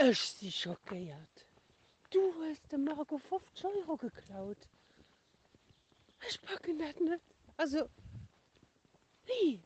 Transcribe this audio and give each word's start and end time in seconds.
Ech 0.00 0.20
si 0.30 0.48
schockéiert. 0.52 1.44
Du 2.12 2.20
hast 2.44 2.70
dem 2.70 2.84
Marco 2.84 3.18
5 3.18 3.64
Euro 3.64 3.96
geklaut. 3.96 4.68
Ech 6.20 6.40
packe 6.40 6.72
net 6.72 7.00
net. 7.00 7.20
Also 7.56 7.88
wie? 9.26 9.60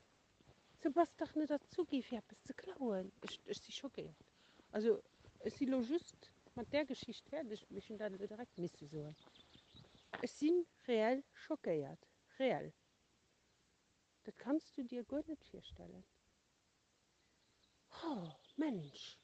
So 0.83 0.89
was 0.97 1.15
doch 1.17 1.35
net 1.35 1.51
dazugif 1.51 2.11
ja 2.11 2.23
bis 2.29 2.43
ze 2.45 2.55
klauen. 2.55 3.13
Ech 3.21 3.61
si 3.61 3.73
schockéiert. 3.73 4.25
Also 4.71 5.03
es 5.41 5.59
si 5.59 5.67
lo 5.67 5.83
just 5.83 6.31
mat 6.55 6.73
der 6.73 6.87
Geschicht 6.87 7.31
werdech 7.31 7.69
mich 7.69 7.93
da 7.99 8.09
direkt 8.09 8.57
miss 8.57 8.79
so. 8.91 9.15
Es 10.23 10.39
sinn 10.39 10.67
real 10.89 11.23
schockéiert. 11.45 12.09
Real. 12.39 12.73
Dat 14.25 14.39
kannst 14.39 14.79
du 14.79 14.83
dir 14.83 15.05
gut 15.05 15.29
net 15.29 15.45
firstellen. 15.45 16.05
Oh, 18.03 18.31
Mensch. 18.57 19.19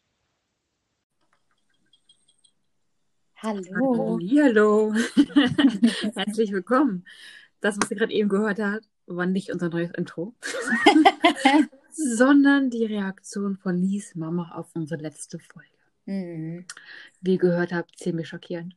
Hallo. 3.40 4.18
Hallo. 4.20 4.92
Herzlich 6.16 6.50
willkommen. 6.50 7.06
Das, 7.60 7.76
was 7.80 7.88
ihr 7.88 7.96
gerade 7.96 8.12
eben 8.12 8.28
gehört 8.28 8.58
habt, 8.58 8.88
war 9.06 9.26
nicht 9.26 9.52
unser 9.52 9.68
neues 9.68 9.92
Intro, 9.92 10.34
sondern 11.92 12.68
die 12.68 12.84
Reaktion 12.84 13.56
von 13.56 13.76
Lies 13.80 14.16
Mama 14.16 14.50
auf 14.56 14.74
unsere 14.74 15.00
letzte 15.00 15.38
Folge. 15.38 15.68
Mhm. 16.06 16.64
Wie 17.20 17.34
ihr 17.34 17.38
gehört 17.38 17.72
habt, 17.72 17.96
ziemlich 17.96 18.26
schockierend. 18.26 18.74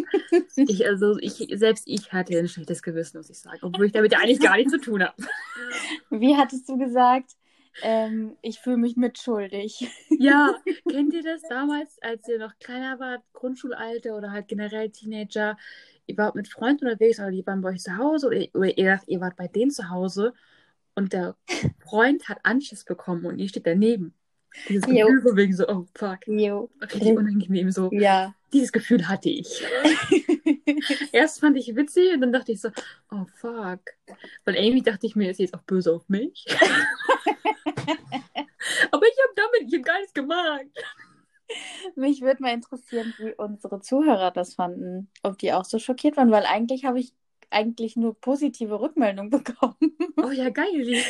ich, 0.56 0.86
also, 0.86 1.18
ich, 1.18 1.46
selbst 1.52 1.84
ich 1.86 2.10
hatte 2.10 2.38
ein 2.38 2.48
schlechtes 2.48 2.82
Gewissen, 2.82 3.18
muss 3.18 3.28
ich 3.28 3.38
sagen, 3.38 3.58
obwohl 3.60 3.84
ich 3.84 3.92
damit 3.92 4.12
ja 4.12 4.20
eigentlich 4.20 4.40
gar 4.40 4.56
nichts 4.56 4.72
zu 4.72 4.80
tun 4.80 5.02
habe. 5.02 5.22
Wie 6.08 6.36
hattest 6.36 6.66
du 6.70 6.78
gesagt? 6.78 7.32
Ähm, 7.82 8.36
ich 8.42 8.60
fühle 8.60 8.76
mich 8.76 8.96
mitschuldig. 8.96 9.88
Ja, 10.18 10.54
kennt 10.90 11.14
ihr 11.14 11.22
das 11.22 11.42
damals, 11.48 11.98
als 12.02 12.28
ihr 12.28 12.38
noch 12.38 12.58
kleiner 12.58 12.98
wart, 12.98 13.22
Grundschulalter 13.32 14.16
oder 14.16 14.32
halt 14.32 14.48
generell 14.48 14.90
Teenager? 14.90 15.56
Ihr 16.06 16.16
wart 16.16 16.34
mit 16.34 16.48
Freunden 16.48 16.86
unterwegs 16.86 17.20
oder 17.20 17.30
die 17.30 17.46
waren 17.46 17.60
bei 17.60 17.70
euch 17.70 17.82
zu 17.82 17.96
Hause 17.96 18.26
oder, 18.26 18.44
oder 18.54 18.76
ihr, 18.76 19.00
ihr 19.06 19.20
wart 19.20 19.36
bei 19.36 19.48
denen 19.48 19.70
zu 19.70 19.90
Hause 19.90 20.34
und 20.94 21.12
der 21.12 21.36
Freund 21.78 22.28
hat 22.28 22.40
Anschiss 22.42 22.84
bekommen 22.84 23.24
und 23.26 23.38
ihr 23.38 23.48
steht 23.48 23.66
daneben. 23.66 24.14
Dieses. 24.68 24.84
Gefühl 24.84 25.22
von 25.22 25.36
wegen 25.36 25.52
so, 25.54 25.68
oh 25.68 25.86
fuck, 25.94 26.26
Jo. 26.26 26.70
richtig 26.82 27.16
unangenehm 27.16 27.70
so. 27.70 27.88
Ja. 27.92 28.34
Dieses 28.52 28.72
Gefühl 28.72 29.06
hatte 29.06 29.30
ich. 29.30 29.62
Erst 31.12 31.40
fand 31.40 31.56
ich 31.56 31.74
witzig 31.76 32.12
und 32.14 32.20
dann 32.20 32.32
dachte 32.32 32.50
ich 32.50 32.60
so, 32.60 32.70
oh 33.12 33.26
fuck. 33.36 33.80
Weil 34.44 34.56
irgendwie 34.56 34.82
dachte 34.82 35.06
ich 35.06 35.14
mir, 35.14 35.30
ist 35.30 35.38
jetzt 35.38 35.54
auch 35.54 35.62
böse 35.62 35.92
auf 35.92 36.08
mich. 36.08 36.46
Aber 38.90 39.06
ich 39.06 39.16
habe 39.22 39.34
damit, 39.36 39.68
ich 39.68 39.74
habe 39.74 39.82
gar 39.82 39.98
nichts 39.98 40.14
gemacht. 40.14 40.66
Mich 41.96 42.20
würde 42.20 42.42
mal 42.42 42.54
interessieren, 42.54 43.12
wie 43.18 43.32
unsere 43.34 43.80
Zuhörer 43.80 44.30
das 44.30 44.54
fanden. 44.54 45.10
Ob 45.22 45.38
die 45.38 45.52
auch 45.52 45.64
so 45.64 45.78
schockiert 45.78 46.16
waren, 46.16 46.30
weil 46.30 46.44
eigentlich 46.44 46.84
habe 46.84 47.00
ich 47.00 47.12
eigentlich 47.50 47.96
nur 47.96 48.18
positive 48.18 48.80
Rückmeldungen 48.80 49.30
bekommen. 49.44 49.96
Oh 50.16 50.30
ja, 50.30 50.50
geil. 50.50 51.02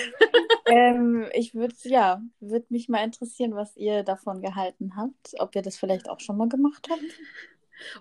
ähm, 0.66 1.26
ich 1.34 1.54
würde, 1.54 1.74
ja, 1.84 2.22
würde 2.40 2.66
mich 2.70 2.88
mal 2.88 3.04
interessieren, 3.04 3.54
was 3.54 3.76
ihr 3.76 4.02
davon 4.02 4.40
gehalten 4.40 4.96
habt. 4.96 5.34
Ob 5.38 5.54
ihr 5.54 5.62
das 5.62 5.76
vielleicht 5.76 6.08
auch 6.08 6.20
schon 6.20 6.36
mal 6.36 6.48
gemacht 6.48 6.88
habt. 6.90 7.02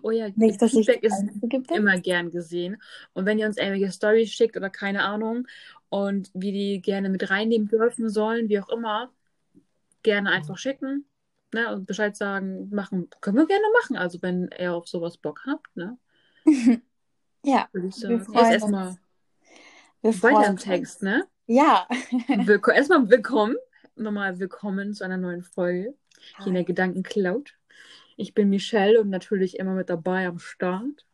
Oh 0.02 0.12
ja, 0.12 0.28
Nicht, 0.36 0.62
Feedback 0.62 1.03
ist 1.03 1.23
immer 1.72 2.00
gern 2.00 2.31
gesehen. 2.31 2.81
Und 3.14 3.25
wenn 3.25 3.40
ihr 3.40 3.45
uns 3.45 3.58
irgendwelche 3.58 3.92
Storys 3.92 4.31
schickt 4.31 4.58
oder 4.58 4.70
keine 4.70 5.03
Ahnung 5.03 5.47
und 5.90 6.30
wir 6.34 6.52
die 6.52 6.82
gerne 6.82 7.09
mit 7.09 7.30
reinnehmen 7.30 7.68
dürfen 7.68 8.09
sollen, 8.09 8.50
wie 8.50 8.59
auch 8.59 8.70
immer, 8.70 9.12
gerne 10.04 10.31
einfach 10.31 10.58
schicken. 10.58 11.06
Ne, 11.52 11.73
und 11.73 11.88
Bescheid 11.88 12.16
sagen, 12.16 12.70
machen, 12.70 13.09
können 13.22 13.38
wir 13.38 13.48
gerne 13.48 13.66
machen. 13.81 13.98
Also 13.98 14.22
wenn 14.22 14.52
ihr 14.59 14.76
auf 14.76 14.88
sowas 14.88 15.18
Bock 15.18 15.42
habt, 15.48 15.76
ne? 15.76 15.98
Ja, 17.46 17.70
ich 17.73 18.02
Wir 18.02 18.20
freuen 18.20 18.52
erstmal 18.52 18.97
wir 20.02 20.24
weiter 20.24 20.46
im 20.46 20.52
uns. 20.52 20.63
Text, 20.63 21.03
ne? 21.03 21.25
Ja. 21.47 21.88
Willko 22.28 22.72
erstmal 22.72 23.09
willkommen. 23.09 23.56
Nochmal 23.96 24.40
willkommen 24.40 24.94
zu 24.94 25.06
einer 25.06 25.18
neuen 25.18 25.44
Folge 25.44 25.96
hier 26.38 26.47
in 26.47 26.53
der 26.53 26.66
Gedankencloud. 26.66 27.56
Ich 28.18 28.34
bin 28.34 28.50
Michelle 28.50 29.00
und 29.00 29.09
natürlich 29.09 29.58
immer 29.58 29.74
mit 29.74 29.90
dabei 29.90 30.28
am 30.28 30.40
Start. 30.40 31.06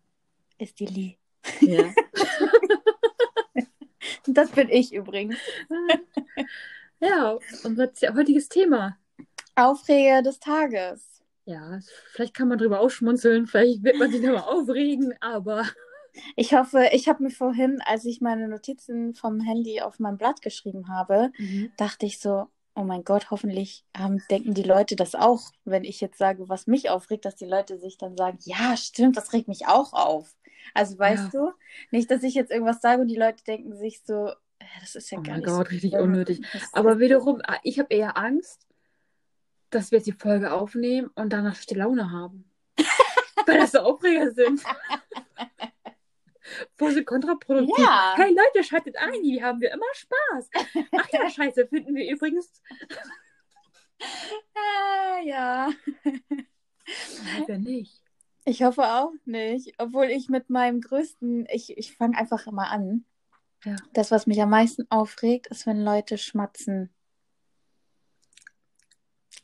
Ist 0.58 0.80
die 0.80 0.88
Lee. 0.88 1.18
Ja. 1.62 1.84
Das 4.34 4.50
bin 4.52 4.70
ich 4.70 4.94
übrigens. 4.94 5.36
ja, 7.00 7.38
unser 7.64 7.92
heutiges 8.16 8.50
Thema. 8.50 8.98
Aufreger 9.56 10.22
des 10.22 10.40
Tages. 10.40 11.22
Ja, 11.46 11.80
vielleicht 12.12 12.34
kann 12.34 12.48
man 12.48 12.58
drüber 12.58 12.80
ausschmunzeln, 12.80 13.46
vielleicht 13.46 13.84
wird 13.84 13.98
man 13.98 14.12
sich 14.12 14.22
nochmal 14.22 14.44
aufregen, 14.50 15.14
aber 15.22 15.64
Ich 16.36 16.54
hoffe, 16.54 16.90
ich 16.92 17.08
habe 17.08 17.24
mir 17.24 17.30
vorhin, 17.32 17.82
als 17.86 18.06
ich 18.06 18.22
meine 18.22 18.48
Notizen 18.48 19.14
vom 19.16 19.40
Handy 19.40 19.82
auf 19.82 20.00
mein 20.00 20.18
Blatt 20.18 20.42
geschrieben 20.42 20.88
habe, 20.90 21.32
dachte 21.78 22.06
ich 22.06 22.20
so, 22.20 22.48
oh 22.76 22.84
mein 22.84 23.04
Gott, 23.04 23.32
hoffentlich 23.32 23.86
ähm, 23.98 24.22
denken 24.30 24.54
die 24.54 24.64
Leute 24.64 24.96
das 24.96 25.16
auch, 25.16 25.52
wenn 25.64 25.84
ich 25.84 26.02
jetzt 26.02 26.18
sage, 26.18 26.50
was 26.50 26.68
mich 26.68 26.90
aufregt, 26.90 27.26
dass 27.26 27.36
die 27.36 27.46
Leute 27.46 27.78
sich 27.80 27.98
dann 27.98 28.18
sagen, 28.18 28.38
ja, 28.44 28.76
stimmt, 28.78 29.18
das 29.18 29.34
regt 29.34 29.48
mich 29.48 29.68
auch 29.68 29.94
auf. 29.94 30.36
Also 30.74 30.98
weißt 30.98 31.34
du, 31.34 31.52
nicht, 31.92 32.10
dass 32.12 32.24
ich 32.24 32.34
jetzt 32.34 32.52
irgendwas 32.52 32.82
sage 32.82 33.02
und 33.02 33.08
die 33.08 33.18
Leute 33.18 33.44
denken 33.44 33.76
sich 33.76 34.02
so, 34.04 34.14
ja, 34.62 34.68
das 34.80 34.96
ist 34.96 35.12
ja 35.12 35.20
oh 35.20 35.22
gar 35.22 35.32
mein 35.34 35.40
nicht 35.42 35.50
Gott, 35.50 35.68
so 35.68 35.72
richtig 35.72 35.94
unnötig. 35.94 36.42
Aber 36.72 37.00
wiederum, 37.00 37.42
ah, 37.44 37.60
ich 37.64 37.80
habe 37.80 37.94
eher 37.94 38.18
Angst, 38.18 38.68
dass 39.70 39.92
wir 39.92 40.00
jetzt 40.00 40.08
die 40.08 40.14
Folge 40.14 40.54
aufnehmen 40.54 41.10
und 41.16 41.34
danach 41.34 41.56
schlechte 41.56 41.76
Laune 41.76 42.12
haben. 42.12 42.50
Weil 43.46 43.60
das 43.60 43.74
so 43.74 43.80
Aufreger 43.80 44.32
sind. 44.32 44.62
Voll 46.78 46.94
so 46.94 47.04
kontraproduktiv. 47.04 47.84
Ja. 47.84 48.14
Hey 48.16 48.34
Leute, 48.34 48.64
schaltet 48.64 48.96
ein, 48.98 49.22
hier 49.24 49.44
haben 49.44 49.60
wir 49.62 49.72
immer 49.72 49.86
Spaß. 49.94 50.50
Ach 50.96 51.10
ja, 51.12 51.30
scheiße, 51.36 51.68
finden 51.68 51.96
wir 51.96 52.10
übrigens. 52.10 52.62
Ah, 54.54 55.20
ja. 55.24 55.70
Ja 57.48 57.58
nicht. 57.58 58.05
Ich 58.46 58.62
hoffe 58.62 58.84
auch 58.84 59.12
nicht. 59.26 59.74
Obwohl 59.80 60.06
ich 60.06 60.30
mit 60.30 60.50
meinem 60.50 60.80
größten, 60.80 61.48
ich, 61.52 61.78
ich 61.78 61.96
fange 61.96 62.18
einfach 62.18 62.46
mal 62.52 62.68
an. 62.68 63.04
Ja. 63.64 63.76
Das, 63.94 64.12
was 64.12 64.28
mich 64.28 64.40
am 64.42 64.52
meisten 64.52 64.86
aufregt, 64.92 65.48
ist, 65.48 65.66
wenn 65.66 65.84
Leute 65.84 66.20
schmatzen. 66.20 66.92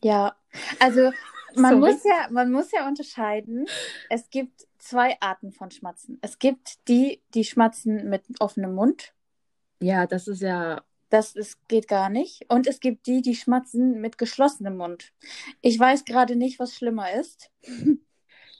Ja, 0.04 0.36
also 0.80 1.12
man 1.56 1.82
Sorry. 1.82 1.94
muss 1.94 2.04
ja, 2.04 2.28
man 2.30 2.52
muss 2.52 2.72
ja 2.72 2.88
unterscheiden. 2.88 3.66
Es 4.10 4.30
gibt 4.30 4.68
zwei 4.78 5.20
Arten 5.20 5.52
von 5.52 5.72
Schmatzen. 5.72 6.20
Es 6.22 6.38
gibt 6.38 6.88
die, 6.88 7.24
die 7.34 7.44
schmatzen 7.44 8.08
mit 8.08 8.24
offenem 8.40 8.76
Mund. 8.76 9.14
Ja, 9.82 10.06
das 10.06 10.28
ist 10.28 10.42
ja. 10.42 10.84
Das 11.10 11.36
ist, 11.36 11.68
geht 11.68 11.90
gar 11.90 12.10
nicht. 12.10 12.46
Und 12.48 12.68
es 12.68 12.80
gibt 12.80 13.06
die, 13.06 13.22
die 13.22 13.36
schmatzen 13.36 14.00
mit 14.00 14.18
geschlossenem 14.18 14.78
Mund. 14.78 15.12
Ich 15.60 15.78
weiß 15.78 16.06
gerade 16.06 16.38
nicht, 16.38 16.58
was 16.58 16.74
schlimmer 16.74 17.12
ist. 17.12 17.52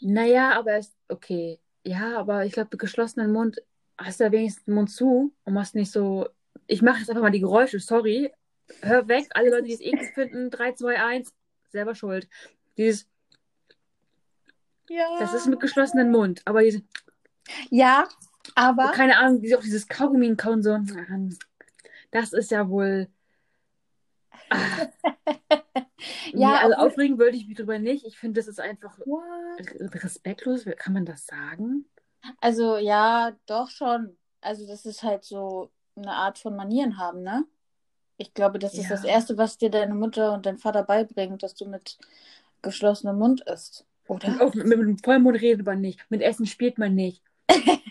Naja, 0.02 0.58
aber 0.58 0.74
es. 0.74 0.96
Okay. 1.08 1.60
Ja, 1.84 2.18
aber 2.18 2.46
ich 2.46 2.54
glaube, 2.54 2.70
mit 2.72 2.80
geschlossenem 2.80 3.32
Mund 3.32 3.62
hast 3.98 4.20
du 4.20 4.26
ja 4.26 4.32
wenigstens 4.32 4.66
den 4.66 4.74
Mund 4.76 4.92
zu 4.92 5.34
und 5.44 5.54
machst 5.54 5.76
nicht 5.76 5.92
so. 5.92 6.28
Ich 6.68 6.82
mache 6.82 7.00
jetzt 7.00 7.10
einfach 7.10 7.22
mal 7.22 7.32
die 7.32 7.40
Geräusche, 7.40 7.80
sorry. 7.80 8.32
Hör 8.82 9.08
weg, 9.08 9.28
alle 9.32 9.50
Leute, 9.50 9.64
die 9.64 9.74
es 9.74 9.82
eklig 9.82 10.14
finden. 10.14 10.50
3, 10.50 10.74
2, 10.74 11.04
1, 11.04 11.34
selber 11.70 11.96
schuld. 11.96 12.28
Dieses, 12.78 13.08
Ja. 14.90 15.18
das 15.20 15.34
ist 15.34 15.48
mit 15.48 15.60
geschlossenem 15.60 16.12
Mund. 16.12 16.42
Aber 16.46 16.62
diese, 16.62 16.82
Ja, 17.70 18.08
aber 18.56 18.92
keine 18.92 19.18
Ahnung, 19.18 19.42
diese, 19.42 19.58
auch 19.58 19.62
dieses 19.62 19.88
Kaugummi 19.88 20.36
kauen 20.36 20.64
so. 20.64 20.78
Das 22.12 22.34
ist 22.34 22.52
ja 22.52 22.70
wohl. 22.70 23.08
Ah, 24.50 24.88
nee, 26.34 26.42
Ja, 26.42 26.56
also 26.60 26.74
obwohl- 26.76 26.88
aufregen 26.88 27.20
wollte 27.20 27.38
ich 27.38 27.48
mich 27.48 27.58
drüber 27.58 27.80
nicht. 27.80 28.06
Ich 28.06 28.18
finde, 28.18 28.40
das 28.40 28.48
ist 28.48 28.60
einfach 28.60 28.98
What? 29.00 30.04
respektlos. 30.04 30.66
Kann 30.78 30.94
man 30.94 31.06
das 31.06 31.26
sagen? 31.26 31.86
Also 32.40 32.78
ja, 32.78 33.32
doch 33.46 33.70
schon. 33.70 34.18
Also 34.42 34.66
das 34.68 34.86
ist 34.86 35.04
halt 35.04 35.24
so 35.24 35.72
eine 35.96 36.12
Art 36.12 36.38
von 36.40 36.56
Manieren 36.56 36.98
haben, 36.98 37.22
ne? 37.24 37.46
Ich 38.18 38.34
glaube, 38.34 38.60
das 38.60 38.74
ist 38.76 38.84
Ja. 38.84 38.90
das 38.92 39.04
Erste, 39.04 39.38
was 39.38 39.58
dir 39.58 39.70
deine 39.72 39.96
Mutter 39.96 40.34
und 40.34 40.46
dein 40.46 40.58
Vater 40.58 40.84
beibringt, 40.84 41.42
dass 41.44 41.56
du 41.56 41.66
mit 41.68 41.98
geschlossenem 42.62 43.18
Mund 43.18 43.42
isst, 43.42 43.86
oder? 44.08 44.40
Auf, 44.40 44.54
mit, 44.54 44.68
mit 44.68 44.80
dem 44.80 44.98
Vollmond 45.00 45.42
redet 45.42 45.66
man 45.66 45.82
nicht. 45.82 46.00
Mit 46.10 46.22
Essen 46.22 46.46
spielt 46.46 46.78
man 46.78 46.94
nicht. 46.96 47.24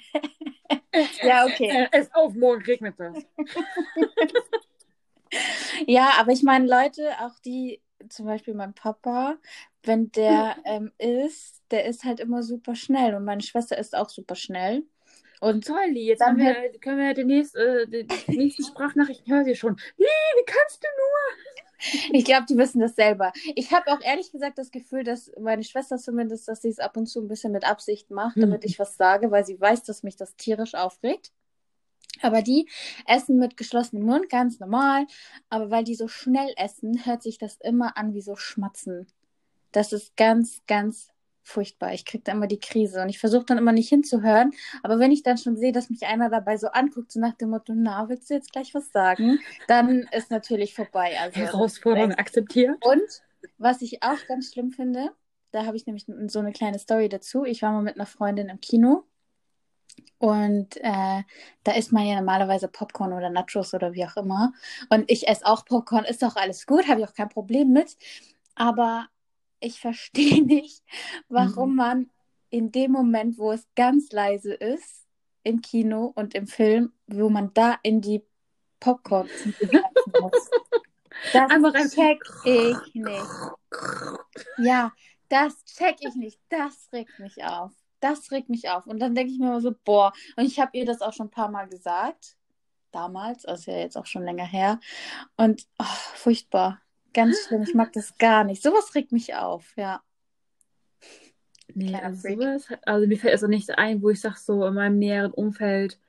Ja, 1.23 1.47
okay. 1.47 1.69
Äh, 1.69 1.89
es 1.93 2.13
auf, 2.15 2.35
morgen 2.35 2.63
regnet 2.63 2.99
es. 2.99 3.25
Ja, 5.87 6.11
aber 6.19 6.33
ich 6.33 6.43
meine, 6.43 6.67
Leute, 6.67 7.11
auch 7.21 7.39
die, 7.45 7.81
zum 8.09 8.27
Beispiel 8.27 8.55
mein 8.55 8.75
Papa, 8.75 9.37
wenn 9.83 10.11
der 10.13 10.57
ähm, 10.65 10.93
isst, 10.99 11.63
der 11.71 11.87
isst 11.87 12.05
halt 12.05 12.21
immer 12.21 12.43
super 12.43 12.75
schnell 12.75 13.15
und 13.15 13.25
meine 13.25 13.43
Schwester 13.43 13.79
isst 13.79 13.97
auch 13.97 14.09
super 14.09 14.35
schnell. 14.35 14.85
Und 15.41 15.67
Toll, 15.67 15.97
jetzt 15.97 16.23
haben 16.23 16.37
wir, 16.39 16.55
können 16.81 16.99
wir 16.99 17.15
demnächst, 17.15 17.57
äh, 17.57 17.87
die 17.87 18.07
nächsten 18.37 18.63
Sprachnachrichten 18.65 19.33
hören 19.33 19.45
Sie 19.45 19.57
schon. 19.57 19.77
Lee, 19.97 20.05
wie 20.07 20.45
kannst 20.45 20.83
du 20.83 20.89
Ich 22.13 22.25
glaube, 22.25 22.47
die 22.49 22.57
wissen 22.59 22.81
das 22.81 22.95
selber. 22.95 23.33
Ich 23.55 23.73
habe 23.73 23.91
auch 23.91 24.01
ehrlich 24.03 24.31
gesagt 24.33 24.59
das 24.59 24.71
Gefühl, 24.71 25.03
dass 25.03 25.33
meine 25.41 25.65
Schwester 25.65 25.97
zumindest, 25.97 26.47
dass 26.49 26.63
sie 26.63 26.69
es 26.69 26.79
ab 26.79 26.97
und 26.97 27.07
zu 27.07 27.21
ein 27.21 27.29
bisschen 27.29 27.53
mit 27.53 27.65
Absicht 27.65 28.11
macht, 28.11 28.37
Hm. 28.37 28.43
damit 28.43 28.65
ich 28.65 28.79
was 28.79 28.97
sage, 28.97 29.31
weil 29.31 29.45
sie 29.47 29.61
weiß, 29.61 29.83
dass 29.85 30.03
mich 30.03 30.17
das 30.17 30.37
tierisch 30.37 30.75
aufregt. 30.75 31.33
Aber 32.23 32.43
die 32.43 32.69
essen 33.07 33.39
mit 33.39 33.57
geschlossenem 33.57 34.05
Mund, 34.05 34.29
ganz 34.29 34.61
normal. 34.61 35.07
Aber 35.49 35.71
weil 35.71 35.85
die 35.85 35.95
so 35.95 36.09
schnell 36.09 36.53
essen, 36.57 37.05
hört 37.05 37.23
sich 37.23 37.39
das 37.39 37.57
immer 37.61 37.97
an 37.97 38.15
wie 38.15 38.21
so 38.21 38.37
Schmatzen. 38.37 39.07
Das 39.73 39.93
ist 39.93 40.17
ganz, 40.17 40.63
ganz 40.67 41.11
furchtbar. 41.43 41.93
Ich 41.93 42.05
kriege 42.05 42.25
da 42.25 42.33
immer 42.33 42.47
die 42.47 42.61
Krise 42.61 43.03
und 43.03 43.09
ich 43.09 43.19
versuche 43.19 43.45
dann 43.45 43.59
immer 43.59 43.73
nicht 43.73 43.89
hinzuhören. 43.89 44.53
Aber 44.83 44.99
wenn 44.99 45.13
ich 45.13 45.23
dann 45.23 45.39
schon 45.39 45.57
sehe, 45.57 45.73
dass 45.73 45.91
mich 45.91 46.07
einer 46.07 46.31
dabei 46.31 46.57
so 46.57 46.69
anguckt, 46.69 47.13
so 47.13 47.21
nach 47.21 47.35
dem 47.35 47.51
Motto, 47.51 47.73
na, 47.75 48.09
willst 48.09 48.31
du 48.31 48.35
jetzt 48.35 48.53
gleich 48.53 48.75
was 48.75 48.93
sagen? 48.93 49.39
Dann 49.67 50.09
ist 50.13 50.31
natürlich 50.31 50.75
vorbei. 50.75 51.17
Also, 51.21 51.41
Herausforderung 51.41 52.13
akzeptiert. 52.15 52.77
und 52.85 53.23
was 53.59 53.83
ich 53.83 54.03
auch 54.03 54.19
ganz 54.29 54.53
schlimm 54.53 54.71
finde, 54.71 55.11
da 55.51 55.67
habe 55.67 55.77
ich 55.77 55.87
nämlich 55.87 56.07
so 56.27 56.39
eine 56.39 56.53
kleine 56.53 56.79
Story 56.79 57.09
dazu. 57.09 57.45
Ich 57.45 57.63
war 57.63 57.73
mal 57.73 57.83
mit 57.83 57.97
einer 57.97 58.07
Freundin 58.07 58.49
im 58.49 58.61
Kino 58.61 59.05
und 60.19 60.77
äh, 60.79 61.23
da 61.65 61.73
isst 61.73 61.93
man 61.93 62.07
ja 62.07 62.17
normalerweise 62.17 62.69
Popcorn 62.69 63.13
oder 63.13 63.31
Nachos 63.31 63.75
oder 63.75 63.93
wie 63.93 64.05
auch 64.05 64.17
immer. 64.17 64.53
Und 64.89 65.11
ich 65.11 65.29
esse 65.29 65.47
auch 65.47 65.65
Popcorn, 65.65 66.05
ist 66.05 66.23
doch 66.23 66.37
alles 66.37 66.67
gut, 66.67 66.89
habe 66.89 67.01
ich 67.01 67.09
auch 67.09 67.15
kein 67.15 67.29
Problem 67.29 67.73
mit. 67.73 67.97
Aber 68.55 69.07
ich 69.61 69.81
verstehe 69.81 70.43
nicht, 70.45 70.83
warum 71.29 71.77
man 71.77 72.11
in 72.51 72.73
dem 72.73 72.93
Moment, 72.93 73.39
wo 73.39 73.53
es 73.53 73.67
ganz 73.77 74.11
leise 74.13 74.55
ist, 74.55 75.07
im 75.43 75.63
Kino 75.63 76.13
und 76.15 76.35
im 76.35 76.47
Film, 76.47 76.93
wo 77.07 77.31
man 77.31 77.55
da 77.55 77.79
in 77.83 78.01
die 78.01 78.23
Popcorn 78.79 79.29
muss. 80.21 80.51
Das 81.33 81.51
Einfach 81.51 81.73
check 81.89 82.23
ich 82.45 82.95
nicht. 82.95 83.27
Ja, 84.59 84.93
das 85.29 85.65
check 85.65 85.97
ich 86.01 86.15
nicht. 86.15 86.41
Das 86.49 86.89
regt 86.93 87.19
mich 87.19 87.43
auf. 87.45 87.73
Das 88.01 88.31
regt 88.31 88.49
mich 88.49 88.69
auf. 88.71 88.87
Und 88.87 88.99
dann 88.99 89.15
denke 89.15 89.33
ich 89.33 89.39
mir 89.39 89.47
immer 89.47 89.61
so, 89.61 89.75
boah. 89.85 90.13
Und 90.37 90.45
ich 90.45 90.59
habe 90.59 90.77
ihr 90.77 90.87
das 90.87 91.03
auch 91.03 91.13
schon 91.13 91.27
ein 91.27 91.31
paar 91.31 91.51
Mal 91.51 91.69
gesagt. 91.69 92.37
Damals, 92.93 93.45
also 93.45 93.71
ja 93.71 93.79
jetzt 93.79 93.97
auch 93.97 94.07
schon 94.07 94.25
länger 94.25 94.47
her. 94.47 94.81
Und 95.37 95.67
oh, 95.79 95.85
furchtbar. 96.15 96.81
Ganz 97.13 97.47
schlimm. 97.47 97.63
Ich 97.63 97.75
mag 97.75 97.93
das 97.93 98.17
gar 98.19 98.45
nicht. 98.45 98.63
Sowas 98.63 98.95
regt 98.95 99.13
mich 99.13 99.35
auf, 99.35 99.77
ja. 99.77 100.03
Nee, 101.75 101.95
also 101.95 102.29
sowas, 102.29 102.67
also 102.83 103.07
mir 103.07 103.17
fällt 103.17 103.33
also 103.33 103.47
nichts 103.47 103.71
ein, 103.71 104.03
wo 104.03 104.11
ich 104.11 104.21
sage, 104.21 104.37
so 104.39 104.67
in 104.67 104.75
meinem 104.75 104.99
näheren 104.99 105.31
Umfeld, 105.33 106.01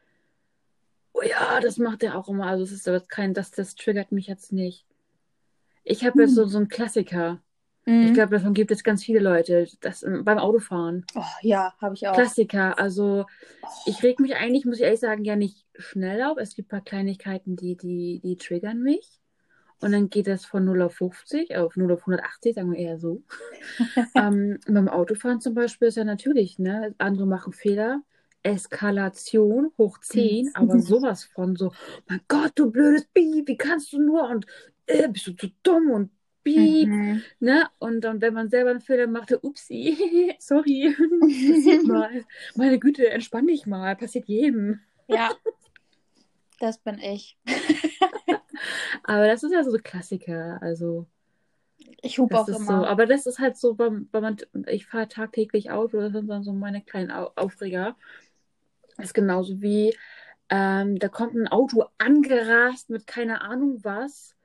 oh 1.14 1.22
ja, 1.22 1.60
das 1.60 1.78
macht 1.78 2.04
er 2.04 2.18
auch 2.18 2.30
immer. 2.30 2.48
Also 2.48 2.64
es 2.64 2.72
ist 2.72 2.88
aber 2.88 3.02
kein, 3.02 3.34
das, 3.34 3.52
das 3.52 3.76
triggert 3.76 4.12
mich 4.12 4.28
jetzt 4.28 4.52
nicht. 4.52 4.86
Ich 5.84 6.06
habe 6.06 6.24
jetzt 6.24 6.36
so, 6.36 6.46
so 6.46 6.58
einen 6.58 6.68
Klassiker. 6.68 7.42
Ich 7.86 8.12
Mhm. 8.12 8.14
glaube, 8.14 8.38
davon 8.38 8.54
gibt 8.54 8.72
es 8.72 8.84
ganz 8.84 9.04
viele 9.04 9.20
Leute. 9.20 9.68
Das 9.82 10.06
beim 10.24 10.38
Autofahren. 10.38 11.06
Oh, 11.16 11.24
ja, 11.42 11.74
habe 11.80 11.96
ich 11.96 12.08
auch. 12.08 12.16
Klassiker. 12.16 12.78
Also 12.80 13.26
ich 13.86 14.02
reg 14.04 14.20
mich 14.20 14.36
eigentlich, 14.36 14.66
muss 14.66 14.78
ich 14.78 14.84
ehrlich 14.84 15.00
sagen, 15.00 15.24
ja 15.24 15.36
nicht 15.36 15.66
schnell 15.78 16.22
auf. 16.24 16.38
Es 16.38 16.56
gibt 16.56 16.68
ein 16.70 16.78
paar 16.78 16.82
Kleinigkeiten, 16.84 17.56
die, 17.56 17.76
die, 17.76 18.20
die 18.24 18.38
triggern 18.38 18.82
mich. 18.82 19.20
Und 19.82 19.94
dann 19.94 20.10
geht 20.10 20.28
das 20.28 20.46
von 20.46 20.64
0 20.66 20.82
auf 20.84 20.94
50, 20.96 21.56
auf 21.58 21.76
0 21.76 21.92
auf 21.94 22.06
180, 22.06 22.56
sagen 22.56 22.72
wir 22.72 22.78
eher 22.80 23.00
so. 23.00 23.24
ähm, 24.16 24.60
beim 24.68 24.88
Autofahren 24.90 25.42
zum 25.42 25.54
Beispiel 25.54 25.88
ist 25.88 25.98
ja 25.98 26.04
natürlich, 26.04 26.60
ne, 26.60 26.94
andere 26.98 27.26
machen 27.26 27.54
Fehler. 27.54 28.02
Eskalation 28.44 29.72
hoch 29.78 30.00
10, 30.00 30.50
aber 30.56 30.80
sowas 30.82 31.26
von 31.26 31.56
so, 31.56 31.72
mein 32.08 32.22
Gott, 32.28 32.54
du 32.56 32.72
blödes 32.72 33.06
Bieb, 33.08 33.48
wie 33.48 33.58
kannst 33.58 33.94
du 33.94 34.02
nur 34.02 34.28
und 34.30 34.48
äh, 34.88 35.08
bist 35.08 35.28
du 35.28 35.34
zu 35.34 35.48
dumm 35.62 35.92
und 35.92 36.12
Piep, 36.44 36.90
Mhm. 36.90 37.24
ne? 37.40 37.70
Und 37.80 38.02
dann, 38.02 38.22
wenn 38.22 38.34
man 38.34 38.50
selber 38.50 38.72
einen 38.72 38.82
Fehler 38.82 39.08
macht, 39.08 39.32
upsi, 39.44 40.36
sorry, 40.40 40.96
passiert 41.48 41.86
mal. 41.86 42.26
Meine 42.56 42.80
Güte, 42.80 43.10
entspann 43.10 43.48
dich 43.48 43.66
mal, 43.66 43.96
passiert 43.96 44.28
jedem. 44.28 44.80
Ja, 45.08 45.32
das 46.60 46.78
bin 46.78 47.00
ich. 47.00 47.38
Aber 49.04 49.28
das 49.28 49.44
ist 49.44 49.52
ja 49.54 49.64
so 49.64 49.78
Klassiker, 49.84 50.60
also 50.62 51.08
Ich 52.02 52.18
das 52.18 52.30
auch 52.32 52.48
immer. 52.48 52.82
so. 52.82 52.86
Aber 52.86 53.06
das 53.06 53.26
ist 53.26 53.40
halt 53.40 53.58
so, 53.58 53.78
weil 53.78 54.06
man, 54.12 54.38
ich 54.68 54.88
fahre 54.88 55.08
tagtäglich 55.08 55.72
Auto, 55.72 56.00
das 56.00 56.14
sind 56.14 56.28
dann 56.28 56.44
so 56.44 56.54
meine 56.54 56.82
kleinen 56.82 57.12
Au- 57.12 57.32
Aufreger. 57.36 57.96
Das 58.98 59.08
ist 59.08 59.14
genauso 59.14 59.62
wie, 59.62 59.96
ähm, 60.50 61.00
da 61.00 61.08
kommt 61.10 61.36
ein 61.36 61.48
Auto 61.48 61.86
angerast 61.98 62.90
mit 62.90 63.08
keine 63.08 63.42
Ahnung 63.42 63.80
was. 63.84 64.36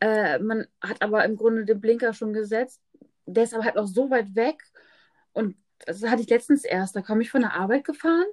Äh, 0.00 0.38
man 0.38 0.66
hat 0.80 1.02
aber 1.02 1.24
im 1.24 1.36
Grunde 1.36 1.64
den 1.64 1.80
Blinker 1.80 2.12
schon 2.12 2.32
gesetzt. 2.32 2.80
Der 3.26 3.44
ist 3.44 3.54
aber 3.54 3.64
halt 3.64 3.76
noch 3.76 3.86
so 3.86 4.10
weit 4.10 4.34
weg. 4.34 4.62
Und 5.32 5.56
das 5.86 6.02
hatte 6.04 6.22
ich 6.22 6.28
letztens 6.28 6.64
erst. 6.64 6.94
Da 6.96 7.02
komme 7.02 7.22
ich 7.22 7.30
von 7.30 7.42
der 7.42 7.54
Arbeit 7.54 7.84
gefahren, 7.84 8.26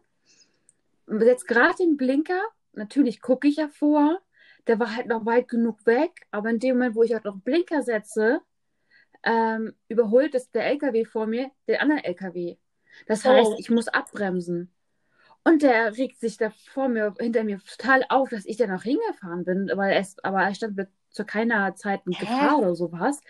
setzt 1.08 1.48
gerade 1.48 1.76
den 1.78 1.98
Blinker. 1.98 2.42
Natürlich 2.74 3.22
gucke 3.22 3.48
ich 3.48 3.58
ja 3.58 3.68
vor. 3.68 4.20
Der 4.68 4.80
war 4.80 4.96
halt 4.96 5.08
noch 5.08 5.26
weit 5.26 5.48
genug 5.48 5.86
weg. 5.86 6.12
Aber 6.32 6.50
in 6.50 6.60
dem 6.60 6.78
Moment, 6.78 6.96
wo 6.96 7.04
ich 7.04 7.14
halt 7.14 7.26
noch 7.26 7.38
Blinker 7.40 7.82
setze, 7.84 8.42
ähm, 9.24 9.74
überholt 9.88 10.34
es 10.36 10.52
der 10.52 10.66
LKW 10.66 11.06
vor 11.06 11.28
mir 11.28 11.52
den 11.68 11.80
anderen 11.80 12.04
LKW. 12.04 12.58
Das 13.08 13.26
heißt, 13.26 13.52
Oh. 13.52 13.56
ich 13.60 13.70
muss 13.70 13.88
abbremsen. 13.88 14.72
Und 15.44 15.64
der 15.64 15.98
regt 15.98 16.20
sich 16.20 16.38
da 16.38 16.52
vor 16.52 16.88
mir, 16.88 17.14
hinter 17.20 17.44
mir 17.44 17.60
total 17.64 18.06
auf, 18.10 18.30
dass 18.30 18.46
ich 18.46 18.58
da 18.58 18.68
noch 18.68 18.84
hingefahren 18.84 19.44
bin, 19.44 19.72
weil 19.76 19.94
es, 19.98 20.18
aber 20.24 20.44
er 20.44 20.54
stand 20.54 20.76
mir 20.78 20.88
zu 21.12 21.26
keiner 21.26 21.76
Zeit 21.76 22.02
in 22.06 22.14
Hä? 22.14 22.26
Gefahr 22.26 22.60
oder 22.60 22.76
sowas. 22.76 23.22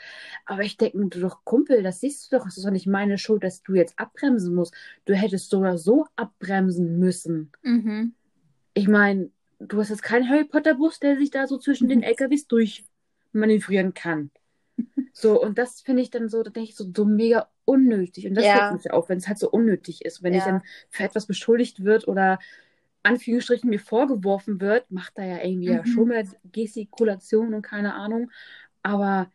Aber 0.46 0.62
ich 0.64 0.78
denke 0.78 0.98
mir, 0.98 1.10
du 1.10 1.20
doch, 1.20 1.44
Kumpel, 1.44 1.84
das 1.84 2.00
siehst 2.00 2.32
du 2.32 2.38
doch, 2.38 2.46
es 2.48 2.58
ist 2.58 2.66
doch 2.66 2.72
nicht 2.72 2.88
meine 2.88 3.18
Schuld, 3.18 3.44
dass 3.44 3.64
du 3.64 3.74
jetzt 3.76 3.98
abbremsen 4.00 4.56
musst. 4.56 4.74
Du 5.06 5.14
hättest 5.14 5.50
so 5.50 5.60
oder 5.60 5.78
so 5.78 6.06
abbremsen 6.16 7.00
müssen. 7.00 7.52
Mhm. 7.64 8.14
Ich 8.74 8.88
meine, 8.88 9.30
du 9.60 9.80
hast 9.80 9.90
jetzt 9.90 10.04
keinen 10.04 10.30
Harry 10.30 10.46
Potter 10.46 10.76
Bus, 10.76 11.00
der 11.00 11.18
sich 11.18 11.32
da 11.32 11.48
so 11.48 11.58
zwischen 11.58 11.88
den 11.90 12.04
LKWs 12.04 12.48
durchmanövrieren 12.48 13.94
kann. 13.94 14.32
So, 15.14 15.42
und 15.42 15.58
das 15.58 15.82
finde 15.82 16.02
ich 16.02 16.10
dann 16.10 16.30
so, 16.30 16.42
da 16.42 16.50
denke 16.50 16.70
ich 16.70 16.76
so, 16.76 16.90
so 16.96 17.06
mega 17.06 17.50
unnötig. 17.66 18.28
Und 18.28 18.36
das 18.36 18.46
Ja. 18.46 18.70
regt 18.70 18.72
mich 18.72 18.92
auf, 18.92 19.10
wenn 19.10 19.18
es 19.18 19.28
halt 19.28 19.40
so 19.40 19.50
unnötig 19.52 20.06
ist. 20.06 20.24
Wenn 20.24 20.34
ich 20.34 20.40
Ja. 20.40 20.52
dann 20.52 20.62
für 20.90 21.04
etwas 21.04 21.26
beschuldigt 21.28 21.84
wird 21.84 22.08
oder 22.08 22.40
Anführungsstrichen 23.04 23.70
mir 23.70 23.80
vorgeworfen 23.80 24.62
wird, 24.62 24.90
macht 24.92 25.18
da 25.18 25.24
ja 25.24 25.44
irgendwie 25.44 25.70
ja 25.70 25.84
Mhm. 25.84 25.86
schon 25.86 26.08
mehr 26.10 26.26
Gestikulation 26.52 27.54
und 27.54 27.62
keine 27.64 27.96
Ahnung. 27.96 28.32
Aber 28.84 29.32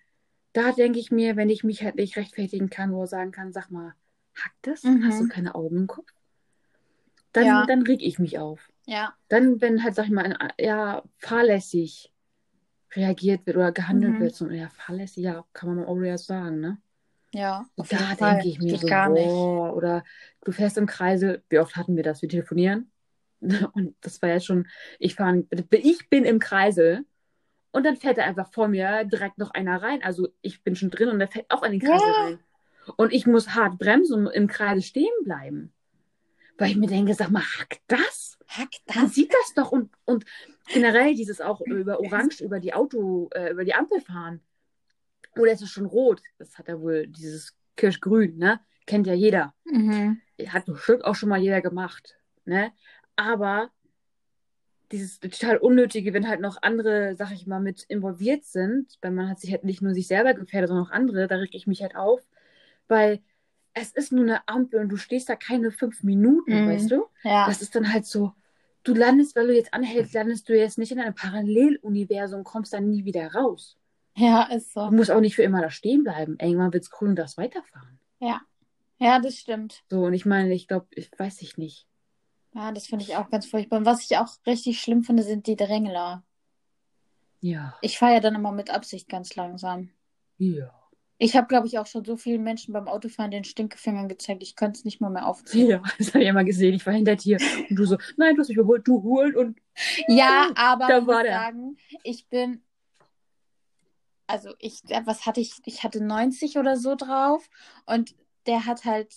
da 0.53 0.73
denke 0.73 0.99
ich 0.99 1.11
mir, 1.11 1.37
wenn 1.37 1.51
ich 1.51 1.65
mich 1.65 1.83
halt 1.83 1.97
nicht 1.97 2.17
rechtfertigen 2.17 2.71
kann 2.71 2.93
oder 2.95 3.07
sagen 3.07 3.33
kann, 3.33 3.53
sag 3.53 3.71
mal, 3.71 3.95
hackt 4.37 4.67
das? 4.67 4.85
Mhm. 4.85 5.05
Hast 5.07 5.21
du 5.23 5.29
keine 5.29 5.55
Augen 5.55 5.77
im 5.77 5.87
Kopf? 5.87 6.11
Dann, 7.33 7.47
Ja. 7.47 7.67
dann 7.67 7.83
reg 7.83 8.01
ich 8.03 8.19
mich 8.19 8.39
auf. 8.39 8.71
Ja. 8.87 9.15
Dann, 9.29 9.61
wenn 9.61 9.83
halt, 9.83 9.95
sag 9.95 10.07
ich 10.07 10.11
mal, 10.13 10.37
ja, 10.59 11.03
fahrlässig 11.19 12.13
reagiert 12.95 13.47
wird 13.47 13.57
oder 13.57 13.73
gehandelt 13.73 14.17
Mhm. 14.17 14.21
wird, 14.21 14.35
so, 14.35 14.49
ja, 14.51 14.69
fahrlässig, 14.69 15.25
ja, 15.25 15.45
kann 15.53 15.69
man 15.69 15.79
mal 15.79 15.87
auch 15.87 16.01
ja 16.01 16.17
sagen, 16.19 16.61
ne? 16.61 16.79
Ja. 17.33 17.67
Da 17.77 18.15
denke 18.15 18.49
ich 18.49 18.59
mir 18.59 18.71
Geht 18.71 18.81
so, 18.81 18.89
boah, 18.89 19.75
oder 19.77 20.05
du 20.45 20.53
fährst 20.53 20.79
im 20.79 20.87
Kreisel, 20.87 21.43
wie 21.51 21.59
oft 21.59 21.77
hatten 21.77 21.97
wir 21.97 22.03
das? 22.03 22.23
Wir 22.23 22.29
telefonieren. 22.29 22.91
Und 23.75 23.95
das 24.01 24.21
war 24.23 24.29
ja 24.29 24.41
schon, 24.41 24.67
ich 24.99 25.15
fahre, 25.15 25.45
ich 25.71 26.09
bin 26.09 26.25
im 26.25 26.39
Kreisel 26.39 27.05
und 27.73 27.85
dann 27.85 27.97
fährt 27.97 28.17
er 28.19 28.25
einfach 28.25 28.51
vor 28.53 28.69
mir 28.69 29.05
direkt 29.05 29.37
noch 29.39 29.51
einer 29.51 29.83
rein. 29.83 30.03
Also 30.03 30.29
ich 30.41 30.63
bin 30.63 30.75
schon 30.77 30.91
drin 30.91 31.11
und 31.11 31.19
der 31.19 31.29
fährt 31.29 31.51
auch 31.51 31.63
an 31.63 31.73
den 31.73 31.81
Kreisel 31.81 31.95
Ja. 32.09 32.25
rein. 32.25 32.39
Und 32.97 33.13
ich 33.13 33.27
muss 33.27 33.51
hart 33.55 33.79
bremsen 33.79 34.27
und 34.27 34.33
im 34.33 34.47
Kreisel 34.47 34.83
stehen 34.83 35.13
bleiben. 35.25 35.73
Weil 36.57 36.71
ich 36.71 36.77
mir 36.77 36.87
denke, 36.87 37.13
sag 37.13 37.31
mal, 37.31 37.43
hackt 37.43 37.83
das? 37.89 38.39
Hack 38.49 38.71
Man 38.95 39.05
das? 39.07 39.15
sieht 39.15 39.31
das 39.33 39.53
doch 39.55 39.73
und, 39.73 39.91
und 40.07 40.25
generell 40.73 41.15
dieses 41.15 41.41
auch 41.43 41.61
über 41.61 42.01
Orange, 42.01 42.43
über 42.43 42.61
die 42.61 42.73
Auto, 42.73 43.29
äh, 43.35 43.51
über 43.51 43.65
die 43.65 43.75
Ampel 43.75 44.01
fahren. 44.01 44.41
Oder 45.37 45.53
ist 45.53 45.61
es 45.63 45.71
schon 45.71 45.85
rot? 45.85 46.23
Das 46.39 46.57
hat 46.57 46.69
ja 46.69 46.81
wohl 46.81 47.07
dieses 47.09 47.55
Kirschgrün, 47.77 48.39
ne? 48.39 48.61
Kennt 48.87 49.07
ja 49.07 49.13
jeder. 49.13 49.53
Mhm. 49.65 50.23
Hat 50.47 50.65
bestimmt 50.65 51.05
auch 51.05 51.15
schon 51.15 51.29
mal 51.29 51.41
jeder 51.41 51.61
gemacht, 51.61 52.17
ne? 52.47 52.73
Aber 53.17 53.71
dieses 54.93 55.19
total 55.19 55.57
Unnötige, 55.57 56.15
wenn 56.15 56.29
halt 56.29 56.41
noch 56.41 56.59
andere, 56.63 57.17
sag 57.17 57.33
ich 57.33 57.47
mal, 57.47 57.61
mit 57.61 57.83
involviert 57.85 58.45
sind, 58.45 58.97
weil 59.03 59.11
man 59.11 59.29
hat 59.29 59.41
sich 59.41 59.51
halt 59.51 59.65
nicht 59.65 59.83
nur 59.83 59.95
sich 59.95 60.07
selber 60.07 60.33
gefährdet, 60.35 60.69
sondern 60.69 60.87
auch 60.87 60.93
andere, 60.93 61.27
da 61.27 61.37
reg 61.37 61.51
ich 61.55 61.67
mich 61.67 61.83
halt 61.83 61.97
auf, 61.97 62.21
weil 62.87 63.21
es 63.75 63.91
ist 63.93 64.13
nur 64.13 64.23
eine 64.23 64.47
Ampel 64.49 64.81
und 64.81 64.89
du 64.89 64.97
stehst 64.97 65.29
da 65.29 65.35
keine 65.35 65.71
fünf 65.73 66.03
Minuten, 66.05 66.65
Mhm. 66.65 66.69
weißt 66.69 66.91
du? 66.93 67.05
Ja. 67.25 67.47
Das 67.47 67.63
ist 67.63 67.75
dann 67.75 67.93
halt 67.93 68.07
so, 68.07 68.33
du 68.85 68.95
landest, 68.95 69.35
weil 69.35 69.49
du 69.49 69.55
jetzt 69.55 69.75
anhältst, 69.75 70.15
landest 70.15 70.49
du 70.49 70.57
jetzt 70.57 70.79
nicht 70.79 70.93
in 70.93 71.01
einem 71.01 71.15
Paralleluniversum, 71.15 72.45
kommst 72.45 72.73
dann 72.73 72.89
nie 72.89 73.05
wieder 73.05 73.33
raus. 73.35 73.77
Ja, 74.15 74.45
ist 74.45 74.73
so. 74.73 74.89
Du 74.89 74.95
musst 74.95 75.11
auch 75.11 75.21
nicht 75.21 75.35
für 75.35 75.43
immer 75.43 75.61
da 75.61 75.71
stehen 75.71 76.05
bleiben. 76.05 76.39
Irgendwann 76.41 76.73
wird's 76.73 76.91
grün 76.91 77.11
und 77.11 77.17
darfst 77.17 77.37
weiterfahren. 77.37 77.99
Ja. 78.21 78.41
Ja, 78.99 79.19
das 79.19 79.37
stimmt. 79.37 79.83
So, 79.91 80.05
und 80.05 80.15
ich 80.15 80.25
meine, 80.25 80.55
ich 80.55 80.69
glaube, 80.69 80.87
ich 80.93 81.11
weiß 81.19 81.43
ich 81.43 81.59
nicht. 81.59 81.87
Ja, 82.57 82.73
das 82.73 82.87
finde 82.87 83.05
ich 83.05 83.15
auch 83.17 83.29
ganz 83.29 83.47
furchtbar. 83.47 83.77
Und 83.79 83.85
was 83.85 84.03
ich 84.03 84.17
auch 84.17 84.29
richtig 84.47 84.81
schlimm 84.81 85.05
finde, 85.05 85.23
sind 85.23 85.47
die 85.47 85.57
Drängler. 85.57 86.25
Ja. 87.41 87.77
Ich 87.83 87.99
fahre 87.99 88.15
ja 88.15 88.21
dann 88.21 88.35
immer 88.35 88.51
mit 88.51 88.71
Absicht 88.71 89.09
ganz 89.11 89.37
langsam. 89.37 89.91
Ja. 90.39 90.73
Ich 91.19 91.37
habe, 91.37 91.47
glaube 91.47 91.67
ich, 91.67 91.79
auch 91.79 91.87
schon 91.87 92.05
so 92.05 92.17
vielen 92.17 92.43
Menschen 92.43 92.73
beim 92.73 92.89
Autofahren 92.89 93.31
den 93.31 93.45
Stinkefingern 93.45 94.09
gezeigt, 94.09 94.43
ich 94.43 94.57
könnte 94.57 94.79
es 94.79 94.85
nicht 94.85 95.01
mal 95.01 95.11
mehr 95.11 95.27
aufziehen. 95.27 95.69
Ja, 95.69 95.83
das 95.99 96.15
habe 96.15 96.25
ich 96.25 96.33
mal 96.33 96.45
gesehen. 96.47 96.75
Ich 96.75 96.87
war 96.87 96.95
hinter 96.95 97.17
dir. 97.17 97.39
Und 97.69 97.77
du 97.77 97.85
so, 97.85 97.99
nein, 98.17 98.35
du 98.35 98.41
hast 98.41 98.49
mich 98.49 98.57
überholt, 98.57 98.89
du 98.89 99.03
holen. 99.03 99.37
Und 99.37 99.59
Ja, 100.09 100.51
aber 100.55 100.87
Da 100.87 100.99
ich 100.99 101.07
war 101.07 101.23
der. 101.23 101.33
sagen, 101.33 101.77
ich 102.05 102.27
bin, 102.29 102.63
also 104.27 104.55
ich, 104.59 104.83
was 105.05 105.27
hatte 105.27 105.41
ich? 105.41 105.53
Ich 105.67 105.85
hatte 105.85 106.03
90 106.03 106.57
oder 106.59 106.77
so 106.77 106.95
drauf 106.97 107.49
und 107.85 108.15
der 108.47 108.65
hat 108.67 108.85
halt, 108.85 109.15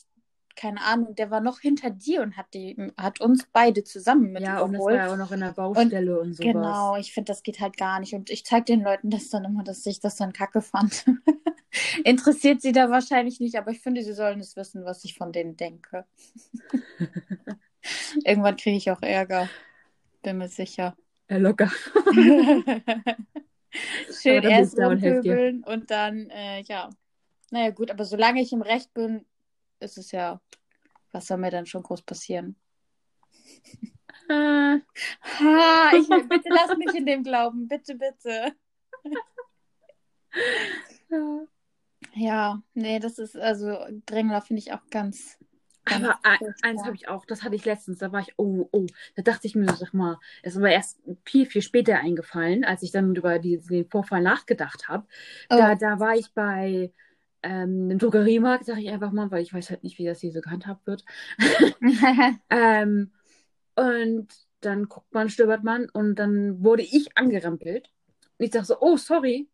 keine 0.60 0.82
Ahnung, 0.82 1.16
der 1.16 1.32
war 1.32 1.40
noch 1.40 1.62
hinter 1.62 1.90
dir 1.90 2.22
und 2.22 2.36
hat 2.36 2.54
die, 2.54 2.76
hat 2.98 3.22
uns 3.22 3.48
beide 3.54 3.86
zusammen 3.86 4.34
mit 4.34 4.44
ja, 4.44 4.60
und 4.60 4.74
das 4.74 4.82
war 4.82 4.94
ja 4.94 5.14
auch 5.14 5.18
noch 5.18 5.32
in 5.32 5.40
der 5.40 5.54
Baustelle 5.54 6.20
und, 6.20 6.34
sowas. 6.34 6.54
Genau, 6.54 6.98
ich 6.98 7.14
finde, 7.14 7.32
das 7.32 7.44
geht 7.44 7.62
halt 7.62 7.78
gar 7.78 8.02
nicht. 8.02 8.14
Und 8.14 8.30
ich 8.30 8.44
zeige 8.44 8.66
den 8.66 8.82
Leuten 8.82 9.10
das 9.10 9.30
dann 9.30 9.46
immer, 9.46 9.64
dass 9.64 9.86
ich 9.86 10.02
das 10.02 10.18
dann 10.18 10.34
kacke 10.34 10.62
fand. 10.62 11.06
Interessiert 12.04 12.62
sie 12.62 12.74
da 12.74 12.90
wahrscheinlich 12.90 13.40
nicht, 13.40 13.56
aber 13.56 13.72
ich 13.72 13.80
finde, 13.80 14.04
sie 14.04 14.12
sollen 14.12 14.42
es 14.42 14.58
wissen, 14.58 14.84
was 14.84 15.06
ich 15.06 15.16
von 15.16 15.32
denen 15.32 15.56
denke. 15.56 16.04
Irgendwann 18.26 18.58
kriege 18.58 18.76
ich 18.76 18.92
auch 18.92 19.02
Ärger. 19.02 19.48
Bin 20.24 20.40
mir 20.40 20.50
sicher. 20.50 20.98
Ja, 21.30 21.38
locker. 21.38 21.72
Schön 24.12 24.44
erst 24.44 24.78
und 24.78 24.84
rumpöbeln 24.84 25.64
und 25.64 25.90
dann, 25.90 26.30
äh, 26.32 26.64
ja. 26.64 26.90
Naja, 27.52 27.70
gut, 27.70 27.92
aber 27.92 28.04
solange 28.04 28.42
ich 28.42 28.52
im 28.52 28.62
Recht 28.62 28.94
bin, 28.94 29.26
ist 29.80 29.98
es 29.98 30.12
ja, 30.12 30.42
was 31.12 31.28
soll 31.28 31.38
mir 31.38 31.52
dann 31.52 31.66
schon 31.66 31.84
groß 31.84 32.02
passieren? 32.04 32.56
Ah, 34.32 34.78
Ha, 35.40 35.92
ich, 35.96 36.08
bitte 36.08 36.50
lass 36.50 36.78
mich 36.78 36.94
in 36.94 37.08
dem 37.08 37.24
glauben, 37.24 37.68
bitte, 37.68 37.96
bitte. 37.96 38.54
ja. 42.14 42.62
Nee, 42.76 43.00
das 43.00 43.18
ist, 43.18 43.36
also 43.36 43.76
Drängler 44.06 44.42
finde 44.42 44.60
ich 44.60 44.72
auch 44.72 44.86
ganz, 44.92 45.40
ganz 45.86 46.06
Aber 46.06 46.20
ein, 46.22 46.54
eins 46.62 46.84
habe 46.84 46.96
ich 46.96 47.08
auch, 47.08 47.26
das 47.26 47.42
hatte 47.42 47.56
ich 47.56 47.66
letztens, 47.66 47.98
da 47.98 48.12
war 48.12 48.22
ich, 48.22 48.38
oh, 48.38 48.70
oh, 48.72 48.86
da 49.16 49.24
dachte 49.24 49.48
ich 49.48 49.56
mir, 49.56 49.74
sag 49.74 49.94
mal, 49.94 50.20
es 50.44 50.54
ist 50.54 50.60
aber 50.60 50.70
erst 50.70 51.02
viel, 51.26 51.48
viel 51.48 51.64
später 51.64 51.98
eingefallen, 51.98 52.64
als 52.64 52.84
ich 52.84 52.92
dann 52.92 53.16
über 53.16 53.40
die, 53.40 53.58
den 53.58 53.90
Vorfall 53.90 54.22
nachgedacht 54.22 54.90
habe. 54.90 55.08
Oh. 55.50 55.58
Da, 55.58 55.74
da 55.74 56.00
war 56.00 56.16
ich 56.16 56.32
bei 56.34 56.94
ähm, 57.44 57.86
einem 57.86 58.00
Drogeriemarkt, 58.00 58.66
sage 58.66 58.82
ich 58.82 58.90
einfach 58.90 59.12
mal, 59.12 59.32
weil 59.32 59.42
ich 59.42 59.54
weiß 59.54 59.70
halt 59.70 59.84
nicht, 59.84 59.98
wie 59.98 60.06
das 60.06 60.20
hier 60.22 60.32
so 60.32 60.42
gehandhabt 60.42 60.86
wird. 60.88 61.06
Ähm, 62.50 63.12
und 63.76 64.28
dann 64.62 64.90
guckt 64.90 65.14
man, 65.14 65.30
stöbert 65.30 65.64
man 65.64 65.90
und 65.90 66.16
dann 66.16 66.64
wurde 66.64 66.84
ich 66.84 67.18
angerempelt. 67.18 67.90
Und 68.38 68.46
ich 68.46 68.52
sage 68.52 68.66
so, 68.66 68.80
oh, 68.82 68.98
sorry. 68.98 69.48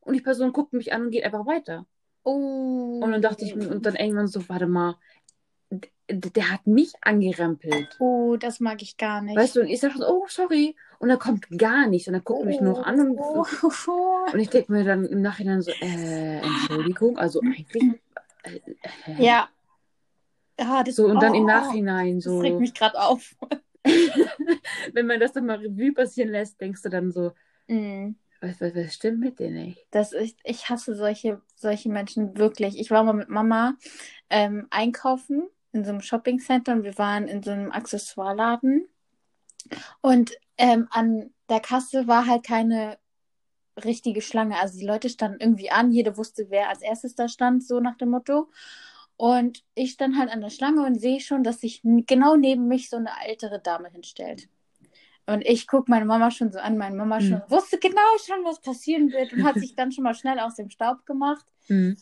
Und 0.00 0.14
die 0.14 0.20
Person 0.20 0.52
guckt 0.52 0.72
mich 0.72 0.92
an 0.92 1.02
und 1.02 1.10
geht 1.10 1.24
einfach 1.24 1.46
weiter. 1.46 1.86
oh. 2.24 3.00
Und 3.02 3.12
dann 3.12 3.22
dachte 3.22 3.44
ich 3.44 3.54
mir, 3.54 3.70
und 3.70 3.86
dann 3.86 3.94
irgendwann 3.94 4.26
so, 4.26 4.48
warte 4.48 4.66
mal, 4.66 4.96
der 6.12 6.50
hat 6.50 6.66
mich 6.66 6.92
angerempelt. 7.02 7.96
Oh, 8.00 8.36
das 8.36 8.60
mag 8.60 8.82
ich 8.82 8.96
gar 8.96 9.22
nicht. 9.22 9.36
Weißt 9.36 9.56
du, 9.56 9.60
und 9.60 9.68
ich 9.68 9.80
sage 9.80 9.94
so, 9.98 10.06
oh, 10.08 10.26
sorry. 10.28 10.74
Und 10.98 11.08
er 11.10 11.16
kommt 11.18 11.46
gar 11.56 11.86
nichts. 11.86 12.08
Und 12.08 12.14
er 12.14 12.20
guckt 12.20 12.44
mich 12.44 12.60
nur 12.60 12.74
noch 12.78 12.86
an 12.86 13.00
und, 13.00 13.18
Oh, 13.18 13.46
oh. 13.62 14.26
und 14.32 14.40
ich 14.40 14.50
denke 14.50 14.72
mir 14.72 14.84
dann 14.84 15.04
im 15.06 15.22
Nachhinein 15.22 15.62
so, 15.62 15.70
äh, 15.70 16.38
Entschuldigung, 16.40 17.16
also 17.18 17.40
eigentlich. 17.44 18.00
Äh, 18.42 18.56
äh, 19.06 19.24
Ja. 19.24 19.48
Ah, 20.58 20.82
das, 20.82 20.96
So, 20.96 21.06
und 21.06 21.22
dann 21.22 21.32
oh, 21.32 21.36
im 21.36 21.44
oh, 21.44 21.46
Nachhinein 21.46 22.16
Das 22.16 22.24
so. 22.24 22.40
regt 22.40 22.58
mich 22.60 22.74
gerade 22.74 23.00
auf. 23.00 23.34
wenn 24.92 25.06
man 25.06 25.20
das 25.20 25.32
dann 25.32 25.46
mal 25.46 25.56
Revue 25.58 25.92
passieren 25.92 26.30
lässt, 26.30 26.60
denkst 26.60 26.82
du 26.82 26.88
dann 26.88 27.10
so, 27.10 27.32
Mm. 27.68 28.16
was, 28.40 28.60
was, 28.60 28.74
was 28.74 28.94
stimmt 28.94 29.20
mit 29.20 29.38
dir 29.38 29.50
nicht? 29.50 29.78
Das 29.92 30.12
ist, 30.12 30.36
ich 30.42 30.68
hasse 30.68 30.96
solche, 30.96 31.40
solche 31.54 31.88
Menschen 31.88 32.36
wirklich. 32.36 32.80
Ich 32.80 32.90
war 32.90 33.04
mal 33.04 33.12
mit 33.12 33.28
Mama 33.28 33.74
ähm, 34.28 34.66
einkaufen 34.70 35.48
in 35.72 35.84
so 35.84 35.90
einem 35.90 36.00
Shoppingcenter 36.00 36.72
und 36.72 36.84
wir 36.84 36.98
waren 36.98 37.28
in 37.28 37.42
so 37.42 37.50
einem 37.50 37.70
Accessoireladen. 37.70 38.88
Und 40.00 40.32
ähm, 40.58 40.88
an 40.90 41.30
der 41.48 41.60
Kasse 41.60 42.06
war 42.06 42.26
halt 42.26 42.44
keine 42.44 42.98
richtige 43.84 44.22
Schlange. 44.22 44.58
Also 44.58 44.78
die 44.78 44.86
Leute 44.86 45.08
standen 45.08 45.40
irgendwie 45.40 45.70
an, 45.70 45.92
jeder 45.92 46.16
wusste, 46.16 46.46
wer 46.48 46.68
als 46.68 46.82
erstes 46.82 47.14
da 47.14 47.28
stand, 47.28 47.64
so 47.64 47.80
nach 47.80 47.96
dem 47.96 48.10
Motto. 48.10 48.50
Und 49.16 49.62
ich 49.74 49.92
stand 49.92 50.16
halt 50.16 50.30
an 50.30 50.40
der 50.40 50.50
Schlange 50.50 50.84
und 50.84 50.98
sehe 50.98 51.20
schon, 51.20 51.44
dass 51.44 51.60
sich 51.60 51.82
genau 51.82 52.36
neben 52.36 52.68
mich 52.68 52.88
so 52.88 52.96
eine 52.96 53.10
ältere 53.26 53.60
Dame 53.60 53.90
hinstellt. 53.90 54.48
Und 55.26 55.46
ich 55.46 55.68
gucke 55.68 55.90
meine 55.90 56.06
Mama 56.06 56.30
schon 56.30 56.50
so 56.50 56.58
an, 56.58 56.78
meine 56.78 56.96
Mama 56.96 57.20
schon 57.20 57.42
wusste 57.48 57.78
genau 57.78 58.00
schon, 58.24 58.44
was 58.44 58.60
passieren 58.60 59.12
wird 59.12 59.32
und 59.32 59.44
hat 59.44 59.56
sich 59.56 59.76
dann 59.76 59.92
schon 59.92 60.04
mal 60.04 60.14
schnell 60.14 60.40
aus 60.40 60.56
dem 60.56 60.70
Staub 60.70 61.04
gemacht. 61.06 61.44
Hm. 61.66 61.96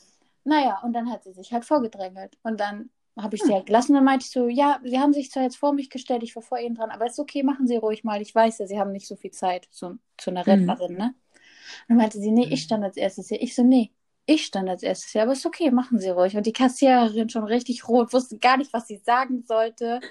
Naja, 0.44 0.80
und 0.82 0.94
dann 0.94 1.10
hat 1.10 1.24
sie 1.24 1.32
sich 1.32 1.52
halt 1.52 1.64
vorgedrängelt. 1.64 2.38
Und 2.42 2.58
dann 2.60 2.88
habe 3.22 3.36
ich 3.36 3.44
sie 3.44 3.54
halt 3.54 3.66
gelassen. 3.66 3.94
Dann 3.94 4.04
meinte 4.04 4.24
ich 4.26 4.30
so, 4.32 4.48
ja, 4.48 4.80
sie 4.84 4.98
haben 4.98 5.12
sich 5.12 5.30
zwar 5.30 5.42
jetzt 5.44 5.56
vor 5.56 5.72
mich 5.72 5.90
gestellt, 5.90 6.22
ich 6.22 6.34
war 6.36 6.42
vor 6.42 6.58
ihnen 6.58 6.74
dran, 6.74 6.90
aber 6.90 7.06
ist 7.06 7.18
okay, 7.18 7.42
machen 7.42 7.66
Sie 7.66 7.76
ruhig 7.76 8.04
mal. 8.04 8.20
Ich 8.22 8.34
weiß 8.34 8.58
ja, 8.58 8.66
sie 8.66 8.78
haben 8.78 8.92
nicht 8.92 9.06
so 9.06 9.16
viel 9.16 9.30
Zeit, 9.32 9.68
so 9.70 9.94
zu 10.16 10.30
einer 10.30 10.46
Mhm. 10.46 10.46
Rentnerin, 10.46 10.96
ne? 10.96 11.14
Und 11.88 11.90
dann 11.90 11.96
meinte 11.98 12.18
sie, 12.20 12.30
nee, 12.32 12.48
ich 12.50 12.62
stand 12.62 12.84
als 12.84 12.96
erstes 12.96 13.28
hier. 13.28 13.42
Ich 13.42 13.54
so, 13.54 13.62
nee, 13.64 13.92
ich 14.26 14.44
stand 14.46 14.68
als 14.68 14.82
erstes 14.82 15.10
hier, 15.12 15.22
aber 15.22 15.32
ist 15.32 15.46
okay, 15.46 15.70
machen 15.70 15.98
Sie 16.00 16.10
ruhig. 16.10 16.36
Und 16.36 16.46
die 16.46 16.52
Kassiererin 16.52 17.28
schon 17.30 17.44
richtig 17.44 17.88
rot, 17.88 18.12
wusste 18.12 18.38
gar 18.38 18.56
nicht, 18.58 18.72
was 18.72 18.86
sie 18.88 18.98
sagen 18.98 19.44
sollte. 19.46 20.04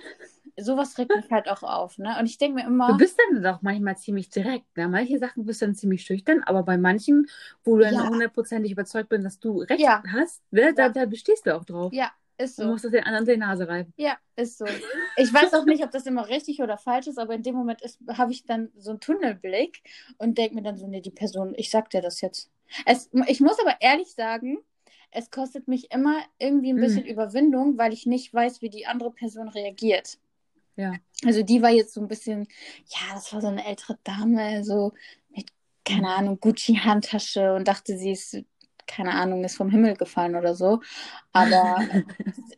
Sowas 0.60 0.98
regt 0.98 1.16
mich 1.16 1.32
halt 1.32 1.50
auch 1.50 1.64
auf, 1.64 1.98
ne? 2.00 2.18
Und 2.20 2.26
ich 2.28 2.38
denke 2.40 2.56
mir 2.62 2.68
Du 2.86 2.96
immer, 2.96 2.98
bist 2.98 3.20
dann 3.20 3.44
doch 3.44 3.62
manchmal 3.62 3.98
ziemlich 3.98 4.30
direkt. 4.30 4.78
Ne? 4.78 4.88
Manche 4.88 5.20
Sachen 5.20 5.46
bist 5.46 5.62
du 5.62 5.66
dann 5.66 5.76
ziemlich 5.76 6.04
schüchtern, 6.04 6.42
aber 6.44 6.64
bei 6.64 6.78
manchen, 6.78 7.28
wo 7.66 7.76
du 7.78 7.84
dann 7.84 8.00
Ja. 8.00 8.10
hundertprozentig 8.10 8.72
überzeugt 8.72 9.10
bist, 9.10 9.26
dass 9.26 9.40
du 9.40 9.60
recht 9.60 9.86
Ja. 9.86 10.04
hast, 10.10 10.42
ne? 10.52 10.74
da, 10.74 10.88
Ja. 10.88 10.90
da 10.90 11.06
bestehst 11.06 11.46
du 11.46 11.56
auch 11.56 11.66
drauf. 11.66 11.94
ja, 11.94 12.12
ist 12.38 12.58
Du 12.60 12.63
so. 12.63 12.70
musst 12.70 12.84
das 12.86 12.91
den 12.91 13.03
anderen 13.03 13.25
die 13.25 13.38
Nase 13.38 13.67
reiben. 13.67 13.94
Ja, 13.98 14.17
ist 14.36 14.58
so. 14.58 14.65
Ich 15.17 15.34
weiß 15.34 15.53
auch 15.56 15.65
nicht, 15.65 15.84
ob 15.84 15.91
das 15.91 16.06
immer 16.06 16.27
richtig 16.29 16.62
oder 16.62 16.77
falsch 16.77 17.08
ist, 17.08 17.17
aber 17.17 17.34
in 17.34 17.44
dem 17.44 17.56
Moment 17.56 17.82
habe 18.13 18.32
ich 18.32 18.46
dann 18.46 18.72
so 18.77 18.91
einen 18.91 19.00
Tunnelblick 19.00 19.82
und 20.17 20.38
denke 20.38 20.56
mir 20.56 20.62
dann 20.62 20.77
so, 20.77 20.88
nee, 20.88 21.01
die 21.01 21.12
Person, 21.12 21.53
ich 21.58 21.70
sag 21.70 21.89
dir 21.89 22.01
das 22.01 22.22
jetzt. 22.22 22.50
Es, 22.86 23.10
ich 23.27 23.39
muss 23.39 23.60
aber 23.60 23.75
ehrlich 23.79 24.13
sagen, 24.13 24.60
es 25.12 25.32
kostet 25.32 25.67
mich 25.67 25.91
immer 25.91 26.20
irgendwie 26.38 26.72
ein 26.74 26.75
Mhm. 26.75 26.82
bisschen 26.82 27.06
Überwindung, 27.06 27.77
weil 27.77 27.94
ich 27.94 28.06
nicht 28.06 28.34
weiß, 28.34 28.62
wie 28.62 28.70
die 28.70 28.86
andere 28.86 29.12
Person 29.12 29.48
reagiert. 29.48 30.17
Ja. 30.75 30.94
Also 31.25 31.41
die 31.44 31.62
war 31.63 31.72
jetzt 31.72 31.94
so 31.94 32.01
ein 32.01 32.08
bisschen, 32.08 32.48
ja, 32.88 33.13
das 33.15 33.34
war 33.34 33.41
so 33.41 33.48
eine 33.48 33.65
ältere 33.65 33.98
Dame, 34.03 34.63
so 34.63 34.94
mit, 35.29 35.48
keine 35.86 36.10
Ahnung, 36.10 36.39
Gucci-Handtasche 36.39 37.56
und 37.56 37.67
dachte, 37.67 37.98
sie 37.98 38.12
ist, 38.12 38.38
keine 38.88 39.13
Ahnung, 39.13 39.44
ist 39.44 39.58
vom 39.58 39.70
Himmel 39.70 39.96
gefallen 39.96 40.36
oder 40.36 40.56
so. 40.56 40.82
Aber 41.34 41.88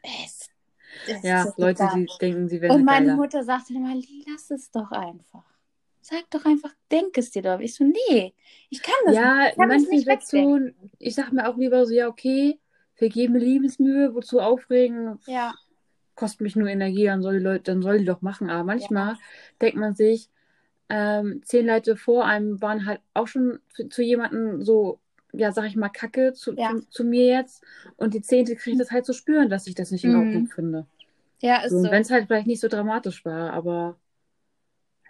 es, 0.04 0.50
es 1.06 1.24
Ja, 1.24 1.46
ist 1.46 1.58
Leute, 1.58 1.88
die 1.88 2.10
denken, 2.22 2.48
sie 2.50 2.62
wären 2.62 2.76
Und 2.76 2.86
meine 2.86 3.10
geiler. 3.10 3.12
Mutter 3.12 3.44
sagte 3.44 3.74
immer, 3.74 3.96
lass 4.28 4.52
es 4.52 4.72
doch 4.72 4.92
einfach. 4.92 5.44
Sag 6.02 6.30
doch 6.32 6.46
einfach, 6.46 6.74
denk 6.92 7.18
es 7.18 7.32
dir 7.32 7.42
doch. 7.44 7.60
Ich 7.60 7.76
so, 7.76 7.84
nee, 7.84 8.34
ich 8.70 8.82
kann 8.82 8.96
das 9.06 9.20
Ja, 9.20 9.52
nicht. 9.58 9.90
Nicht 9.92 10.08
wegdenken. 10.08 10.60
Situationen, 10.60 10.76
ich 11.00 11.16
sag 11.16 11.32
mir 11.32 11.48
auch 11.50 11.58
lieber 11.58 11.86
so, 11.86 11.94
ja, 11.94 12.08
okay, 12.08 12.60
vergebe 12.96 13.34
mir 13.34 13.40
Liebesmühe, 13.40 14.14
wozu 14.14 14.40
aufregen, 14.40 15.20
Ja, 15.26 15.54
kostet 16.16 16.42
mich 16.42 16.56
nur 16.56 16.68
Energie, 16.70 17.06
dann 17.06 17.22
soll 17.24 17.40
die 17.40 17.44
Leute, 17.46 17.64
dann 17.66 17.82
soll 17.82 18.00
die 18.00 18.06
doch 18.06 18.22
machen. 18.22 18.50
Aber 18.50 18.64
manchmal 18.64 19.18
denkt 19.62 19.78
man 19.78 19.96
sich, 19.96 20.30
ähm, 20.90 21.42
zehn 21.46 21.68
Leute 21.68 21.98
vor 21.98 22.26
einem 22.26 22.62
waren 22.62 22.86
halt 22.86 23.02
auch 23.14 23.28
schon 23.28 23.60
zu, 23.76 23.90
zu 23.90 24.04
jemandem 24.04 24.64
so, 24.64 25.00
ja, 25.34 25.52
sag 25.52 25.66
ich 25.66 25.76
mal, 25.76 25.90
Kacke 25.90 26.34
zu, 26.34 26.56
Ja. 26.56 26.72
zu, 26.72 26.90
zu 26.90 27.04
mir 27.04 27.26
jetzt. 27.28 27.64
Und 27.98 28.14
die 28.14 28.22
zehnte 28.22 28.56
kriegt 28.56 28.80
das 28.80 28.92
halt 28.92 29.06
zu 29.06 29.14
spüren, 29.14 29.50
dass 29.50 29.68
ich 29.68 29.76
das 29.76 29.92
nicht 29.92 30.04
in 30.06 30.12
Mhm. 30.12 30.20
Ordnung 30.20 30.48
finde. 30.48 30.88
ja, 31.42 31.58
ist 31.64 31.72
So, 31.72 31.78
und 31.78 31.84
so. 31.86 31.92
wenn 31.92 32.02
es 32.02 32.12
halt 32.12 32.28
vielleicht 32.28 32.48
nicht 32.48 32.62
so 32.62 32.68
dramatisch 32.68 33.26
war, 33.26 33.52
aber 33.54 34.00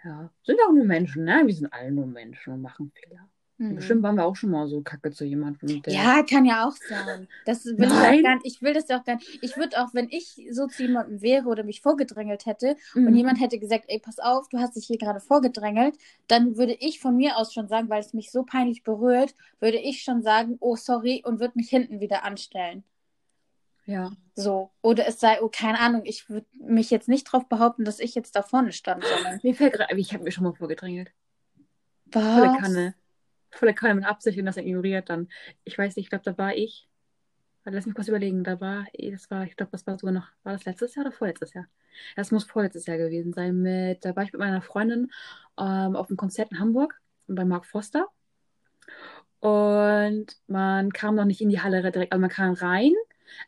ja, 0.04 0.30
sind 0.44 0.60
auch 0.66 0.72
nur 0.72 0.84
Menschen, 0.84 1.24
ne? 1.24 1.42
Wir 1.46 1.54
sind 1.54 1.72
alle 1.72 1.90
nur 1.90 2.06
Menschen 2.06 2.52
und 2.52 2.60
machen 2.62 2.92
Fehler. 2.94 3.29
Mhm. 3.60 3.74
Bestimmt 3.74 4.02
waren 4.02 4.14
wir 4.14 4.24
auch 4.24 4.36
schon 4.36 4.50
mal 4.50 4.66
so 4.68 4.80
Kacke 4.80 5.10
zu 5.10 5.26
jemandem. 5.26 5.82
Ja, 5.86 6.22
kann 6.22 6.46
ja 6.46 6.66
auch 6.66 6.72
sein. 6.88 7.28
Das 7.44 7.66
will 7.66 7.74
ich 7.74 7.88
Nein. 7.90 8.20
auch 8.20 8.22
gar 8.22 8.34
nicht. 8.36 8.46
Ich 8.46 8.62
will 8.62 8.72
das 8.72 8.88
ja 8.88 8.98
auch 8.98 9.04
gar 9.04 9.16
nicht. 9.16 9.38
Ich 9.42 9.54
würde 9.58 9.82
auch, 9.82 9.92
wenn 9.92 10.08
ich 10.08 10.48
so 10.50 10.66
zu 10.66 10.84
jemandem 10.84 11.20
wäre 11.20 11.46
oder 11.46 11.62
mich 11.62 11.82
vorgedrängelt 11.82 12.46
hätte 12.46 12.76
Mhm. 12.94 13.06
und 13.08 13.14
jemand 13.16 13.38
hätte 13.38 13.58
gesagt, 13.58 13.84
ey, 13.88 13.98
pass 13.98 14.18
auf, 14.18 14.48
du 14.48 14.58
hast 14.58 14.76
dich 14.76 14.86
hier 14.86 14.96
gerade 14.96 15.20
vorgedrängelt, 15.20 15.94
dann 16.26 16.56
würde 16.56 16.72
ich 16.80 17.00
von 17.00 17.14
mir 17.16 17.36
aus 17.36 17.52
schon 17.52 17.68
sagen, 17.68 17.90
weil 17.90 18.00
es 18.00 18.14
mich 18.14 18.30
so 18.30 18.44
peinlich 18.44 18.82
berührt, 18.82 19.34
würde 19.60 19.76
ich 19.76 20.02
schon 20.04 20.22
sagen, 20.22 20.56
oh, 20.60 20.76
sorry, 20.76 21.22
und 21.26 21.38
würde 21.38 21.52
mich 21.56 21.68
hinten 21.68 22.00
wieder 22.00 22.24
anstellen. 22.24 22.82
Ja. 23.84 24.12
So. 24.34 24.70
Oder 24.80 25.06
es 25.06 25.20
sei, 25.20 25.42
oh, 25.42 25.50
keine 25.52 25.80
Ahnung, 25.80 26.02
ich 26.04 26.30
würde 26.30 26.46
mich 26.58 26.90
jetzt 26.90 27.08
nicht 27.08 27.24
drauf 27.24 27.46
behaupten, 27.46 27.84
dass 27.84 28.00
ich 28.00 28.14
jetzt 28.14 28.34
da 28.36 28.42
vorne 28.42 28.72
stand, 28.72 29.04
sondern. 29.04 29.38
Mir 29.42 29.54
fällt 29.54 29.74
gerade, 29.74 29.94
ich 29.98 30.14
habe 30.14 30.24
mir 30.24 30.30
schon 30.32 30.44
mal 30.44 30.54
vorgedrängelt. 30.54 31.12
Volle 32.10 32.56
Was? 32.58 32.94
Kanne. 33.50 33.58
Volle 33.58 33.74
Kanne 33.74 33.94
mit 33.96 34.04
Absicht 34.04 34.38
und 34.38 34.46
das 34.46 34.56
ignoriert 34.56 35.10
dann. 35.10 35.28
Ich 35.64 35.76
weiß 35.76 35.96
nicht, 35.96 36.06
ich 36.06 36.10
glaube, 36.10 36.24
da 36.24 36.36
war 36.38 36.54
ich. 36.54 36.88
Warte, 37.64 37.76
lass 37.76 37.86
mich 37.86 37.94
kurz 37.94 38.08
überlegen. 38.08 38.42
Da 38.42 38.60
war, 38.60 38.86
das 38.98 39.30
war, 39.30 39.44
ich 39.44 39.56
glaube, 39.56 39.72
das 39.72 39.86
war 39.86 39.98
sogar 39.98 40.14
noch, 40.14 40.28
war 40.44 40.52
das 40.54 40.64
letztes 40.64 40.94
Jahr 40.94 41.06
oder 41.06 41.14
vorletztes 41.14 41.52
Jahr? 41.52 41.66
Das 42.16 42.30
muss 42.30 42.44
vorletztes 42.44 42.86
Jahr 42.86 42.96
gewesen 42.96 43.32
sein. 43.32 43.60
Mit, 43.60 44.04
da 44.04 44.16
war 44.16 44.22
ich 44.22 44.32
mit 44.32 44.40
meiner 44.40 44.62
Freundin 44.62 45.10
ähm, 45.58 45.96
auf 45.96 46.08
einem 46.08 46.16
Konzert 46.16 46.50
in 46.52 46.58
Hamburg 46.58 47.00
bei 47.26 47.44
Mark 47.44 47.66
Foster. 47.66 48.06
Und 49.40 50.26
man 50.46 50.92
kam 50.92 51.14
noch 51.14 51.24
nicht 51.24 51.40
in 51.40 51.48
die 51.48 51.60
Halle 51.60 51.82
direkt, 51.90 52.12
also 52.12 52.20
man 52.20 52.30
kam 52.30 52.54
rein, 52.54 52.92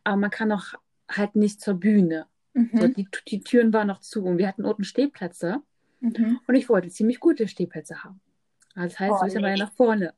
aber 0.04 0.16
man 0.16 0.30
kann 0.30 0.48
noch 0.48 0.74
halt 1.10 1.36
nicht 1.36 1.60
zur 1.60 1.74
Bühne. 1.74 2.26
Mhm. 2.54 2.70
So, 2.72 2.88
die, 2.88 3.08
die 3.28 3.40
Türen 3.40 3.72
waren 3.72 3.88
noch 3.88 4.00
zu 4.00 4.24
und 4.24 4.38
wir 4.38 4.48
hatten 4.48 4.64
unten 4.64 4.84
Stehplätze 4.84 5.62
Mhm. 6.00 6.40
und 6.48 6.54
ich 6.56 6.68
wollte 6.68 6.88
ziemlich 6.88 7.20
gute 7.20 7.46
Stehplätze 7.46 8.02
haben. 8.02 8.20
Also 8.74 8.88
das 8.88 9.00
heißt, 9.00 9.12
Oh, 9.20 9.24
wir 9.24 9.30
sind 9.30 9.42
ja 9.44 9.52
nee. 9.52 9.58
nach 9.58 9.72
vorne. 9.72 10.14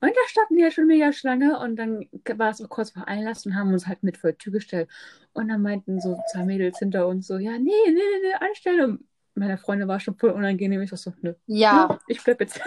Und 0.00 0.10
da 0.10 0.20
standen 0.28 0.58
ja 0.58 0.70
schon 0.72 0.86
mega 0.88 1.12
Schlange 1.12 1.60
und 1.60 1.76
dann 1.76 2.08
war 2.36 2.50
es 2.50 2.60
auch 2.60 2.68
kurz 2.68 2.90
vor 2.90 3.06
Einlass 3.06 3.46
und 3.46 3.54
haben 3.54 3.72
uns 3.72 3.86
halt 3.86 4.02
mit 4.02 4.16
vor 4.16 4.32
die 4.32 4.38
Tür 4.38 4.52
gestellt. 4.54 4.88
Und 5.32 5.48
dann 5.48 5.62
meinten 5.62 6.00
so 6.00 6.18
zwei 6.32 6.44
Mädels 6.44 6.78
hinter 6.78 7.06
uns 7.06 7.26
so, 7.28 7.38
ja, 7.38 7.52
nee, 7.52 7.58
nee, 7.86 7.92
nee, 7.92 8.00
nee, 8.22 8.34
anstellen. 8.48 8.80
Und 8.80 9.06
meine 9.34 9.58
Freundin 9.58 9.88
war 9.88 10.00
schon 10.00 10.16
voll 10.16 10.30
unangenehm. 10.30 10.82
Ich 10.82 10.90
war 10.90 10.98
so, 10.98 11.12
nö, 11.22 11.34
Ja. 11.46 11.86
nö, 11.90 11.96
ich 12.08 12.22
bleib 12.22 12.40
jetzt. 12.40 12.60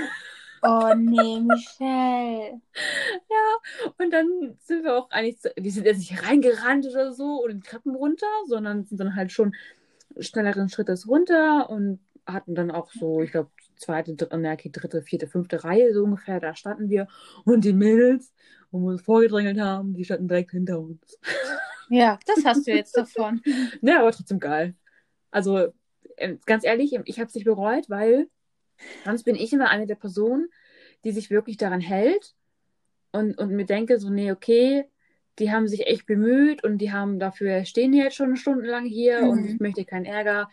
Oh 0.61 0.93
nee, 0.95 1.41
Michelle. 1.41 2.61
Und 3.97 4.11
dann 4.11 4.57
sind 4.63 4.83
wir 4.83 4.95
auch 4.97 5.09
eigentlich, 5.11 5.39
so, 5.41 5.49
wir 5.55 5.71
sind 5.71 5.85
jetzt 5.85 5.99
nicht 5.99 6.23
reingerannt 6.27 6.85
oder 6.87 7.13
so 7.13 7.43
oder 7.43 7.53
die 7.53 7.59
Treppen 7.61 7.95
runter, 7.95 8.27
sondern 8.47 8.85
sind 8.85 8.99
dann 8.99 9.15
halt 9.15 9.31
schon 9.31 9.53
schnelleren 10.19 10.69
Schrittes 10.69 11.07
runter 11.07 11.69
und 11.69 11.99
hatten 12.25 12.55
dann 12.55 12.71
auch 12.71 12.91
so, 12.91 13.21
ich 13.21 13.31
glaube, 13.31 13.51
zweite, 13.77 14.15
dritte, 14.15 14.35
okay, 14.35 14.69
dritte, 14.71 15.01
vierte, 15.01 15.27
fünfte 15.27 15.63
Reihe 15.63 15.93
so 15.93 16.03
ungefähr, 16.03 16.39
da 16.39 16.55
standen 16.55 16.89
wir. 16.89 17.07
Und 17.45 17.65
die 17.65 17.73
Mädels, 17.73 18.33
wo 18.71 18.79
wir 18.79 18.91
uns 18.93 19.01
vorgedrängelt 19.01 19.59
haben, 19.59 19.93
die 19.93 20.05
standen 20.05 20.27
direkt 20.27 20.51
hinter 20.51 20.79
uns. 20.79 21.17
Ja, 21.87 22.19
das 22.25 22.43
hast 22.45 22.65
du 22.67 22.71
jetzt 22.71 22.97
davon. 22.97 23.41
Ja, 23.81 23.99
aber 24.01 24.11
trotzdem 24.11 24.39
geil. 24.39 24.75
Also, 25.31 25.73
äh, 26.17 26.37
ganz 26.45 26.63
ehrlich, 26.65 26.93
ich 27.05 27.19
habe 27.19 27.27
es 27.27 27.35
nicht 27.35 27.45
bereut, 27.45 27.89
weil 27.89 28.29
sonst 29.05 29.23
bin 29.23 29.35
ich 29.35 29.53
immer 29.53 29.69
eine 29.69 29.87
der 29.87 29.95
Personen, 29.95 30.49
die 31.03 31.11
sich 31.11 31.29
wirklich 31.31 31.57
daran 31.57 31.81
hält 31.81 32.35
und, 33.11 33.37
und 33.37 33.51
mir 33.51 33.65
denke 33.65 33.99
so, 33.99 34.09
nee, 34.09 34.31
okay, 34.31 34.85
die 35.39 35.51
haben 35.51 35.67
sich 35.67 35.87
echt 35.87 36.05
bemüht 36.05 36.63
und 36.63 36.79
die 36.79 36.91
haben 36.91 37.19
dafür, 37.19 37.65
stehen 37.65 37.93
jetzt 37.93 38.15
schon 38.15 38.35
stundenlang 38.37 38.85
hier 38.85 39.21
Mhm. 39.21 39.29
und 39.29 39.45
ich 39.45 39.59
möchte 39.59 39.85
keinen 39.85 40.05
Ärger. 40.05 40.49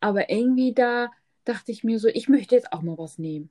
Aber 0.00 0.30
irgendwie 0.30 0.74
da 0.74 1.10
dachte 1.46 1.72
ich 1.72 1.84
mir 1.84 1.98
so, 1.98 2.08
ich 2.08 2.28
möchte 2.28 2.54
jetzt 2.54 2.72
auch 2.72 2.82
mal 2.82 2.98
was 2.98 3.18
nehmen. 3.18 3.50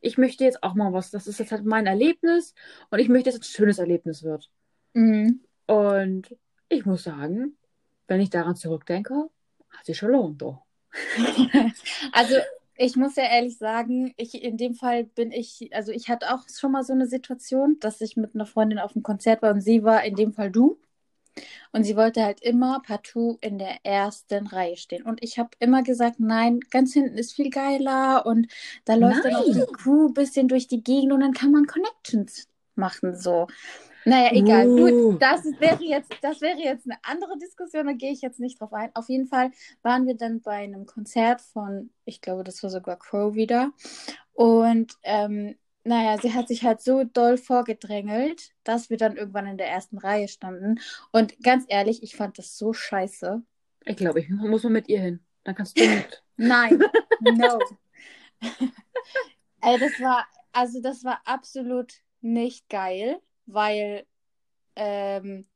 Ich 0.00 0.18
möchte 0.18 0.44
jetzt 0.44 0.62
auch 0.62 0.74
mal 0.74 0.92
was, 0.92 1.10
das 1.10 1.26
ist 1.26 1.38
jetzt 1.38 1.52
halt 1.52 1.64
mein 1.64 1.86
Erlebnis 1.86 2.54
und 2.90 2.98
ich 2.98 3.08
möchte, 3.08 3.30
dass 3.30 3.40
es 3.40 3.40
ein 3.42 3.54
schönes 3.54 3.78
Erlebnis 3.78 4.22
wird. 4.22 4.50
Mhm. 4.92 5.40
Und 5.66 6.36
ich 6.68 6.84
muss 6.84 7.04
sagen, 7.04 7.56
wenn 8.06 8.20
ich 8.20 8.30
daran 8.30 8.56
zurückdenke, 8.56 9.30
hat 9.70 9.86
sich 9.86 9.96
schon 9.96 10.10
lohnt, 10.10 10.42
doch. 10.42 10.62
Also, 12.12 12.36
ich 12.76 12.96
muss 12.96 13.16
ja 13.16 13.24
ehrlich 13.24 13.56
sagen, 13.58 14.12
ich 14.16 14.42
in 14.42 14.56
dem 14.56 14.74
Fall 14.74 15.04
bin 15.04 15.30
ich, 15.30 15.70
also 15.72 15.92
ich 15.92 16.08
hatte 16.08 16.34
auch 16.34 16.42
schon 16.48 16.72
mal 16.72 16.82
so 16.82 16.92
eine 16.92 17.06
Situation, 17.06 17.78
dass 17.80 18.00
ich 18.00 18.16
mit 18.16 18.34
einer 18.34 18.46
Freundin 18.46 18.78
auf 18.78 18.94
einem 18.94 19.02
Konzert 19.02 19.42
war 19.42 19.52
und 19.52 19.60
sie 19.60 19.84
war 19.84 20.04
in 20.04 20.16
dem 20.16 20.32
Fall 20.32 20.50
du. 20.50 20.78
Und 21.72 21.84
sie 21.84 21.96
wollte 21.96 22.22
halt 22.22 22.40
immer 22.40 22.80
partout 22.86 23.38
in 23.40 23.58
der 23.58 23.84
ersten 23.84 24.46
Reihe 24.46 24.76
stehen. 24.76 25.04
Und 25.04 25.22
ich 25.22 25.38
habe 25.38 25.50
immer 25.58 25.82
gesagt, 25.82 26.20
nein, 26.20 26.60
ganz 26.70 26.92
hinten 26.92 27.18
ist 27.18 27.34
viel 27.34 27.50
geiler 27.50 28.24
und 28.26 28.46
da 28.84 28.94
läuft 28.94 29.24
dann 29.24 29.34
auch 29.34 29.44
die 29.44 29.58
Nein. 29.58 29.72
Crew 29.72 30.08
ein 30.08 30.14
bisschen 30.14 30.48
durch 30.48 30.68
die 30.68 30.82
Gegend 30.82 31.12
und 31.12 31.20
dann 31.20 31.32
kann 31.32 31.50
man 31.50 31.66
Connections 31.66 32.48
machen 32.76 33.16
so. 33.16 33.46
Naja, 34.04 34.32
egal. 34.32 34.68
Uh. 34.68 35.10
Gut, 35.12 35.22
das 35.22 35.44
wäre 35.58 35.82
jetzt, 35.82 36.12
das 36.20 36.40
wäre 36.40 36.58
jetzt 36.58 36.86
eine 36.88 36.98
andere 37.02 37.38
Diskussion, 37.38 37.86
da 37.86 37.92
gehe 37.92 38.12
ich 38.12 38.20
jetzt 38.20 38.38
nicht 38.38 38.60
drauf 38.60 38.72
ein. 38.72 38.90
Auf 38.94 39.08
jeden 39.08 39.26
Fall 39.26 39.50
waren 39.82 40.06
wir 40.06 40.14
dann 40.14 40.42
bei 40.42 40.56
einem 40.56 40.86
Konzert 40.86 41.40
von, 41.40 41.90
ich 42.04 42.20
glaube, 42.20 42.44
das 42.44 42.62
war 42.62 42.70
sogar 42.70 42.98
Crow 42.98 43.34
wieder. 43.34 43.72
Und 44.34 44.92
ähm, 45.02 45.56
naja, 45.84 46.18
sie 46.18 46.32
hat 46.32 46.48
sich 46.48 46.64
halt 46.64 46.80
so 46.80 47.04
doll 47.04 47.36
vorgedrängelt, 47.36 48.52
dass 48.64 48.88
wir 48.88 48.96
dann 48.96 49.16
irgendwann 49.16 49.46
in 49.46 49.58
der 49.58 49.68
ersten 49.68 49.98
Reihe 49.98 50.28
standen. 50.28 50.80
Und 51.12 51.38
ganz 51.42 51.64
ehrlich, 51.68 52.02
ich 52.02 52.16
fand 52.16 52.38
das 52.38 52.56
so 52.56 52.72
scheiße. 52.72 53.42
Ich 53.84 53.96
glaube, 53.96 54.20
ich 54.20 54.30
muss 54.30 54.62
mal 54.62 54.70
mit 54.70 54.88
ihr 54.88 55.00
hin. 55.00 55.20
Dann 55.44 55.54
kannst 55.54 55.78
du 55.78 55.86
mit. 55.86 56.22
Nein, 56.36 56.82
no. 57.20 57.58
Ey, 59.60 59.78
das 59.78 60.00
war, 60.00 60.26
also 60.52 60.80
das 60.80 61.04
war 61.04 61.20
absolut 61.26 61.92
nicht 62.22 62.68
geil, 62.70 63.20
weil, 63.44 64.06
ähm, 64.76 65.46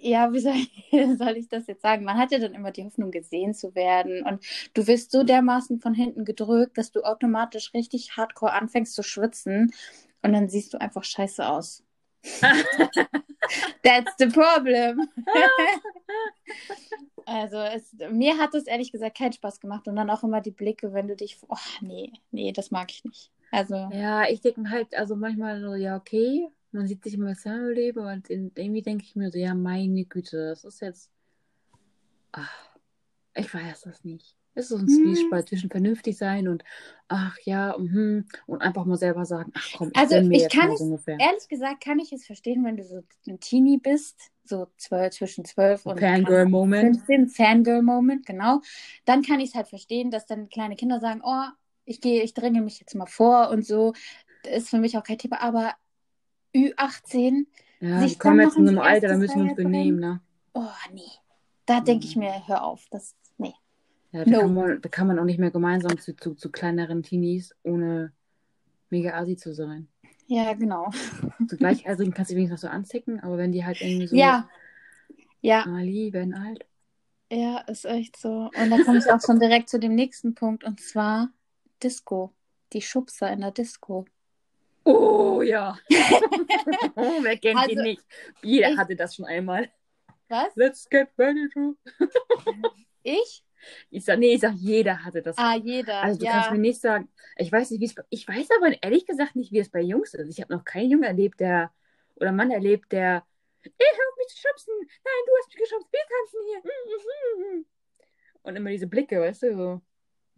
ja, 0.00 0.32
wie 0.32 0.40
soll 0.40 0.54
ich, 0.54 0.70
soll 1.18 1.36
ich 1.36 1.48
das 1.48 1.66
jetzt 1.66 1.82
sagen? 1.82 2.04
Man 2.04 2.18
hat 2.18 2.32
ja 2.32 2.38
dann 2.38 2.54
immer 2.54 2.70
die 2.70 2.84
Hoffnung, 2.84 3.10
gesehen 3.10 3.54
zu 3.54 3.74
werden. 3.74 4.24
Und 4.24 4.44
du 4.74 4.86
wirst 4.86 5.10
so 5.10 5.22
dermaßen 5.22 5.80
von 5.80 5.94
hinten 5.94 6.24
gedrückt, 6.24 6.78
dass 6.78 6.92
du 6.92 7.02
automatisch 7.02 7.72
richtig 7.74 8.16
hardcore 8.16 8.52
anfängst 8.52 8.94
zu 8.94 9.02
schwitzen. 9.02 9.72
Und 10.22 10.32
dann 10.32 10.48
siehst 10.48 10.74
du 10.74 10.80
einfach 10.80 11.04
scheiße 11.04 11.48
aus. 11.48 11.84
That's 13.82 14.12
the 14.18 14.26
problem. 14.26 15.08
also 17.26 17.58
es, 17.58 17.94
mir 18.10 18.38
hat 18.38 18.54
es 18.54 18.66
ehrlich 18.66 18.92
gesagt 18.92 19.18
keinen 19.18 19.32
Spaß 19.32 19.60
gemacht. 19.60 19.88
Und 19.88 19.96
dann 19.96 20.10
auch 20.10 20.22
immer 20.22 20.40
die 20.40 20.50
Blicke, 20.50 20.92
wenn 20.92 21.08
du 21.08 21.16
dich, 21.16 21.38
oh 21.48 21.56
nee, 21.80 22.12
nee, 22.30 22.52
das 22.52 22.70
mag 22.70 22.90
ich 22.90 23.04
nicht. 23.04 23.30
Also, 23.50 23.74
Ja, 23.92 24.28
ich 24.28 24.40
denke 24.40 24.68
halt, 24.68 24.94
also 24.94 25.16
manchmal 25.16 25.60
so, 25.60 25.74
ja, 25.74 25.96
okay, 25.96 26.48
man 26.72 26.86
sieht 26.86 27.02
sich 27.04 27.14
immer 27.14 27.34
selber 27.34 27.72
leben 27.72 28.06
und 28.06 28.28
in, 28.30 28.52
irgendwie 28.54 28.82
denke 28.82 29.04
ich 29.04 29.16
mir 29.16 29.30
so, 29.30 29.38
ja, 29.38 29.54
meine 29.54 30.04
Güte, 30.04 30.48
das 30.50 30.64
ist 30.64 30.80
jetzt. 30.80 31.10
Ach, 32.32 32.68
ich 33.34 33.52
weiß 33.52 33.82
das 33.82 34.04
nicht. 34.04 34.34
Es 34.54 34.64
ist 34.64 34.68
so 34.70 34.76
ein 34.76 34.88
Hm. 34.88 34.88
Zwiespalt 34.88 35.48
zwischen 35.48 35.70
vernünftig 35.70 36.16
sein 36.18 36.48
und 36.48 36.64
ach 37.06 37.36
ja, 37.44 37.76
mhm, 37.78 38.26
und 38.46 38.60
einfach 38.60 38.84
mal 38.84 38.96
selber 38.96 39.24
sagen, 39.24 39.52
ach 39.54 39.68
komm, 39.76 39.90
ich 39.90 39.96
Also, 39.98 40.16
gönn 40.16 40.28
mir 40.28 40.36
ich 40.38 40.48
kann 40.48 40.70
es- 40.70 40.78
so 40.80 40.98
ehrlich 41.06 41.48
gesagt 41.48 41.82
kann 41.84 41.98
ich 42.00 42.12
es 42.12 42.26
verstehen, 42.26 42.64
wenn 42.64 42.76
du 42.76 42.84
so 42.84 43.02
ein 43.28 43.38
Teenie 43.40 43.78
bist, 43.78 44.20
so 44.44 44.66
zwölf, 44.76 45.14
zwischen 45.14 45.44
zwölf 45.44 45.86
und 45.86 46.00
Fangirl-Moment. 46.00 46.96
15, 46.96 47.28
Fangirl-Moment, 47.28 48.26
genau. 48.26 48.60
Dann 49.04 49.22
kann 49.22 49.40
ich 49.40 49.50
es 49.50 49.54
halt 49.54 49.68
verstehen, 49.68 50.10
dass 50.10 50.26
dann 50.26 50.48
kleine 50.48 50.76
Kinder 50.76 51.00
sagen, 51.00 51.20
oh, 51.24 51.44
ich 51.84 52.00
gehe, 52.00 52.22
ich 52.22 52.34
dränge 52.34 52.60
mich 52.60 52.80
jetzt 52.80 52.94
mal 52.94 53.06
vor 53.06 53.50
und 53.50 53.64
so. 53.64 53.94
Das 54.42 54.64
ist 54.64 54.70
für 54.70 54.78
mich 54.78 54.96
auch 54.98 55.02
kein 55.04 55.18
Thema, 55.18 55.40
aber 55.40 55.74
Ü18, 56.58 57.46
Ja, 57.80 58.00
sich 58.00 58.12
die 58.14 58.18
kommen 58.18 58.38
dann 58.38 58.46
jetzt 58.48 58.56
in 58.56 58.62
in 58.62 58.68
einem 58.70 58.78
Alter, 58.80 59.08
da 59.08 59.16
müssen 59.16 59.36
wir 59.36 59.42
uns 59.44 59.54
benehmen, 59.56 60.00
ne? 60.00 60.20
oh 60.54 60.66
nee. 60.92 61.02
Da 61.66 61.80
denke 61.80 62.06
ich 62.06 62.16
Mhm. 62.16 62.22
mir, 62.22 62.48
hör 62.48 62.64
auf, 62.64 62.86
das, 62.90 63.14
nee. 63.36 63.54
Ja, 64.12 64.24
da, 64.24 64.30
No. 64.30 64.40
kann 64.40 64.54
man, 64.54 64.80
da 64.80 64.88
kann 64.88 65.06
man 65.06 65.18
auch 65.18 65.24
nicht 65.24 65.38
mehr 65.38 65.50
gemeinsam 65.50 65.98
zu, 65.98 66.16
zu, 66.16 66.34
zu 66.34 66.50
kleineren 66.50 67.02
Teenies, 67.02 67.54
ohne 67.62 68.12
mega 68.90 69.14
assi 69.14 69.36
zu 69.36 69.52
sein. 69.54 69.88
Ja, 70.26 70.52
genau. 70.54 70.90
Zu 71.48 71.56
Gleichaltrigen 71.56 72.12
kannst 72.14 72.30
du 72.30 72.36
wenigstens 72.36 72.62
noch 72.62 72.70
so 72.70 72.74
anzicken, 72.74 73.20
aber 73.20 73.38
wenn 73.38 73.52
die 73.52 73.64
halt 73.64 73.80
irgendwie 73.80 74.06
so, 74.06 74.16
Ja, 74.16 74.48
ja, 75.40 75.64
ah, 75.66 75.82
die 75.82 76.12
werden 76.12 76.34
alt. 76.34 76.64
ja, 77.30 77.58
ist 77.60 77.84
echt 77.84 78.16
so. 78.16 78.50
Und 78.54 78.70
da 78.70 78.78
komme 78.78 78.98
ich 78.98 79.10
auch 79.10 79.20
schon 79.20 79.38
direkt 79.40 79.68
zu 79.68 79.78
dem 79.78 79.94
nächsten 79.94 80.34
Punkt 80.34 80.64
und 80.64 80.80
zwar 80.80 81.30
Disco. 81.82 82.32
Die 82.72 82.82
Schubser 82.82 83.30
in 83.32 83.40
der 83.40 83.50
Disco. 83.52 84.04
Oh 84.90 85.42
ja. 85.42 85.78
oh, 86.96 87.18
wer 87.22 87.36
kennt 87.38 87.58
Also, 87.58 87.72
ihn 87.72 87.82
nicht? 87.82 88.02
Jeder 88.42 88.70
ich- 88.70 88.78
hatte 88.78 88.96
das 88.96 89.14
schon 89.14 89.26
einmal. 89.26 89.70
Was? 90.28 90.54
Let's 90.56 90.88
get 90.88 91.08
ready 91.18 91.48
to. 91.54 91.76
Ich? 93.02 93.42
Ich 93.90 94.04
sag, 94.04 94.18
nee, 94.18 94.34
ich 94.34 94.40
sag, 94.40 94.52
jeder 94.54 95.02
hatte 95.04 95.22
das. 95.22 95.36
Ah, 95.38 95.56
jeder. 95.56 96.02
also 96.02 96.18
du 96.18 96.26
ja. 96.26 96.32
kannst 96.32 96.50
mir 96.52 96.58
nicht 96.58 96.80
sagen, 96.80 97.08
ich 97.36 97.50
weiß 97.50 97.70
nicht, 97.70 97.80
wie 97.80 97.86
es 97.86 97.94
bei- 97.94 98.04
ich 98.10 98.26
weiß 98.28 98.48
aber 98.58 98.82
ehrlich 98.82 99.06
gesagt 99.06 99.34
nicht, 99.36 99.50
wie 99.52 99.58
es 99.60 99.70
bei 99.70 99.80
Jungs 99.80 100.14
ist. 100.14 100.28
Ich 100.30 100.40
habe 100.42 100.52
noch 100.54 100.64
keinen 100.64 100.90
Jungen 100.90 101.04
erlebt, 101.04 101.40
der 101.40 101.72
oder 102.16 102.32
Mann 102.32 102.50
erlebt, 102.50 102.92
der 102.92 103.24
ich 103.62 103.70
hab 103.72 104.16
mich 104.18 104.28
zu 104.28 104.36
schubsen. 104.46 104.74
Nein, 104.78 105.22
du 105.26 105.32
hast 105.38 105.48
mich 105.48 105.56
geschubst. 105.58 105.88
Wir 105.90 106.00
tanzen 106.08 106.40
hier. 107.54 107.64
Und 108.42 108.56
immer 108.56 108.70
diese 108.70 108.86
Blicke, 108.86 109.20
weißt 109.20 109.42
du, 109.44 109.56
so. 109.56 109.80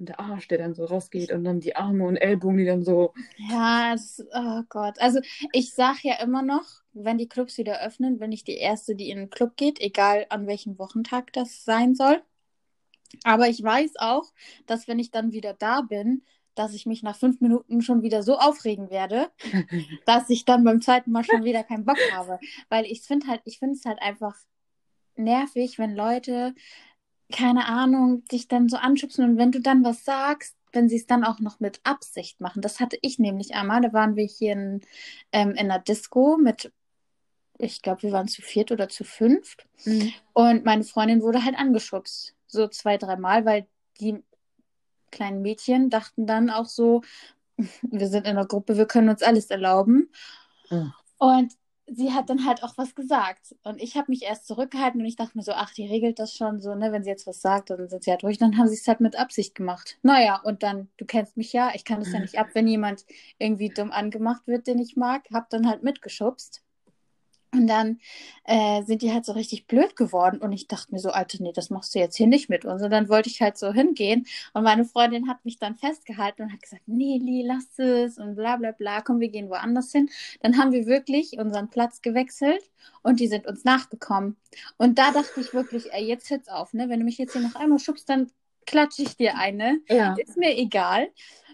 Und 0.00 0.08
der 0.08 0.18
Arsch, 0.18 0.48
der 0.48 0.56
dann 0.56 0.72
so 0.72 0.86
rausgeht 0.86 1.30
und 1.30 1.44
dann 1.44 1.60
die 1.60 1.76
Arme 1.76 2.06
und 2.06 2.16
Ellbogen, 2.16 2.56
die 2.56 2.64
dann 2.64 2.82
so. 2.82 3.12
Ja, 3.36 3.92
es, 3.92 4.24
oh 4.34 4.62
Gott. 4.70 4.98
Also 4.98 5.20
ich 5.52 5.74
sag 5.74 6.02
ja 6.02 6.14
immer 6.22 6.40
noch, 6.40 6.64
wenn 6.94 7.18
die 7.18 7.28
Clubs 7.28 7.58
wieder 7.58 7.82
öffnen, 7.82 8.18
bin 8.18 8.32
ich 8.32 8.42
die 8.42 8.56
Erste, 8.56 8.94
die 8.94 9.10
in 9.10 9.18
den 9.18 9.30
Club 9.30 9.56
geht, 9.56 9.78
egal 9.78 10.24
an 10.30 10.46
welchem 10.46 10.78
Wochentag 10.78 11.34
das 11.34 11.64
sein 11.64 11.94
soll. 11.94 12.22
Aber 13.24 13.48
ich 13.48 13.62
weiß 13.62 13.92
auch, 13.98 14.32
dass 14.66 14.88
wenn 14.88 14.98
ich 14.98 15.10
dann 15.10 15.32
wieder 15.32 15.52
da 15.52 15.82
bin, 15.82 16.22
dass 16.54 16.72
ich 16.72 16.86
mich 16.86 17.02
nach 17.02 17.16
fünf 17.16 17.42
Minuten 17.42 17.82
schon 17.82 18.02
wieder 18.02 18.22
so 18.22 18.38
aufregen 18.38 18.90
werde, 18.90 19.30
dass 20.06 20.30
ich 20.30 20.46
dann 20.46 20.64
beim 20.64 20.80
zweiten 20.80 21.12
Mal 21.12 21.24
schon 21.24 21.44
wieder 21.44 21.62
keinen 21.62 21.84
Bock 21.84 21.98
habe. 22.12 22.38
Weil 22.70 22.86
ich 22.86 23.02
finde 23.02 23.26
halt, 23.26 23.42
ich 23.44 23.58
finde 23.58 23.74
es 23.74 23.84
halt 23.84 24.00
einfach 24.00 24.34
nervig, 25.16 25.78
wenn 25.78 25.94
Leute, 25.94 26.54
keine 27.30 27.66
Ahnung, 27.66 28.24
dich 28.26 28.48
dann 28.48 28.68
so 28.68 28.76
anschubsen 28.76 29.24
und 29.24 29.36
wenn 29.38 29.52
du 29.52 29.60
dann 29.60 29.84
was 29.84 30.04
sagst, 30.04 30.56
wenn 30.72 30.88
sie 30.88 30.96
es 30.96 31.06
dann 31.06 31.24
auch 31.24 31.40
noch 31.40 31.60
mit 31.60 31.80
Absicht 31.84 32.40
machen. 32.40 32.62
Das 32.62 32.80
hatte 32.80 32.98
ich 33.02 33.18
nämlich 33.18 33.54
einmal. 33.54 33.80
Da 33.80 33.92
waren 33.92 34.16
wir 34.16 34.24
hier 34.24 34.52
in, 34.52 34.80
ähm, 35.32 35.50
in 35.50 35.58
einer 35.58 35.78
Disco 35.78 36.36
mit, 36.36 36.72
ich 37.58 37.82
glaube, 37.82 38.04
wir 38.04 38.12
waren 38.12 38.28
zu 38.28 38.42
viert 38.42 38.70
oder 38.70 38.88
zu 38.88 39.04
fünft. 39.04 39.66
Und 40.32 40.64
meine 40.64 40.84
Freundin 40.84 41.22
wurde 41.22 41.44
halt 41.44 41.58
angeschubst. 41.58 42.34
So 42.46 42.68
zwei, 42.68 42.96
dreimal, 42.96 43.44
weil 43.44 43.66
die 44.00 44.22
kleinen 45.10 45.42
Mädchen 45.42 45.90
dachten 45.90 46.26
dann 46.26 46.50
auch 46.50 46.66
so, 46.66 47.02
wir 47.82 48.08
sind 48.08 48.26
in 48.26 48.36
einer 48.36 48.46
Gruppe, 48.46 48.76
wir 48.76 48.86
können 48.86 49.08
uns 49.08 49.22
alles 49.22 49.50
erlauben. 49.50 50.10
Mhm. 50.70 50.92
Und 51.18 51.52
sie 51.92 52.12
hat 52.12 52.30
dann 52.30 52.46
halt 52.46 52.62
auch 52.62 52.76
was 52.78 52.94
gesagt. 52.94 53.54
Und 53.64 53.80
ich 53.80 53.96
habe 53.96 54.10
mich 54.10 54.22
erst 54.22 54.46
zurückgehalten 54.46 55.00
und 55.00 55.06
ich 55.06 55.16
dachte 55.16 55.36
mir 55.36 55.42
so, 55.42 55.52
ach, 55.52 55.72
die 55.72 55.86
regelt 55.86 56.18
das 56.18 56.34
schon 56.34 56.60
so, 56.60 56.74
ne? 56.74 56.92
Wenn 56.92 57.04
sie 57.04 57.10
jetzt 57.10 57.26
was 57.26 57.40
sagt, 57.42 57.70
dann 57.70 57.88
sind 57.88 58.04
sie 58.04 58.10
halt 58.10 58.24
ruhig. 58.24 58.38
Dann 58.38 58.56
haben 58.58 58.68
sie 58.68 58.74
es 58.74 58.86
halt 58.88 59.00
mit 59.00 59.16
Absicht 59.16 59.54
gemacht. 59.54 59.98
Naja, 60.02 60.40
und 60.44 60.62
dann, 60.62 60.88
du 60.96 61.04
kennst 61.04 61.36
mich 61.36 61.52
ja, 61.52 61.70
ich 61.74 61.84
kann 61.84 62.00
das 62.00 62.12
ja 62.12 62.20
nicht 62.20 62.38
ab, 62.38 62.48
wenn 62.54 62.66
jemand 62.66 63.04
irgendwie 63.38 63.68
dumm 63.70 63.92
angemacht 63.92 64.46
wird, 64.46 64.66
den 64.66 64.78
ich 64.78 64.96
mag, 64.96 65.24
hab 65.32 65.50
dann 65.50 65.68
halt 65.68 65.82
mitgeschubst. 65.82 66.62
Und 67.52 67.66
dann 67.66 67.98
äh, 68.44 68.82
sind 68.84 69.02
die 69.02 69.12
halt 69.12 69.24
so 69.24 69.32
richtig 69.32 69.66
blöd 69.66 69.96
geworden. 69.96 70.38
Und 70.38 70.52
ich 70.52 70.68
dachte 70.68 70.92
mir 70.92 71.00
so, 71.00 71.10
Alter, 71.10 71.38
nee, 71.40 71.52
das 71.52 71.68
machst 71.70 71.94
du 71.94 71.98
jetzt 71.98 72.16
hier 72.16 72.28
nicht 72.28 72.48
mit 72.48 72.64
uns. 72.64 72.82
Und 72.82 72.90
dann 72.90 73.08
wollte 73.08 73.28
ich 73.28 73.42
halt 73.42 73.58
so 73.58 73.72
hingehen. 73.72 74.26
Und 74.52 74.62
meine 74.62 74.84
Freundin 74.84 75.28
hat 75.28 75.44
mich 75.44 75.58
dann 75.58 75.74
festgehalten 75.74 76.42
und 76.42 76.52
hat 76.52 76.62
gesagt, 76.62 76.82
nee, 76.86 77.18
Lee, 77.18 77.42
lass 77.44 77.78
es 77.78 78.18
und 78.18 78.36
bla 78.36 78.56
bla 78.56 78.70
bla. 78.70 79.00
Komm, 79.00 79.18
wir 79.18 79.30
gehen 79.30 79.50
woanders 79.50 79.90
hin. 79.90 80.08
Dann 80.42 80.58
haben 80.58 80.70
wir 80.70 80.86
wirklich 80.86 81.38
unseren 81.38 81.70
Platz 81.70 82.02
gewechselt 82.02 82.62
und 83.02 83.18
die 83.18 83.26
sind 83.26 83.46
uns 83.46 83.64
nachgekommen. 83.64 84.36
Und 84.76 84.98
da 84.98 85.10
dachte 85.10 85.40
ich 85.40 85.52
wirklich, 85.52 85.92
ey, 85.92 86.06
jetzt 86.06 86.30
hört's 86.30 86.48
auf, 86.48 86.72
ne? 86.72 86.88
Wenn 86.88 87.00
du 87.00 87.04
mich 87.04 87.18
jetzt 87.18 87.32
hier 87.32 87.42
noch 87.42 87.56
einmal 87.56 87.80
schubst, 87.80 88.08
dann 88.08 88.30
klatsche 88.66 89.02
ich 89.02 89.16
dir 89.16 89.36
eine. 89.36 89.80
Ja. 89.88 90.14
Ist 90.18 90.36
mir 90.36 90.56
egal. 90.56 91.08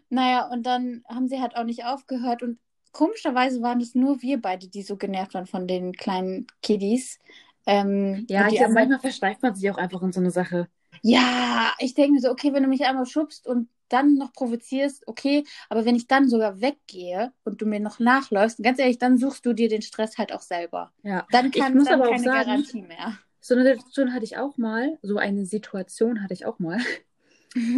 Naja, 0.09 0.47
und 0.49 0.65
dann 0.65 1.05
haben 1.09 1.29
sie 1.29 1.41
halt 1.41 1.57
auch 1.57 1.65
nicht 1.65 1.85
aufgehört. 1.85 2.43
Und 2.43 2.59
komischerweise 2.97 3.61
waren 3.63 3.81
es 3.81 3.95
nur 3.95 4.23
wir 4.23 4.41
beide, 4.41 4.69
die 4.69 4.83
so 4.83 4.97
genervt 4.97 5.35
waren 5.35 5.47
von 5.47 5.67
den 5.69 5.93
kleinen 5.93 6.47
Kiddies. 6.63 7.19
Ähm, 7.67 8.25
Ja, 8.29 8.43
ich 8.47 8.55
glaube, 8.55 8.65
anderen- 8.67 8.75
manchmal 8.75 9.01
versteift 9.01 9.43
man 9.43 9.55
sich 9.55 9.71
auch 9.71 9.77
einfach 9.77 10.03
in 10.03 10.13
so 10.13 10.21
eine 10.21 10.31
Sache. 10.31 10.69
ja, 11.03 11.73
ich 11.79 11.93
denke 11.95 12.13
mir 12.13 12.21
so, 12.21 12.31
okay, 12.31 12.53
wenn 12.55 12.63
du 12.63 12.69
mich 12.69 12.85
einmal 12.85 13.05
schubst 13.07 13.47
und 13.47 13.69
dann 13.89 14.15
noch 14.17 14.33
provozierst, 14.33 15.07
okay, 15.07 15.45
aber 15.69 15.85
wenn 15.85 15.95
ich 15.95 16.07
dann 16.09 16.29
sogar 16.29 16.61
weggehe 16.61 17.33
und 17.45 17.61
du 17.61 17.67
mir 17.67 17.79
noch 17.81 17.99
nachläufst, 18.01 18.63
ganz 18.63 18.79
ehrlich, 18.81 18.99
dann 18.99 19.19
suchst 19.19 19.45
du 19.47 19.53
dir 19.53 19.69
den 19.69 19.83
Stress 19.83 20.17
halt 20.19 20.33
auch 20.33 20.41
selber. 20.41 20.93
Ja. 21.03 21.27
Dann 21.31 21.47
Ich 21.53 21.61
kann 21.61 21.75
muss 21.77 21.85
dann 21.85 22.01
aber 22.01 22.09
auch 22.11 22.13
keine 22.15 22.25
sagen- 22.25 22.47
Garantie 22.47 22.83
mehr. 22.83 23.19
So 23.41 23.55
eine 23.55 23.63
Situation 23.65 24.13
hatte 24.15 24.25
ich 24.25 24.39
auch 24.39 24.57
mal. 24.57 24.99
So 25.03 25.19
eine 25.19 25.45
Situation 25.47 26.23
hatte 26.23 26.35
ich 26.35 26.47
auch 26.47 26.59
mal. 26.59 26.79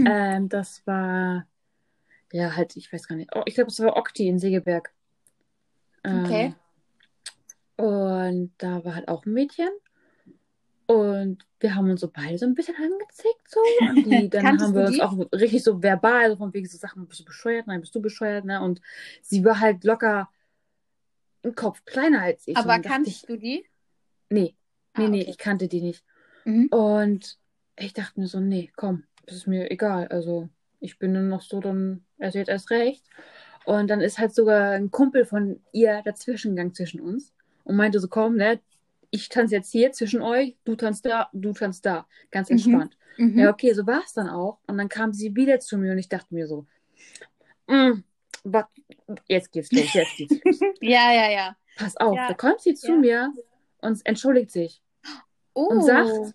Ähm, 0.06 0.48
das 0.48 0.84
war, 0.86 1.46
ja, 2.32 2.56
halt, 2.56 2.74
ich 2.76 2.92
weiß 2.92 3.06
gar 3.06 3.14
nicht. 3.16 3.30
Oh, 3.36 3.42
ich 3.46 3.54
glaube, 3.54 3.70
es 3.70 3.78
war 3.78 3.96
Okti 3.96 4.26
in 4.26 4.38
Segeberg. 4.40 4.92
Ähm, 6.08 6.24
Okay. 6.24 6.54
Und 7.76 8.52
da 8.58 8.84
war 8.84 8.96
halt 8.96 9.08
auch 9.08 9.24
ein 9.24 9.32
Mädchen. 9.32 9.68
Und 10.86 11.44
wir 11.60 11.74
haben 11.74 11.90
uns 11.90 12.00
so 12.00 12.08
beide 12.10 12.38
so 12.38 12.46
ein 12.46 12.54
bisschen 12.54 12.74
angezickt, 12.76 13.48
so. 13.48 13.60
Und 13.88 14.04
die, 14.04 14.28
dann 14.30 14.42
Kanntest 14.42 14.66
haben 14.68 14.74
wir 14.74 14.86
uns 14.86 15.00
auch 15.00 15.16
richtig 15.32 15.62
so 15.62 15.82
verbal, 15.82 16.30
so 16.30 16.36
von 16.36 16.52
wegen 16.54 16.66
so 16.66 16.78
Sachen, 16.78 17.06
bist 17.06 17.20
du 17.20 17.24
bescheuert? 17.24 17.66
Nein, 17.66 17.80
bist 17.80 17.94
du 17.94 18.00
bescheuert? 18.00 18.44
Ne? 18.44 18.60
Und 18.62 18.80
sie 19.22 19.44
war 19.44 19.60
halt 19.60 19.84
locker 19.84 20.28
im 21.42 21.54
Kopf 21.54 21.84
kleiner 21.84 22.22
als 22.22 22.48
ich. 22.48 22.56
Aber 22.56 22.78
kannst 22.80 23.10
ich, 23.10 23.22
du 23.22 23.36
die? 23.36 23.64
nee, 24.30 24.54
nee, 24.96 25.04
Ah, 25.04 25.08
nee, 25.08 25.20
okay. 25.22 25.30
ich 25.30 25.38
kannte 25.38 25.68
die 25.68 25.82
nicht. 25.82 26.04
Mhm. 26.44 26.66
Und 26.68 27.38
ich 27.76 27.92
dachte 27.92 28.18
mir 28.18 28.26
so, 28.26 28.40
nee, 28.40 28.72
komm, 28.76 29.04
das 29.26 29.36
ist 29.36 29.46
mir 29.46 29.70
egal. 29.70 30.08
Also 30.08 30.48
ich 30.80 30.98
bin 30.98 31.14
dann 31.14 31.28
noch 31.28 31.42
so, 31.42 31.60
dann 31.60 32.04
also 32.18 32.38
jetzt 32.38 32.48
erst 32.48 32.70
recht. 32.70 33.04
Und 33.68 33.88
dann 33.88 34.00
ist 34.00 34.18
halt 34.18 34.34
sogar 34.34 34.70
ein 34.70 34.90
Kumpel 34.90 35.26
von 35.26 35.60
ihr 35.72 36.00
dazwischen 36.02 36.52
gegangen 36.56 36.72
zwischen 36.72 37.02
uns 37.02 37.34
und 37.64 37.76
meinte 37.76 38.00
so, 38.00 38.08
komm, 38.08 38.36
ne, 38.36 38.60
ich 39.10 39.28
tanze 39.28 39.56
jetzt 39.56 39.70
hier 39.70 39.92
zwischen 39.92 40.22
euch, 40.22 40.56
du 40.64 40.74
tanzt 40.74 41.04
da, 41.04 41.28
du 41.34 41.52
tanzt 41.52 41.84
da. 41.84 42.06
Ganz 42.30 42.48
Mhm. 42.48 42.54
entspannt. 42.54 42.96
Mhm. 43.18 43.38
Ja, 43.38 43.50
okay, 43.50 43.74
so 43.74 43.86
war 43.86 44.00
es 44.06 44.14
dann 44.14 44.30
auch. 44.30 44.56
Und 44.66 44.78
dann 44.78 44.88
kam 44.88 45.12
sie 45.12 45.36
wieder 45.36 45.60
zu 45.60 45.76
mir 45.76 45.92
und 45.92 45.98
ich 45.98 46.08
dachte 46.08 46.32
mir 46.34 46.46
so, 46.46 46.64
mm, 47.66 48.02
jetzt 49.28 49.52
geht's 49.52 49.70
los, 49.72 49.92
jetzt 49.92 50.16
geht's 50.16 50.34
los. 50.42 50.60
ja, 50.80 51.12
ja, 51.12 51.30
ja. 51.30 51.56
Pass 51.76 51.94
auf, 51.98 52.16
Ja. 52.16 52.28
da 52.28 52.32
kommt 52.34 52.62
sie 52.62 52.74
zu 52.74 52.92
Ja. 52.92 52.96
mir 52.98 53.32
und 53.82 54.00
entschuldigt 54.06 54.50
sich 54.50 54.80
Oh, 55.52 55.66
und 55.66 55.84
sagt, 55.84 56.34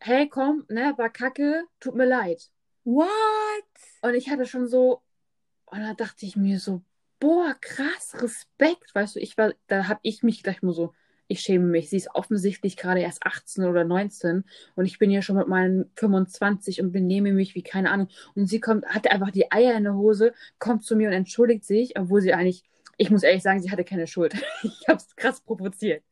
hey, 0.00 0.28
komm, 0.28 0.64
ne, 0.68 0.94
war 0.96 1.10
kacke, 1.10 1.62
tut 1.78 1.94
mir 1.94 2.06
leid. 2.06 2.50
what? 2.84 3.06
Und 4.02 4.14
ich 4.14 4.28
hatte 4.30 4.46
schon 4.46 4.66
so, 4.66 5.00
und 5.72 5.80
da 5.80 5.94
dachte 5.94 6.26
ich 6.26 6.36
mir 6.36 6.60
so, 6.60 6.82
boah, 7.18 7.56
krass, 7.60 8.14
Respekt, 8.20 8.94
weißt 8.94 9.16
du, 9.16 9.20
ich 9.20 9.38
war, 9.38 9.54
da 9.68 9.88
habe 9.88 10.00
ich 10.02 10.22
mich 10.22 10.42
gleich 10.42 10.60
nur 10.62 10.74
so, 10.74 10.92
ich 11.28 11.40
schäme 11.40 11.64
mich. 11.64 11.88
Sie 11.88 11.96
ist 11.96 12.14
offensichtlich 12.14 12.76
gerade 12.76 13.00
erst 13.00 13.24
18 13.24 13.64
oder 13.64 13.84
19 13.84 14.44
und 14.74 14.84
ich 14.84 14.98
bin 14.98 15.10
ja 15.10 15.22
schon 15.22 15.36
mit 15.36 15.48
meinen 15.48 15.90
25 15.96 16.82
und 16.82 16.92
benehme 16.92 17.32
mich 17.32 17.54
wie 17.54 17.62
keine 17.62 17.90
Ahnung. 17.90 18.08
Und 18.34 18.48
sie 18.48 18.60
kommt, 18.60 18.84
hatte 18.86 19.10
einfach 19.10 19.30
die 19.30 19.50
Eier 19.50 19.74
in 19.74 19.84
der 19.84 19.94
Hose, 19.94 20.34
kommt 20.58 20.84
zu 20.84 20.94
mir 20.94 21.08
und 21.08 21.14
entschuldigt 21.14 21.64
sich, 21.64 21.98
obwohl 21.98 22.20
sie 22.20 22.34
eigentlich, 22.34 22.64
ich 22.98 23.10
muss 23.10 23.22
ehrlich 23.22 23.42
sagen, 23.42 23.62
sie 23.62 23.70
hatte 23.70 23.84
keine 23.84 24.06
Schuld. 24.06 24.34
ich 24.62 24.86
habe 24.88 24.98
es 24.98 25.16
krass 25.16 25.40
provoziert. 25.40 26.04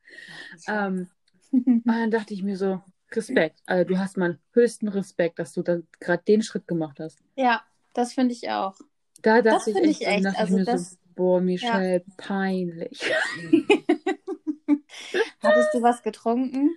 Ähm, 0.67 1.09
und 1.53 1.83
dann 1.85 2.11
dachte 2.11 2.33
ich 2.33 2.43
mir 2.43 2.57
so, 2.57 2.81
Respekt. 3.13 3.61
Also 3.67 3.85
du 3.85 3.99
hast 3.99 4.17
meinen 4.17 4.39
höchsten 4.53 4.89
Respekt, 4.89 5.39
dass 5.39 5.53
du 5.53 5.63
dann 5.63 5.87
gerade 5.99 6.23
den 6.27 6.41
Schritt 6.43 6.67
gemacht 6.67 6.99
hast. 6.99 7.19
ja, 7.37 7.63
das 7.93 8.15
finde 8.15 8.33
ich 8.33 8.49
auch. 8.49 8.77
Da 9.23 9.43
Das 9.43 9.65
dachte 9.67 9.71
ich 9.71 9.77
echt, 9.77 10.01
ich 10.01 10.07
dann 10.07 10.15
echt, 10.15 10.25
dachte 10.27 10.39
also 10.39 10.53
ich 10.55 10.59
mir 10.61 10.65
das- 10.73 10.91
so, 10.93 10.97
boah, 11.15 11.41
Michelle, 11.41 12.05
peinlich. 12.17 13.01
Hattest 15.43 15.75
du 15.75 15.83
was 15.83 16.03
getrunken? 16.03 16.71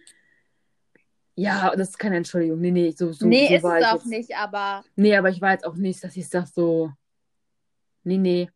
Ja, 1.36 1.76
das 1.76 1.90
ist 1.90 1.98
keine 2.00 2.18
Entschuldigung. 2.18 2.60
Nee, 2.62 2.72
nee, 2.72 2.92
so, 2.92 3.12
so, 3.12 3.26
nee, 3.26 3.48
so 3.48 3.54
ist 3.56 3.64
war 3.64 3.78
es 3.78 3.82
ich 3.82 3.88
auch 3.88 3.94
jetzt. 3.96 4.06
nicht, 4.08 4.36
aber 4.38 4.84
Nee, 4.96 5.16
aber 5.16 5.30
ich 5.30 5.42
war 5.42 5.52
jetzt 5.52 5.66
auch 5.66 5.76
nicht, 5.76 6.04
dass 6.04 6.16
ich 6.16 6.28
sag 6.30 6.46
so, 6.48 6.92
nee, 8.04 8.18
nee, 8.18 8.50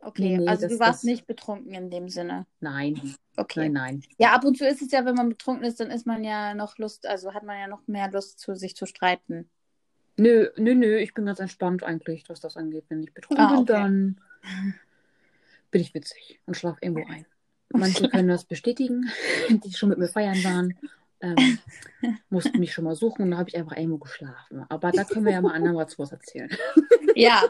okay. 0.00 0.22
Nee, 0.36 0.38
nee, 0.38 0.46
also 0.48 0.62
das- 0.62 0.72
du 0.72 0.78
warst 0.78 0.94
das- 1.00 1.04
nicht 1.04 1.26
betrunken 1.26 1.72
in 1.72 1.90
dem 1.90 2.08
Sinne. 2.08 2.46
nein, 2.60 3.16
Okay. 3.36 3.60
nein, 3.70 3.72
nein. 3.72 4.02
Ja, 4.18 4.32
ab 4.34 4.44
und 4.44 4.58
zu 4.58 4.66
ist 4.66 4.82
es 4.82 4.90
ja, 4.92 5.04
wenn 5.06 5.14
man 5.14 5.30
betrunken 5.30 5.64
ist, 5.64 5.80
dann 5.80 5.90
ist 5.90 6.06
man 6.06 6.22
ja 6.22 6.52
noch 6.54 6.76
Lust, 6.76 7.06
also 7.06 7.32
hat 7.32 7.44
man 7.44 7.58
ja 7.58 7.66
noch 7.66 7.86
mehr 7.86 8.10
Lust, 8.10 8.38
zu 8.40 8.54
sich 8.54 8.76
zu 8.76 8.84
streiten. 8.84 9.48
Nö, 10.20 10.50
nö, 10.56 10.74
nö, 10.74 10.98
ich 10.98 11.14
bin 11.14 11.26
ganz 11.26 11.40
entspannt 11.40 11.82
eigentlich, 11.82 12.24
was 12.28 12.40
das 12.40 12.56
angeht. 12.56 12.84
Wenn 12.88 13.02
ich 13.02 13.12
betrunken 13.14 13.46
Ah, 13.46 13.50
bin, 13.52 13.60
okay. 13.60 13.72
dann 13.74 14.16
bin 15.70 15.80
ich 15.80 15.94
witzig 15.94 16.40
und 16.46 16.56
schlafe 16.56 16.78
irgendwo 16.82 17.04
ein. 17.10 17.26
Manche 17.72 18.08
können 18.08 18.28
das 18.28 18.44
bestätigen, 18.44 19.10
die 19.48 19.72
schon 19.72 19.88
mit 19.88 19.98
mir 19.98 20.08
feiern 20.08 20.42
waren. 20.44 20.74
Ähm, 21.22 21.58
mussten 22.30 22.58
mich 22.60 22.72
schon 22.72 22.84
mal 22.84 22.94
suchen 22.94 23.22
und 23.22 23.30
da 23.32 23.38
habe 23.38 23.48
ich 23.48 23.56
einfach 23.56 23.76
irgendwo 23.76 23.98
geschlafen. 23.98 24.64
Aber 24.68 24.90
da 24.92 25.04
können 25.04 25.24
wir 25.26 25.32
ja 25.32 25.40
mal 25.40 25.54
anderen 25.54 25.76
was 25.76 26.12
erzählen. 26.12 26.50
Ja, 27.14 27.42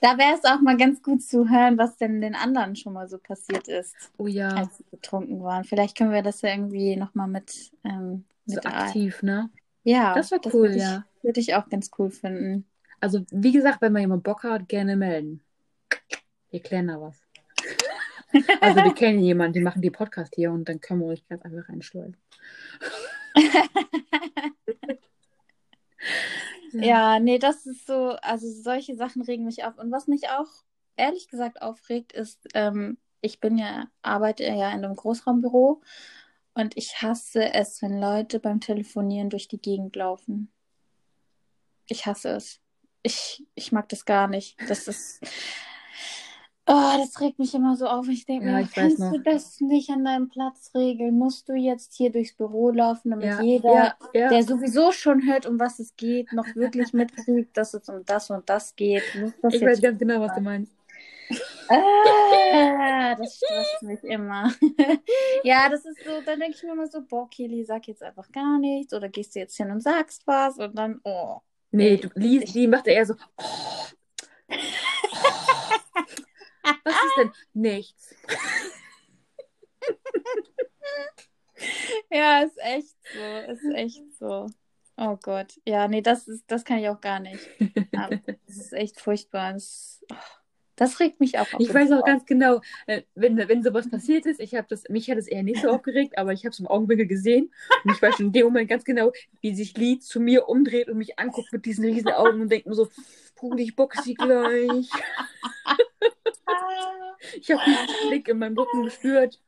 da 0.00 0.18
wäre 0.18 0.34
es 0.34 0.44
auch 0.44 0.60
mal 0.60 0.76
ganz 0.76 1.02
gut 1.02 1.22
zu 1.22 1.48
hören, 1.48 1.78
was 1.78 1.96
denn 1.96 2.20
den 2.20 2.34
anderen 2.34 2.76
schon 2.76 2.92
mal 2.92 3.08
so 3.08 3.18
passiert 3.18 3.68
ist, 3.68 3.94
Oh 4.18 4.26
ja, 4.26 4.48
als 4.54 4.76
sie 4.78 4.84
betrunken 4.90 5.42
waren. 5.42 5.64
Vielleicht 5.64 5.96
können 5.96 6.12
wir 6.12 6.22
das 6.22 6.42
ja 6.42 6.50
irgendwie 6.50 6.96
nochmal 6.96 7.28
mit, 7.28 7.72
ähm, 7.84 8.24
so 8.46 8.56
mit 8.56 8.66
ein- 8.66 8.72
aktiv, 8.72 9.22
ne? 9.22 9.50
Ja, 9.84 10.14
Das 10.14 10.30
wär 10.30 10.40
cool, 10.52 10.68
ich, 10.68 10.82
ja. 10.82 11.04
Würde 11.22 11.40
ich 11.40 11.54
auch 11.54 11.68
ganz 11.68 11.90
cool 11.98 12.10
finden. 12.10 12.66
Also, 13.00 13.24
wie 13.30 13.52
gesagt, 13.52 13.80
wenn 13.80 13.92
mal 13.92 14.00
jemand 14.00 14.24
Bock 14.24 14.42
hat, 14.42 14.68
gerne 14.68 14.96
melden. 14.96 15.42
Wir 16.50 16.60
klären 16.60 16.88
da 16.88 17.00
was. 17.00 17.20
Also, 18.60 18.84
wir 18.84 18.94
kennen 18.94 19.20
jemanden, 19.20 19.54
die 19.54 19.60
machen 19.60 19.80
die 19.80 19.90
Podcast 19.90 20.34
hier 20.34 20.52
und 20.52 20.68
dann 20.68 20.80
können 20.80 21.00
wir 21.00 21.06
euch 21.06 21.26
ganz 21.28 21.42
einfach 21.42 21.68
reinschleusen. 21.68 22.16
Ja, 26.72 27.18
nee, 27.18 27.38
das 27.38 27.66
ist 27.66 27.86
so, 27.86 28.10
also 28.22 28.50
solche 28.50 28.96
Sachen 28.96 29.22
regen 29.22 29.44
mich 29.44 29.64
auf. 29.64 29.78
Und 29.78 29.90
was 29.90 30.06
mich 30.06 30.28
auch 30.28 30.48
ehrlich 30.96 31.28
gesagt 31.28 31.62
aufregt, 31.62 32.12
ist, 32.12 32.46
ähm, 32.54 32.98
ich 33.20 33.40
bin 33.40 33.58
ja, 33.58 33.88
arbeite 34.02 34.44
ja 34.44 34.70
in 34.70 34.84
einem 34.84 34.94
Großraumbüro 34.96 35.82
und 36.54 36.76
ich 36.76 37.02
hasse 37.02 37.54
es, 37.54 37.82
wenn 37.82 38.00
Leute 38.00 38.40
beim 38.40 38.60
Telefonieren 38.60 39.30
durch 39.30 39.48
die 39.48 39.60
Gegend 39.60 39.96
laufen. 39.96 40.52
Ich 41.88 42.06
hasse 42.06 42.30
es. 42.30 42.60
Ich, 43.02 43.44
ich 43.54 43.72
mag 43.72 43.88
das 43.88 44.04
gar 44.04 44.28
nicht. 44.28 44.56
Das 44.68 44.88
ist. 44.88 45.20
Oh, 46.70 46.92
das 46.98 47.18
regt 47.22 47.38
mich 47.38 47.54
immer 47.54 47.76
so 47.76 47.86
auf. 47.86 48.08
Ich 48.08 48.26
denke 48.26 48.46
Ja, 48.46 48.58
mir, 48.58 48.68
kannst 48.68 49.00
du 49.00 49.18
das 49.20 49.58
nicht 49.62 49.88
an 49.88 50.04
deinem 50.04 50.28
Platz 50.28 50.70
regeln? 50.74 51.16
Musst 51.16 51.48
du 51.48 51.54
jetzt 51.54 51.94
hier 51.94 52.12
durchs 52.12 52.34
Büro 52.34 52.68
laufen, 52.68 53.10
damit 53.10 53.24
Ja, 53.24 53.40
jeder 53.40 53.96
ja, 54.12 54.28
der 54.28 54.42
sowieso 54.42 54.92
schon 54.92 55.26
hört, 55.26 55.46
um 55.46 55.58
was 55.58 55.78
es 55.78 55.96
geht, 55.96 56.30
noch 56.34 56.54
wirklich 56.54 56.92
mitkriegt, 56.92 57.56
dass 57.56 57.72
es 57.72 57.88
um 57.88 58.04
das 58.04 58.28
und 58.28 58.50
das 58.50 58.76
geht. 58.76 59.02
Das 59.42 59.54
Ich 59.54 59.62
weiß 59.62 59.80
ganz 59.80 59.98
genau, 59.98 60.20
was 60.20 60.34
du 60.34 60.42
meinst. 60.42 60.72
Ah, 61.70 63.14
das 63.16 63.36
stresst 63.36 63.82
mich 63.82 64.02
immer. 64.04 64.52
ja, 65.42 65.68
das 65.68 65.84
ist 65.86 66.04
so, 66.04 66.20
dann 66.20 66.40
denke 66.40 66.56
ich 66.56 66.62
mir 66.62 66.72
immer 66.72 66.86
so, 66.86 67.02
boah, 67.02 67.28
Kili, 67.30 67.64
sag 67.64 67.86
jetzt 67.88 68.02
einfach 68.02 68.30
gar 68.32 68.58
nichts 68.58 68.92
oder 68.92 69.08
gehst 69.08 69.34
du 69.34 69.40
jetzt 69.40 69.56
hin 69.56 69.70
und 69.70 69.80
sagst 69.82 70.26
was 70.26 70.58
und 70.58 70.76
dann, 70.76 71.00
oh. 71.04 71.40
Nee, 71.70 71.96
du, 71.98 72.08
Lee, 72.14 72.38
Lee 72.38 72.66
macht 72.66 72.86
eher 72.86 73.06
so. 73.06 73.14
Oh. 73.36 73.44
Oh. 74.48 74.54
Was 76.84 76.94
ist 76.94 77.16
denn? 77.18 77.32
Nichts. 77.52 78.14
Ja, 82.10 82.42
ist 82.42 82.58
echt 82.58 82.96
so, 83.12 83.52
ist 83.52 83.74
echt 83.74 84.02
so. 84.18 84.46
Oh 84.96 85.16
Gott. 85.22 85.60
Ja, 85.66 85.86
nee, 85.88 86.02
das 86.02 86.28
ist, 86.28 86.44
das 86.48 86.64
kann 86.64 86.78
ich 86.78 86.88
auch 86.88 87.00
gar 87.00 87.20
nicht. 87.20 87.48
Aber 87.96 88.16
Das 88.46 88.56
ist 88.56 88.72
echt 88.72 89.00
furchtbar. 89.00 89.52
Das, 89.52 90.04
oh, 90.12 90.16
Das 90.78 91.00
regt 91.00 91.18
mich 91.18 91.38
auch 91.38 91.52
auf. 91.52 91.60
Ich 91.60 91.74
weiß 91.74 91.90
auch 91.90 92.04
ganz 92.04 92.24
genau, 92.24 92.60
äh, 92.86 93.02
wenn, 93.16 93.36
wenn 93.36 93.64
sowas 93.64 93.90
passiert 93.90 94.26
ist, 94.26 94.38
ich 94.38 94.54
habe 94.54 94.68
das, 94.70 94.88
mich 94.88 95.10
hat 95.10 95.18
es 95.18 95.26
eher 95.26 95.42
nicht 95.42 95.60
so 95.60 95.68
aufgeregt, 95.70 96.16
aber 96.16 96.32
ich 96.32 96.44
habe 96.44 96.52
es 96.52 96.60
im 96.60 96.68
Augenwinkel 96.68 97.08
gesehen 97.08 97.52
und 97.84 97.92
ich 97.92 98.00
weiß 98.00 98.14
schon 98.14 98.26
in 98.26 98.32
dem 98.32 98.44
Moment 98.44 98.70
ganz 98.70 98.84
genau, 98.84 99.10
wie 99.40 99.54
sich 99.54 99.76
Lee 99.76 99.98
zu 99.98 100.20
mir 100.20 100.48
umdreht 100.48 100.88
und 100.88 100.98
mich 100.98 101.18
anguckt 101.18 101.52
mit 101.52 101.66
diesen 101.66 101.84
riesen 101.84 102.12
Augen 102.12 102.40
und 102.40 102.50
denkt 102.50 102.68
mir 102.68 102.74
so, 102.74 102.88
Bruder, 103.34 103.60
ich 103.60 103.74
boxe 103.74 104.02
sie 104.02 104.14
gleich. 104.14 104.88
ich 107.34 107.50
habe 107.50 107.60
diesen 107.66 108.08
Blick 108.08 108.28
in 108.28 108.38
meinem 108.38 108.56
Rücken 108.56 108.84
gespürt, 108.84 109.40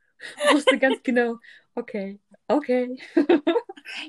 wusste 0.53 0.79
ganz 0.79 1.01
genau, 1.05 1.37
okay, 1.77 2.19
okay. 2.49 2.99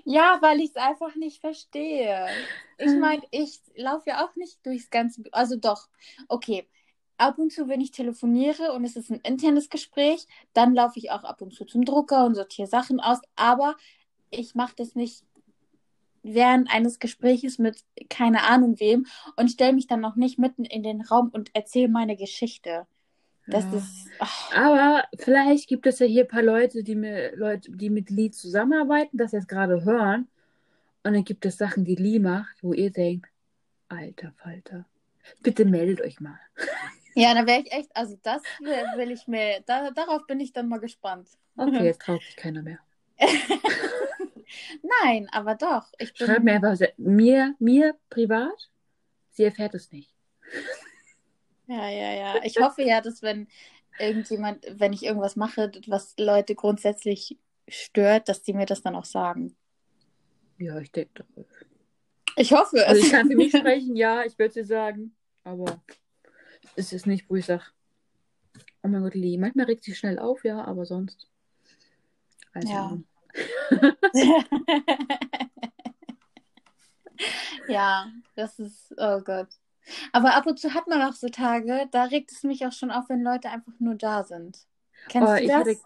Ja, 0.06 0.40
weil 0.42 0.60
ich 0.60 0.72
es 0.72 0.76
einfach 0.76 1.16
nicht 1.16 1.40
verstehe. 1.40 2.28
Ich 2.78 2.94
meine, 3.00 3.22
ich 3.32 3.60
laufe 3.76 4.10
ja 4.10 4.26
auch 4.26 4.36
nicht 4.36 4.66
durchs 4.66 4.90
ganze, 4.90 5.24
also 5.32 5.56
doch, 5.56 5.88
okay. 6.28 6.68
Ab 7.22 7.38
und 7.38 7.54
zu, 7.54 7.68
wenn 7.68 7.82
ich 7.82 7.92
telefoniere 7.92 8.72
und 8.74 8.84
es 8.84 8.96
ist 8.96 9.12
ein 9.12 9.20
internes 9.22 9.70
Gespräch, 9.70 10.26
dann 10.54 10.74
laufe 10.74 10.98
ich 10.98 11.12
auch 11.12 11.24
ab 11.24 11.42
und 11.44 11.54
zu 11.54 11.66
zum 11.66 11.86
Drucker 11.86 12.26
und 12.26 12.34
sortiere 12.34 12.68
Sachen 12.68 13.00
aus. 13.00 13.20
Aber 13.36 13.76
ich 14.32 14.56
mache 14.56 14.74
das 14.76 14.96
nicht 14.96 15.24
während 16.24 16.74
eines 16.74 16.98
Gespräches 16.98 17.60
mit 17.60 17.84
keine 18.10 18.44
Ahnung 18.44 18.80
wem 18.80 19.06
und 19.36 19.50
stelle 19.52 19.74
mich 19.74 19.86
dann 19.86 20.02
noch 20.02 20.16
nicht 20.16 20.40
mitten 20.40 20.66
in 20.66 20.82
den 20.82 21.02
Raum 21.02 21.30
und 21.32 21.52
erzähle 21.54 21.90
meine 21.90 22.16
Geschichte. 22.16 22.88
Das 23.46 23.66
Ja. 23.66 23.78
ist. 23.78 24.08
ach, 24.18 24.56
Aber 24.56 25.04
vielleicht 25.20 25.68
gibt 25.68 25.86
es 25.86 26.00
ja 26.00 26.08
hier 26.08 26.24
ein 26.24 26.28
paar 26.28 26.42
Leute, 26.44 26.84
die, 26.84 26.96
mir, 26.96 27.36
Leute, 27.36 27.72
die 27.72 27.92
mit 27.92 28.10
Lee 28.10 28.32
zusammenarbeiten, 28.32 29.18
das 29.18 29.32
jetzt 29.32 29.48
gerade 29.48 29.84
hören. 29.86 30.28
Und 31.04 31.14
dann 31.14 31.24
gibt 31.24 31.46
es 31.46 31.58
Sachen, 31.58 31.86
die 31.86 31.96
Lee 31.96 32.20
macht, 32.20 32.64
wo 32.64 32.74
ihr 32.74 32.92
denkt, 32.92 33.30
alter 33.90 34.32
Falter, 34.38 34.86
bitte 35.42 35.66
meldet 35.66 36.02
euch 36.02 36.20
mal. 36.20 36.40
Ja, 37.16 37.34
da 37.34 37.46
wäre 37.46 37.62
ich 37.62 37.72
echt, 37.72 37.96
also 37.96 38.18
das 38.24 38.42
will, 38.60 38.84
will 38.96 39.12
ich 39.12 39.28
mir, 39.28 39.62
da, 39.66 39.92
darauf 39.92 40.26
bin 40.28 40.40
ich 40.40 40.54
dann 40.54 40.70
mal 40.70 40.80
gespannt. 40.80 41.30
Okay, 41.58 41.84
jetzt 41.86 42.02
traut 42.02 42.22
sich 42.22 42.36
keiner 42.36 42.62
mehr. 42.62 42.80
Nein, 45.04 45.30
aber 45.32 45.56
doch. 45.56 45.92
Ich 46.00 46.14
bin, 46.14 46.28
Schreibt 46.28 46.44
mir 46.44 46.54
einfach, 46.54 46.78
mir, 46.98 47.56
mir 47.60 47.96
privat, 48.10 48.72
sie 49.32 49.44
erfährt 49.44 49.76
es 49.76 49.92
nicht. 49.92 50.14
Ja, 51.68 51.90
ja, 51.90 52.14
ja. 52.14 52.44
Ich 52.44 52.58
hoffe 52.58 52.84
ja, 52.84 53.02
dass 53.02 53.22
wenn 53.22 53.48
irgendjemand, 54.00 54.66
wenn 54.70 54.94
ich 54.94 55.04
irgendwas 55.04 55.36
mache, 55.36 55.72
was 55.88 56.16
Leute 56.18 56.56
grundsätzlich 56.56 57.38
stört, 57.68 58.28
dass 58.28 58.44
die 58.44 58.54
mir 58.54 58.66
das 58.66 58.82
dann 58.82 58.96
auch 58.96 59.06
sagen. 59.06 59.56
Ja, 60.58 60.80
ich 60.80 60.92
denke 60.92 61.24
doch. 61.36 61.46
Ich 62.36 62.52
hoffe 62.52 62.78
es. 62.78 62.84
Also 62.84 63.02
ich 63.02 63.12
kann 63.12 63.28
für 63.28 63.36
mich 63.36 63.52
sprechen, 63.56 63.96
ja, 63.96 64.24
ich 64.24 64.38
würde 64.38 64.54
dir 64.54 64.66
sagen, 64.66 65.16
aber 65.44 65.82
es 66.76 66.94
ist 66.94 67.08
nicht, 67.08 67.30
wo 67.30 67.36
ich 67.36 67.46
sage, 67.46 67.64
oh 68.84 68.88
mein 68.88 69.02
Gott, 69.04 69.16
Lee, 69.16 69.38
manchmal 69.38 69.66
regt 69.66 69.84
sie 69.84 69.96
schnell 69.96 70.20
auf, 70.20 70.44
ja, 70.44 70.64
aber 70.66 70.86
sonst. 70.86 71.28
Also, 72.54 72.70
Ja. 72.72 72.98
ja, 77.68 78.12
das 78.36 78.60
ist, 78.60 78.94
oh 78.98 79.20
Gott. 79.22 79.48
Aber 80.12 80.36
ab 80.36 80.46
und 80.46 80.60
zu 80.60 80.74
hat 80.74 80.88
man 80.88 81.02
auch 81.02 81.14
so 81.14 81.28
Tage, 81.30 81.88
da 81.92 82.04
regt 82.06 82.32
es 82.32 82.44
mich 82.44 82.66
auch 82.66 82.72
schon 82.72 82.92
auf, 82.92 83.10
wenn 83.10 83.24
Leute 83.24 83.50
einfach 83.50 83.74
nur 83.80 83.96
da 83.96 84.24
sind. 84.24 84.66
Kennst 85.10 85.32
Oh, 85.32 85.36
du 85.38 85.48
das? 85.48 85.56
hatte- 85.56 85.78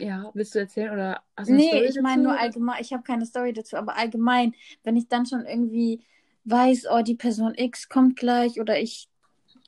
ja, 0.00 0.30
willst 0.34 0.54
du 0.54 0.58
erzählen 0.58 0.92
oder 0.92 1.22
hast 1.36 1.48
du 1.48 1.54
Nee, 1.54 1.68
Story 1.68 1.86
ich 1.88 2.00
meine 2.00 2.22
nur 2.24 2.38
allgemein, 2.38 2.80
ich 2.82 2.92
habe 2.92 3.04
keine 3.04 3.24
Story 3.26 3.52
dazu, 3.52 3.76
aber 3.76 3.96
allgemein, 3.96 4.54
wenn 4.82 4.96
ich 4.96 5.06
dann 5.08 5.24
schon 5.26 5.46
irgendwie 5.46 6.04
weiß, 6.44 6.86
oh, 6.90 7.02
die 7.02 7.14
Person 7.14 7.54
X 7.54 7.88
kommt 7.88 8.16
gleich 8.16 8.60
oder 8.60 8.78
ich 8.80 9.08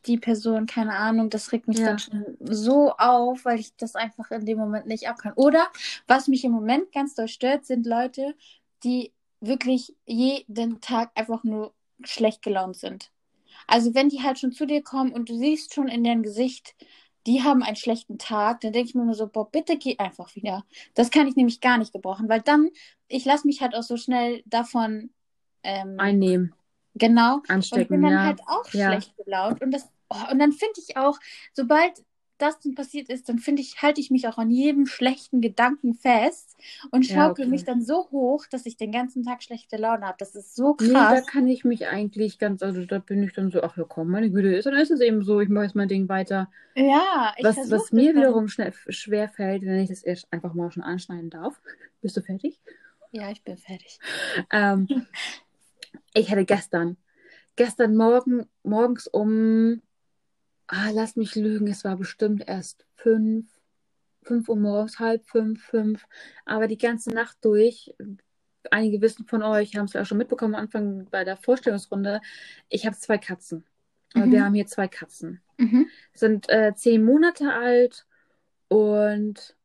die 0.06 0.18
Person, 0.18 0.66
keine 0.66 0.94
Ahnung, 0.94 1.30
das 1.30 1.52
regt 1.52 1.68
mich 1.68 1.78
Ja. 1.78 1.86
dann 1.86 1.98
schon 1.98 2.36
so 2.40 2.92
auf, 2.96 3.44
weil 3.44 3.58
ich 3.60 3.74
das 3.76 3.94
einfach 3.94 4.30
in 4.30 4.46
dem 4.46 4.58
Moment 4.58 4.86
nicht 4.86 5.08
ab 5.08 5.18
kann. 5.18 5.32
Oder 5.34 5.66
was 6.06 6.28
mich 6.28 6.44
im 6.44 6.52
Moment 6.52 6.92
ganz 6.92 7.14
doll 7.14 7.28
stört, 7.28 7.66
sind 7.66 7.86
Leute, 7.86 8.34
die 8.84 9.12
wirklich 9.40 9.94
jeden 10.06 10.80
Tag 10.80 11.10
einfach 11.14 11.44
nur 11.44 11.74
schlecht 12.04 12.42
gelaunt 12.42 12.76
sind. 12.76 13.10
Also 13.66 13.94
wenn 13.94 14.08
die 14.08 14.22
halt 14.22 14.38
schon 14.38 14.52
zu 14.52 14.66
dir 14.66 14.82
kommen 14.82 15.12
und 15.12 15.28
du 15.28 15.36
siehst 15.36 15.74
schon 15.74 15.88
in 15.88 16.04
deren 16.04 16.22
Gesicht, 16.22 16.74
die 17.26 17.42
haben 17.42 17.62
einen 17.62 17.76
schlechten 17.76 18.18
Tag, 18.18 18.60
dann 18.60 18.72
denke 18.72 18.88
ich 18.88 18.94
mir 18.94 19.04
nur 19.04 19.14
so, 19.14 19.26
boah, 19.26 19.50
bitte 19.50 19.76
geh 19.78 19.98
einfach 19.98 20.34
wieder. 20.36 20.64
Das 20.94 21.10
kann 21.10 21.26
ich 21.26 21.34
nämlich 21.36 21.60
gar 21.60 21.76
nicht 21.78 21.92
gebrauchen, 21.92 22.28
weil 22.28 22.40
dann, 22.40 22.70
ich 23.08 23.24
lasse 23.24 23.46
mich 23.46 23.60
halt 23.60 23.74
auch 23.74 23.82
so 23.82 23.96
schnell 23.96 24.42
davon 24.46 25.10
ähm, 25.64 25.96
Einnehmen, 25.98 26.54
genau 26.94 27.36
und 27.36 27.50
anstecken, 27.50 27.88
bin 27.88 28.02
dann 28.02 28.12
ja. 28.12 28.22
halt 28.24 28.40
auch 28.46 28.64
Ja. 28.72 28.92
schlecht 28.92 29.16
gelaunt 29.16 29.60
und 29.60 29.72
das 29.72 29.88
oh, 30.10 30.30
und 30.32 30.38
dann 30.38 30.52
finde 30.52 30.74
ich 30.86 30.96
auch, 30.96 31.18
sobald 31.52 32.04
das 32.38 32.60
dann 32.60 32.74
passiert 32.74 33.08
ist, 33.08 33.30
dann 33.30 33.38
finde 33.38 33.62
ich, 33.62 33.80
halte 33.80 33.98
ich 33.98 34.10
mich 34.10 34.28
auch 34.28 34.36
an 34.36 34.50
jedem 34.50 34.84
schlechten 34.86 35.40
Gedanken 35.40 35.94
fest 35.94 36.54
und 36.90 37.08
Ja, 37.08 37.14
schaukel 37.14 37.44
okay. 37.46 37.50
mich 37.50 37.64
dann 37.64 37.80
so 37.82 38.10
hoch, 38.10 38.44
dass 38.50 38.66
ich 38.66 38.76
den 38.76 38.92
ganzen 38.92 39.22
Tag 39.22 39.42
schlechte 39.42 39.78
Laune 39.78 40.04
habe. 40.06 40.16
Das 40.18 40.34
ist 40.34 40.54
so 40.54 40.76
Nee, 40.78 40.92
da 40.92 41.14
krass. 41.14 41.26
kann 41.26 41.48
ich 41.48 41.64
mich 41.64 41.86
eigentlich 41.86 42.38
ganz, 42.38 42.62
also 42.62 42.84
da 42.84 42.98
bin 42.98 43.22
ich 43.22 43.32
dann 43.32 43.50
so, 43.50 43.62
ach 43.62 43.78
ja 43.78 43.84
komm, 43.84 44.10
meine 44.10 44.30
Güte 44.30 44.54
ist, 44.54 44.66
dann 44.66 44.74
ist 44.74 44.90
es 44.90 45.00
eben 45.00 45.24
so, 45.24 45.40
ich 45.40 45.48
mache 45.48 45.64
jetzt 45.64 45.76
mein 45.76 45.88
Ding 45.88 46.10
weiter. 46.10 46.50
Ja, 46.74 47.32
ich 47.38 47.44
Was, 47.44 47.56
was 47.70 47.90
mir 47.90 48.12
dann- 48.12 48.16
wiederum 48.20 48.48
schnell, 48.48 48.74
schwer 48.90 49.30
fällt, 49.30 49.62
wenn 49.62 49.78
ich 49.80 49.88
das 49.88 50.02
erst 50.02 50.30
einfach 50.30 50.52
mal 50.52 50.70
schon 50.70 50.82
anschneiden 50.82 51.30
darf. 51.30 51.58
Bist 52.02 52.18
du 52.18 52.20
fertig? 52.20 52.60
Ja, 53.12 53.30
ich 53.30 53.42
bin 53.44 53.56
fertig. 53.56 53.98
Ähm, 54.52 54.86
ich 56.12 56.30
hatte 56.30 56.44
gestern, 56.44 56.98
gestern 57.56 57.96
Morgen, 57.96 58.46
morgens 58.62 59.06
um, 59.06 59.80
ah, 60.68 60.90
lass 60.92 61.16
mich 61.16 61.34
lügen, 61.34 61.68
es 61.68 61.84
war 61.84 61.96
bestimmt 61.96 62.44
erst 62.46 62.86
fünf, 62.94 63.46
fünf 64.22 64.48
Uhr 64.48 64.56
morgens, 64.56 64.98
halb 64.98 65.26
fünf, 65.26 65.62
fünf, 65.64 66.06
aber 66.44 66.66
die 66.66 66.78
ganze 66.78 67.10
Nacht 67.10 67.36
durch. 67.42 67.94
Einige 68.70 69.00
wissen 69.00 69.26
von 69.26 69.42
euch, 69.42 69.76
haben 69.76 69.84
es 69.84 69.92
ja 69.92 70.02
auch 70.02 70.06
schon 70.06 70.18
mitbekommen 70.18 70.56
am 70.56 70.62
Anfang 70.62 71.06
bei 71.10 71.22
der 71.22 71.36
Vorstellungsrunde. 71.36 72.20
Ich 72.68 72.84
habe 72.84 72.96
zwei 72.96 73.16
Katzen. 73.16 73.64
Aber 74.14 74.26
Mhm. 74.26 74.32
Wir 74.32 74.44
haben 74.44 74.54
hier 74.54 74.66
zwei 74.66 74.88
Katzen. 74.88 75.40
Mhm. 75.58 75.86
Sind 76.12 76.48
äh, 76.48 76.74
zehn 76.74 77.04
Monate 77.04 77.52
alt 77.52 78.06
und 78.68 79.56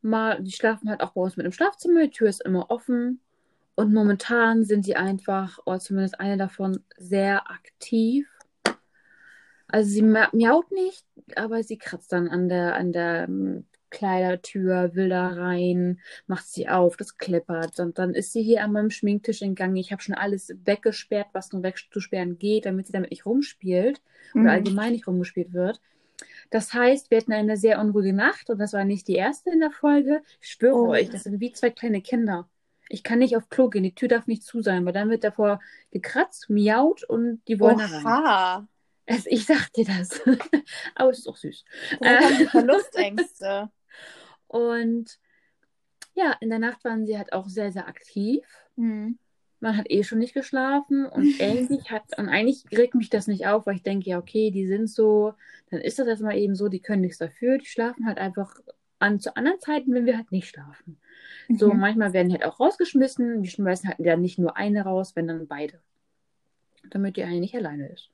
mal, 0.00 0.42
die 0.42 0.52
schlafen 0.52 0.88
halt 0.88 1.02
auch 1.02 1.12
bei 1.12 1.20
uns 1.20 1.36
mit 1.36 1.44
im 1.44 1.52
Schlafzimmer. 1.52 2.02
Die 2.04 2.10
Tür 2.10 2.28
ist 2.28 2.42
immer 2.44 2.70
offen. 2.70 3.20
Und 3.74 3.92
momentan 3.94 4.64
sind 4.64 4.84
sie 4.84 4.96
einfach, 4.96 5.58
oder 5.64 5.80
zumindest 5.80 6.20
eine 6.20 6.36
davon, 6.36 6.84
sehr 6.96 7.50
aktiv. 7.50 8.28
Also 9.72 9.90
sie 9.90 10.02
miaut 10.02 10.70
nicht, 10.72 11.04
aber 11.36 11.62
sie 11.62 11.78
kratzt 11.78 12.12
dann 12.12 12.28
an 12.28 12.48
der, 12.48 12.74
an 12.76 12.92
der 12.92 13.24
ähm, 13.28 13.66
Kleidertür, 13.90 14.94
will 14.94 15.08
da 15.08 15.28
rein, 15.28 16.00
macht 16.26 16.46
sie 16.46 16.68
auf, 16.68 16.96
das 16.96 17.18
klippert. 17.18 17.80
Und 17.80 17.98
dann 17.98 18.14
ist 18.14 18.32
sie 18.32 18.42
hier 18.42 18.62
an 18.64 18.72
meinem 18.72 18.90
Schminktisch 18.90 19.42
in 19.42 19.54
Gang. 19.54 19.76
Ich 19.76 19.92
habe 19.92 20.02
schon 20.02 20.14
alles 20.14 20.52
weggesperrt, 20.64 21.28
was 21.32 21.52
nur 21.52 21.62
wegzusperren 21.62 22.38
geht, 22.38 22.66
damit 22.66 22.86
sie 22.86 22.92
damit 22.92 23.10
nicht 23.10 23.26
rumspielt 23.26 24.00
oder 24.40 24.42
Mhm. 24.42 24.48
allgemein 24.50 24.92
nicht 24.92 25.06
rumgespielt 25.06 25.52
wird. 25.52 25.80
Das 26.50 26.74
heißt, 26.74 27.10
wir 27.10 27.18
hatten 27.18 27.32
eine 27.32 27.56
sehr 27.56 27.80
unruhige 27.80 28.12
Nacht 28.12 28.50
und 28.50 28.58
das 28.58 28.72
war 28.72 28.84
nicht 28.84 29.08
die 29.08 29.14
erste 29.16 29.50
in 29.50 29.60
der 29.60 29.70
Folge. 29.70 30.22
Ich 30.40 30.50
schwöre 30.50 30.74
Oh. 30.76 30.88
euch, 30.90 31.10
das 31.10 31.24
sind 31.24 31.40
wie 31.40 31.52
zwei 31.52 31.70
kleine 31.70 32.02
Kinder. 32.02 32.48
Ich 32.88 33.02
kann 33.04 33.20
nicht 33.20 33.36
auf 33.36 33.48
Klo 33.48 33.68
gehen, 33.70 33.84
die 33.84 33.94
Tür 33.94 34.08
darf 34.08 34.26
nicht 34.26 34.42
zu 34.42 34.62
sein, 34.62 34.84
weil 34.84 34.92
dann 34.92 35.10
wird 35.10 35.24
davor 35.24 35.60
gekratzt, 35.92 36.50
miaut 36.50 37.04
und 37.04 37.40
die 37.48 37.60
wollen 37.60 37.78
da 37.78 37.86
rein. 37.86 38.18
Also, 39.10 39.28
ich 39.28 39.44
sag 39.44 39.72
dir 39.72 39.84
das. 39.84 40.20
Aber 40.94 41.10
es 41.10 41.18
ist 41.18 41.28
auch 41.28 41.36
süß. 41.36 41.64
Die 42.38 42.46
Verlustängste. 42.46 43.70
Und 44.48 45.18
ja, 46.14 46.36
in 46.40 46.50
der 46.50 46.58
Nacht 46.58 46.84
waren 46.84 47.06
sie 47.06 47.16
halt 47.16 47.32
auch 47.32 47.48
sehr, 47.48 47.72
sehr 47.72 47.88
aktiv. 47.88 48.44
Mhm. 48.76 49.18
Man 49.60 49.76
hat 49.76 49.90
eh 49.90 50.02
schon 50.02 50.18
nicht 50.18 50.32
geschlafen 50.34 51.06
und 51.06 51.34
eigentlich 51.40 51.90
hat, 51.90 52.04
und 52.18 52.28
eigentlich 52.28 52.64
regt 52.72 52.94
mich 52.94 53.10
das 53.10 53.26
nicht 53.26 53.46
auf, 53.46 53.66
weil 53.66 53.76
ich 53.76 53.82
denke, 53.82 54.08
ja, 54.08 54.18
okay, 54.18 54.50
die 54.50 54.66
sind 54.66 54.88
so, 54.88 55.34
dann 55.70 55.80
ist 55.80 55.98
das 55.98 56.06
erstmal 56.08 56.38
eben 56.38 56.54
so, 56.54 56.68
die 56.68 56.80
können 56.80 57.02
nichts 57.02 57.18
dafür, 57.18 57.58
die 57.58 57.66
schlafen 57.66 58.06
halt 58.06 58.18
einfach 58.18 58.54
an 58.98 59.20
zu 59.20 59.36
anderen 59.36 59.60
Zeiten, 59.60 59.92
wenn 59.94 60.06
wir 60.06 60.16
halt 60.16 60.32
nicht 60.32 60.48
schlafen. 60.48 60.98
So, 61.58 61.72
Mhm. 61.72 61.80
manchmal 61.80 62.12
werden 62.12 62.28
die 62.28 62.34
halt 62.34 62.44
auch 62.44 62.58
rausgeschmissen, 62.58 63.42
die 63.42 63.50
schmeißen 63.50 63.88
halt 63.88 63.98
ja 64.00 64.16
nicht 64.16 64.38
nur 64.38 64.56
eine 64.56 64.82
raus, 64.82 65.14
wenn 65.14 65.28
dann 65.28 65.46
beide. 65.46 65.80
Damit 66.90 67.16
die 67.16 67.22
eine 67.22 67.40
nicht 67.40 67.54
alleine 67.54 67.88
ist. 67.88 68.10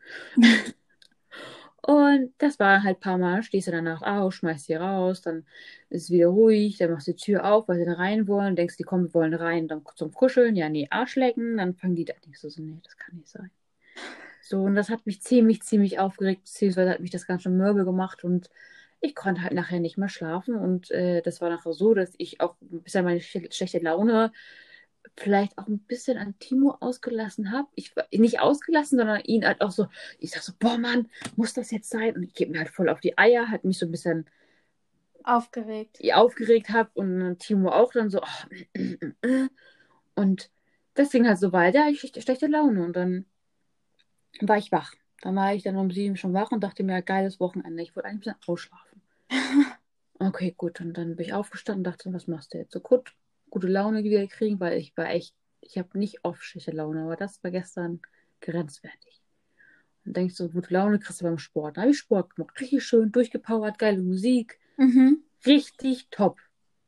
Und 1.86 2.32
das 2.38 2.58
war 2.58 2.82
halt 2.82 2.96
ein 2.98 3.00
paar 3.00 3.18
Mal, 3.18 3.42
stehst 3.44 3.68
du 3.68 3.70
danach 3.72 4.02
auf, 4.02 4.34
schmeißt 4.34 4.66
sie 4.66 4.74
raus, 4.74 5.22
dann 5.22 5.46
ist 5.88 6.04
es 6.04 6.10
wieder 6.10 6.26
ruhig, 6.28 6.78
dann 6.78 6.90
machst 6.90 7.06
du 7.06 7.12
die 7.12 7.22
Tür 7.22 7.44
auf, 7.44 7.68
weil 7.68 7.78
sie 7.78 7.84
dann 7.84 7.94
rein 7.94 8.26
wollen, 8.26 8.56
denkst, 8.56 8.76
die 8.76 8.82
kommen, 8.82 9.14
wollen 9.14 9.34
rein, 9.34 9.68
dann 9.68 9.82
zum 9.94 10.12
Kuscheln, 10.12 10.56
ja, 10.56 10.68
nee, 10.68 10.88
Arsch 10.90 11.14
lecken, 11.14 11.58
dann 11.58 11.74
fangen 11.76 11.94
die 11.94 12.04
da 12.04 12.14
nicht 12.26 12.40
so, 12.40 12.48
so, 12.48 12.60
nee, 12.62 12.80
das 12.82 12.96
kann 12.96 13.16
nicht 13.16 13.28
sein. 13.28 13.50
So, 14.40 14.62
und 14.62 14.76
das 14.76 14.90
hat 14.90 15.06
mich 15.06 15.22
ziemlich, 15.22 15.62
ziemlich 15.62 15.98
aufgeregt, 15.98 16.44
beziehungsweise 16.44 16.90
hat 16.90 17.00
mich 17.00 17.10
das 17.10 17.26
ganz 17.26 17.42
schön 17.42 17.56
mürbe 17.56 17.84
gemacht 17.84 18.24
und 18.24 18.50
ich 19.00 19.14
konnte 19.14 19.42
halt 19.42 19.52
nachher 19.54 19.80
nicht 19.80 19.98
mehr 19.98 20.08
schlafen 20.08 20.54
und 20.56 20.90
äh, 20.92 21.22
das 21.22 21.40
war 21.40 21.50
nachher 21.50 21.72
so, 21.74 21.94
dass 21.94 22.12
ich 22.18 22.40
auch 22.40 22.56
bisher 22.60 23.02
meine 23.02 23.20
sch 23.20 23.38
schlechte 23.52 23.78
Laune 23.80 24.32
vielleicht 25.16 25.56
auch 25.58 25.66
ein 25.66 25.78
bisschen 25.78 26.18
an 26.18 26.38
Timo 26.38 26.76
ausgelassen 26.80 27.52
habe. 27.52 27.68
Ich 27.74 27.92
nicht 28.12 28.40
ausgelassen, 28.40 28.98
sondern 28.98 29.20
ihn 29.20 29.44
halt 29.44 29.60
auch 29.60 29.70
so, 29.70 29.86
ich 30.18 30.30
sag 30.30 30.42
so, 30.42 30.52
boah 30.58 30.78
Mann, 30.78 31.08
muss 31.36 31.52
das 31.52 31.70
jetzt 31.70 31.90
sein? 31.90 32.16
Und 32.16 32.22
ich 32.24 32.34
gebe 32.34 32.52
mir 32.52 32.58
halt 32.58 32.70
voll 32.70 32.88
auf 32.88 33.00
die 33.00 33.16
Eier, 33.16 33.48
hat 33.48 33.64
mich 33.64 33.78
so 33.78 33.86
ein 33.86 33.92
bisschen 33.92 34.26
aufgeregt. 35.22 35.98
aufgeregt 36.14 36.70
habe 36.70 36.90
und 36.94 37.38
Timo 37.38 37.70
auch 37.70 37.92
dann 37.92 38.10
so, 38.10 38.20
oh, 38.20 38.66
und 40.14 40.50
deswegen 40.96 41.28
halt 41.28 41.38
so 41.38 41.52
weiter, 41.52 41.88
ich 41.88 42.00
schlechte 42.00 42.46
Laune 42.46 42.84
und 42.84 42.96
dann 42.96 43.26
war 44.40 44.58
ich 44.58 44.72
wach. 44.72 44.94
Dann 45.22 45.34
war 45.34 45.54
ich 45.54 45.62
dann 45.62 45.76
um 45.76 45.90
sieben 45.90 46.16
schon 46.16 46.34
wach 46.34 46.52
und 46.52 46.62
dachte 46.62 46.82
mir, 46.84 47.02
geiles 47.02 47.40
Wochenende. 47.40 47.82
Ich 47.82 47.96
wollte 47.96 48.08
eigentlich 48.08 48.28
ein 48.28 48.34
bisschen 48.36 48.52
ausschlafen. 48.52 49.02
okay, 50.18 50.54
gut. 50.56 50.80
Und 50.80 50.94
dann 50.94 51.16
bin 51.16 51.26
ich 51.26 51.32
aufgestanden 51.32 51.80
und 51.80 51.92
dachte, 51.92 52.12
was 52.12 52.26
machst 52.26 52.52
du 52.52 52.58
jetzt? 52.58 52.72
So 52.72 52.80
gut, 52.80 53.14
gute 53.50 53.68
Laune 53.68 54.04
wieder 54.04 54.26
kriegen, 54.26 54.60
weil 54.60 54.78
ich 54.78 54.96
war 54.96 55.10
echt, 55.10 55.34
ich 55.60 55.78
habe 55.78 55.98
nicht 55.98 56.24
oft 56.24 56.42
schlechte 56.42 56.72
Laune, 56.72 57.02
aber 57.02 57.16
das 57.16 57.42
war 57.42 57.50
gestern 57.50 58.00
grenzwertig. 58.40 59.22
Und 60.04 60.16
denkst 60.16 60.36
so, 60.36 60.48
gute 60.48 60.72
Laune 60.72 60.98
kriegst 60.98 61.20
du 61.20 61.24
beim 61.24 61.38
Sport. 61.38 61.76
Da 61.76 61.82
habe 61.82 61.90
ich 61.90 61.98
Sport 61.98 62.36
gemacht. 62.36 62.60
Richtig 62.60 62.84
schön, 62.84 63.10
durchgepowert, 63.10 63.78
geile 63.78 64.02
Musik. 64.02 64.58
Mhm. 64.76 65.22
Richtig 65.44 66.08
top. 66.10 66.38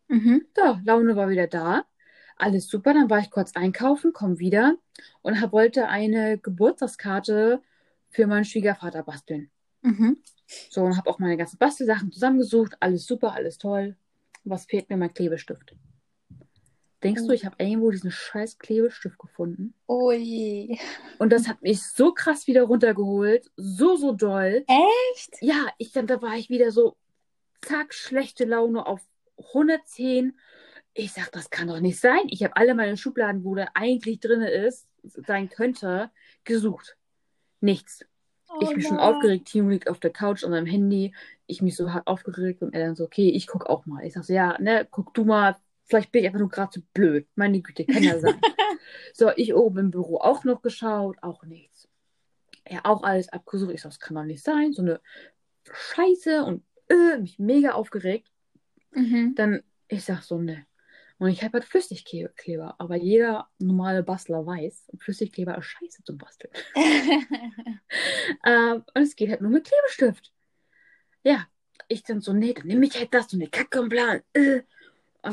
Mhm. 0.09 0.47
So, 0.57 0.79
Laune 0.85 1.17
war 1.17 1.29
wieder 1.29 1.47
da. 1.47 1.85
Alles 2.37 2.69
super. 2.69 2.95
Dann 2.95 3.11
war 3.11 3.19
ich 3.19 3.31
kurz 3.31 3.57
einkaufen, 3.57 4.13
komm 4.13 4.39
wieder 4.39 4.77
und 5.23 5.41
hab, 5.41 5.53
wollte 5.53 5.89
eine 5.89 6.39
Geburtstagskarte 6.39 7.63
für 8.11 8.27
meinen 8.27 8.45
Schwiegervater 8.45 9.03
basteln. 9.03 9.51
Mhm. 9.83 10.19
So, 10.71 10.83
und 10.83 10.97
habe 10.97 11.11
auch 11.11 11.19
meine 11.19 11.37
ganzen 11.37 11.59
Bastelsachen 11.59 12.13
zusammengesucht. 12.13 12.77
Alles 12.81 13.05
super, 13.05 13.35
alles 13.35 13.59
toll. 13.59 13.97
Was 14.45 14.67
fehlt 14.67 14.89
mir? 14.89 14.97
Mein 14.97 15.13
Klebestift. 15.13 15.75
Denkst 17.03 17.23
du, 17.23 17.29
Oh. 17.29 17.33
ich 17.33 17.47
habe 17.47 17.55
irgendwo 17.59 17.91
diesen 17.91 18.11
scheiß 18.11 18.59
Klebestift 18.59 19.19
gefunden? 19.19 19.75
Ui. 19.89 20.79
Und 21.19 21.33
das 21.33 21.47
hat 21.47 21.63
mich 21.63 21.83
so 21.83 22.13
krass 22.13 22.47
wieder 22.49 22.65
runtergeholt. 22.65 23.51
So, 23.57 23.97
so 23.97 24.13
doll. 24.13 24.65
Echt? 24.67 25.37
Ja, 25.41 25.67
ich 25.79 25.93
dann, 25.93 26.07
da 26.09 26.21
war 26.23 26.37
ich 26.37 26.51
wieder 26.51 26.73
so, 26.73 26.97
zack, 27.63 27.95
schlechte 27.95 28.45
Laune 28.45 28.87
auf 28.87 29.01
110. 29.55 30.37
Ich 30.95 31.13
sag, 31.13 31.31
das 31.31 31.51
kann 31.51 31.69
doch 31.69 31.79
nicht 31.81 32.01
sein. 32.01 32.23
Ich 32.29 32.43
habe 32.43 32.57
alle 32.57 32.75
meine 32.75 32.97
Schubladen, 32.97 33.45
wo 33.45 33.55
da 33.55 33.69
eigentlich 33.75 34.19
drin 34.19 34.43
ist, 34.43 34.89
sein 35.05 35.49
könnte, 35.49 36.11
gesucht. 36.43 36.97
Nichts. 37.61 38.05
Oh 38.49 38.59
ich 38.63 38.71
bin 38.71 38.83
schon 38.83 38.99
aufgeregt. 38.99 39.47
Timo 39.47 39.69
liegt 39.69 39.89
auf 39.89 40.01
der 40.01 40.11
Couch 40.11 40.43
an 40.43 40.51
seinem 40.51 40.67
Handy. 40.67 41.15
Ich 41.47 41.63
mich 41.63 41.77
so 41.77 41.93
hart 41.93 42.07
aufgeregt 42.07 42.63
und 42.63 42.75
er 42.75 42.87
dann 42.87 42.97
so, 42.97 43.05
okay, 43.05 43.29
ich 43.31 43.47
guck 43.47 43.67
auch 43.67 43.87
mal. 43.87 44.05
Ich 44.05 44.15
sag 44.15 44.25
so, 44.25 44.33
ja, 44.33 44.57
ne, 44.59 44.87
guck 44.91 45.15
du 45.15 45.25
mal. 45.25 45.57
Vielleicht 45.89 46.13
bin 46.13 46.21
ich 46.21 46.27
einfach 46.27 46.41
nur 46.41 46.51
gerade 46.51 46.71
so 46.73 46.81
blöd. 46.93 47.27
Meine 47.35 47.61
Güte, 47.61 47.87
kann 47.87 48.03
ja 48.03 48.19
sein. 48.19 48.41
so, 49.15 49.31
ich 49.37 49.55
oben 49.55 49.79
im 49.79 49.91
Büro 49.91 50.19
auch 50.19 50.45
noch 50.45 50.63
geschaut, 50.63 51.17
auch 51.23 51.45
nichts. 51.45 51.89
Er 52.65 52.85
auch 52.85 53.03
alles 53.03 53.31
abgesucht. 53.31 53.73
Ich 53.73 53.83
sag, 53.83 53.91
das 53.91 54.01
kann 54.01 54.15
doch 54.15 54.25
nicht 54.25 54.45
sein. 54.45 54.73
So 54.73 54.83
eine 54.83 55.01
Scheiße 55.73 56.45
und 56.45 56.63
äh, 56.89 57.19
mich 57.19 57.39
mega 57.39 57.73
aufgeregt. 57.73 58.31
Mhm. 58.93 59.35
Dann, 59.35 59.63
ich 59.89 60.05
sag 60.05 60.23
so, 60.23 60.39
ne. 60.39 60.67
Und 61.19 61.31
ich 61.31 61.43
habe 61.43 61.55
halt 61.55 61.65
Flüssigkleber, 61.65 62.77
aber 62.79 62.95
jeder 62.95 63.49
normale 63.59 64.05
Bastler 64.05 64.47
weiß, 64.47 64.93
Flüssigkleber 64.99 65.59
ist 65.59 65.65
scheiße 65.65 66.05
zum 66.05 66.19
Basteln. 66.19 66.53
Ähm, 68.45 68.85
und 68.95 69.03
es 69.03 69.17
geht 69.17 69.31
halt 69.31 69.41
nur 69.41 69.51
mit 69.51 69.67
Klebestift. 69.67 70.33
Ja, 71.25 71.47
ich 71.89 72.03
dann 72.03 72.21
so, 72.21 72.33
nee, 72.33 72.53
dann 72.53 72.67
nehme 72.67 72.87
ich 72.87 72.99
halt 72.99 73.13
das 73.13 73.33
und 73.33 73.41
eine 73.41 73.51
Kacke 73.51 73.81
und 73.81 73.89
bla. 73.89 74.21
Äh. 74.33 74.63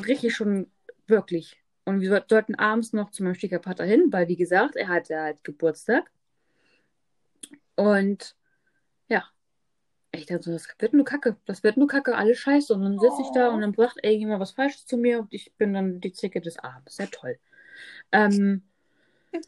Richtig 0.02 0.36
schon 0.36 0.70
wirklich. 1.08 1.62
Und 1.86 2.02
wir 2.02 2.26
sollten 2.28 2.56
abends 2.56 2.94
noch 2.94 3.12
zu 3.12 3.24
meinem 3.24 3.36
Schwiegervater 3.36 3.86
hin, 3.86 4.12
weil, 4.12 4.28
wie 4.28 4.36
gesagt, 4.36 4.76
er 4.76 4.88
hat 4.88 5.10
ja 5.10 5.24
halt 5.24 5.44
Geburtstag. 5.44 6.10
Und 7.76 8.36
ja, 9.08 9.24
ich 10.12 10.26
dann 10.26 10.42
so, 10.42 10.52
das 10.52 10.68
wird 10.80 10.94
nur 10.94 11.06
Kacke. 11.06 11.38
Das 11.46 11.64
wird 11.64 11.78
nur 11.78 11.88
Kacke, 11.88 12.16
alles 12.16 12.40
scheiße. 12.40 12.74
Und 12.74 12.84
dann 12.84 13.00
sitze 13.00 13.22
ich 13.22 13.32
da 13.34 13.50
und 13.50 13.62
dann 13.62 13.74
sagt 13.74 14.04
irgendjemand 14.04 14.42
was 14.42 14.52
Falsches 14.52 14.86
zu 14.86 14.98
mir 14.98 15.20
und 15.20 15.34
ich 15.34 15.54
bin 15.54 15.74
dann 15.74 16.02
die 16.02 16.14
Zicke 16.14 16.42
des 16.42 16.58
Abends. 16.58 16.96
Sehr 16.96 17.12
toll. 17.12 17.38
Ähm, 18.12 18.64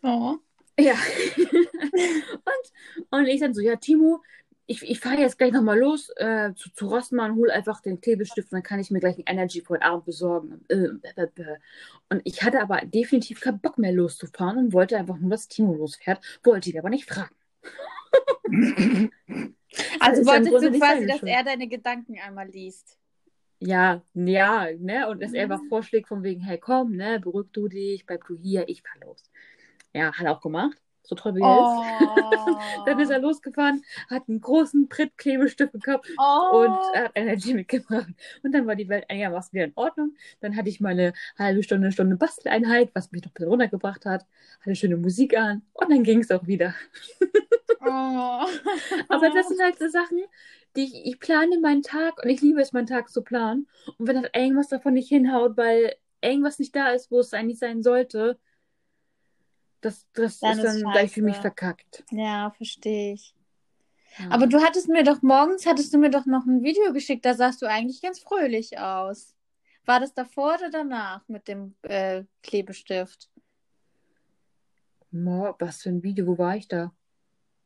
oh. 0.04 0.36
ja. 0.80 0.94
und, 1.38 3.10
und 3.10 3.26
ich 3.28 3.40
dann 3.40 3.54
so, 3.54 3.62
ja, 3.62 3.78
Timo, 3.78 4.22
ich, 4.68 4.84
ich 4.84 5.00
fahre 5.00 5.22
jetzt 5.22 5.38
gleich 5.38 5.54
nochmal 5.54 5.80
los 5.80 6.10
äh, 6.18 6.54
zu, 6.56 6.70
zu 6.74 6.88
Rossmann, 6.88 7.36
hol 7.36 7.50
einfach 7.50 7.82
den 7.82 8.02
Klebestift 8.02 8.52
und 8.52 8.58
dann 8.58 8.64
kann 8.64 8.80
ich 8.80 8.92
mir 8.92 9.00
gleich 9.00 9.16
einen 9.16 9.26
Energy 9.26 9.62
für 9.62 9.76
den 9.76 9.84
Abend 9.84 10.06
besorgen. 10.06 10.66
Äh. 10.68 10.90
Und 12.10 12.22
ich 12.26 12.44
hatte 12.44 12.62
aber 12.62 12.82
definitiv 12.86 13.40
keinen 13.40 13.62
Bock 13.62 13.78
mehr 13.78 13.94
loszufahren 13.94 14.58
und 14.58 14.74
wollte 14.74 14.98
einfach 14.98 15.18
nur, 15.18 15.32
dass 15.32 15.48
Timo 15.48 15.74
losfährt, 15.74 16.22
wollte 16.44 16.70
ihn 16.70 16.80
aber 16.80 16.90
nicht 16.90 17.10
fragen. 17.10 17.34
Also 20.00 20.22
ja 20.22 20.28
wolltest 20.28 20.52
Grunde 20.52 20.72
du 20.72 20.80
quasi, 20.80 21.06
dass 21.06 21.22
er 21.22 21.44
deine 21.44 21.68
Gedanken 21.68 22.18
einmal 22.20 22.48
liest. 22.48 22.98
Ja, 23.60 24.02
ja, 24.14 24.68
ne? 24.78 25.08
Und 25.10 25.22
dass 25.22 25.34
er 25.34 25.44
einfach 25.44 25.62
vorschlägt 25.68 26.08
von 26.08 26.24
wegen, 26.24 26.42
hey 26.42 26.58
komm, 26.58 26.96
ne, 26.96 27.20
beruhig 27.20 27.48
du 27.52 27.68
dich, 27.68 28.06
bleib 28.06 28.26
du 28.26 28.36
hier, 28.36 28.68
ich 28.70 28.82
fahr 28.82 29.06
los. 29.06 29.24
Ja, 29.94 30.14
hat 30.14 30.26
er 30.26 30.32
auch 30.32 30.42
gemacht. 30.42 30.78
So 31.08 31.16
toll 31.16 31.36
wie 31.36 31.42
er 31.42 31.58
ist. 31.58 32.58
Dann 32.86 33.00
ist 33.00 33.10
er 33.10 33.20
losgefahren, 33.20 33.84
hat 34.10 34.24
einen 34.28 34.42
großen 34.42 34.90
Prittklebestift 34.90 35.74
gekauft 35.74 36.10
Oh. 36.20 36.66
und 36.66 36.78
er 36.94 37.06
hat 37.06 37.12
Energy 37.16 37.54
mitgebracht. 37.54 38.08
Und 38.44 38.52
dann 38.54 38.68
war 38.68 38.76
die 38.76 38.90
Welt 38.90 39.06
einigermaßen 39.10 39.54
wieder 39.54 39.66
in 39.66 39.74
Ordnung. 39.76 40.16
Dann 40.42 40.56
hatte 40.58 40.70
ich 40.70 40.82
meine 40.82 41.14
halbe 41.40 41.64
Stunde, 41.64 41.92
Stunde 41.92 42.18
Basteleinheit, 42.18 42.92
was 42.94 43.12
mich 43.12 43.24
noch 43.24 43.32
ein 43.32 43.34
bisschen 43.34 43.50
runtergebracht 43.50 44.06
hat. 44.06 44.26
Hatte 44.62 44.76
schöne 44.76 44.98
Musik 44.98 45.38
an 45.38 45.64
und 45.74 45.90
dann 45.92 46.04
ging 46.04 46.20
es 46.20 46.32
auch 46.32 46.46
wieder. 46.48 46.76
oh. 47.82 48.46
Aber 49.10 49.30
das 49.32 49.48
sind 49.50 49.62
halt 49.64 49.78
so 49.80 49.88
Sachen, 49.90 50.20
die 50.76 50.84
ich, 50.86 51.06
ich 51.06 51.20
plane 51.20 51.60
meinen 51.60 51.84
Tag 51.84 52.24
und 52.24 52.30
ich 52.30 52.42
liebe 52.42 52.62
es, 52.62 52.74
meinen 52.74 52.88
Tag 52.88 53.10
zu 53.10 53.22
planen. 53.24 53.68
Und 53.98 54.08
wenn 54.08 54.18
halt 54.22 54.36
irgendwas 54.36 54.70
davon 54.70 54.94
nicht 54.94 55.10
hinhaut, 55.10 55.58
weil 55.58 55.96
irgendwas 56.22 56.60
nicht 56.60 56.76
da 56.76 56.90
ist, 56.90 57.12
wo 57.12 57.20
es 57.20 57.34
eigentlich 57.34 57.60
sein 57.60 57.84
sollte, 57.84 58.40
das, 59.82 60.06
das 60.14 60.40
Dann 60.40 60.60
ist 60.60 60.66
ist 60.66 60.82
dann 60.82 60.92
gleich 60.92 61.12
für 61.12 61.22
mich 61.22 61.38
verkackt. 61.38 62.04
Ja, 62.12 62.52
verstehe 62.52 63.14
ich. 63.14 63.36
Ja. 64.18 64.32
Aber 64.32 64.48
du 64.48 64.62
hattest 64.62 64.90
mir 64.90 65.04
doch 65.04 65.22
morgens, 65.22 65.66
hattest 65.66 65.94
du 65.94 65.98
mir 65.98 66.10
doch 66.10 66.26
noch 66.26 66.46
ein 66.46 66.64
Video 66.64 66.92
geschickt, 66.94 67.26
da 67.26 67.34
sahst 67.34 67.62
du 67.62 67.68
eigentlich 67.68 68.02
ganz 68.02 68.20
fröhlich 68.20 68.80
aus. 68.80 69.36
War 69.86 70.00
das 70.00 70.14
davor 70.14 70.56
oder 70.56 70.70
danach 70.70 71.28
mit 71.28 71.48
dem 71.48 71.76
äh, 71.84 72.24
Klebestift? 72.42 73.30
Mo, 75.12 75.56
was 75.60 75.84
für 75.84 75.90
ein 75.90 76.04
Video, 76.04 76.28
wo 76.28 76.38
war 76.38 76.58
ich 76.58 76.68
da? 76.68 76.92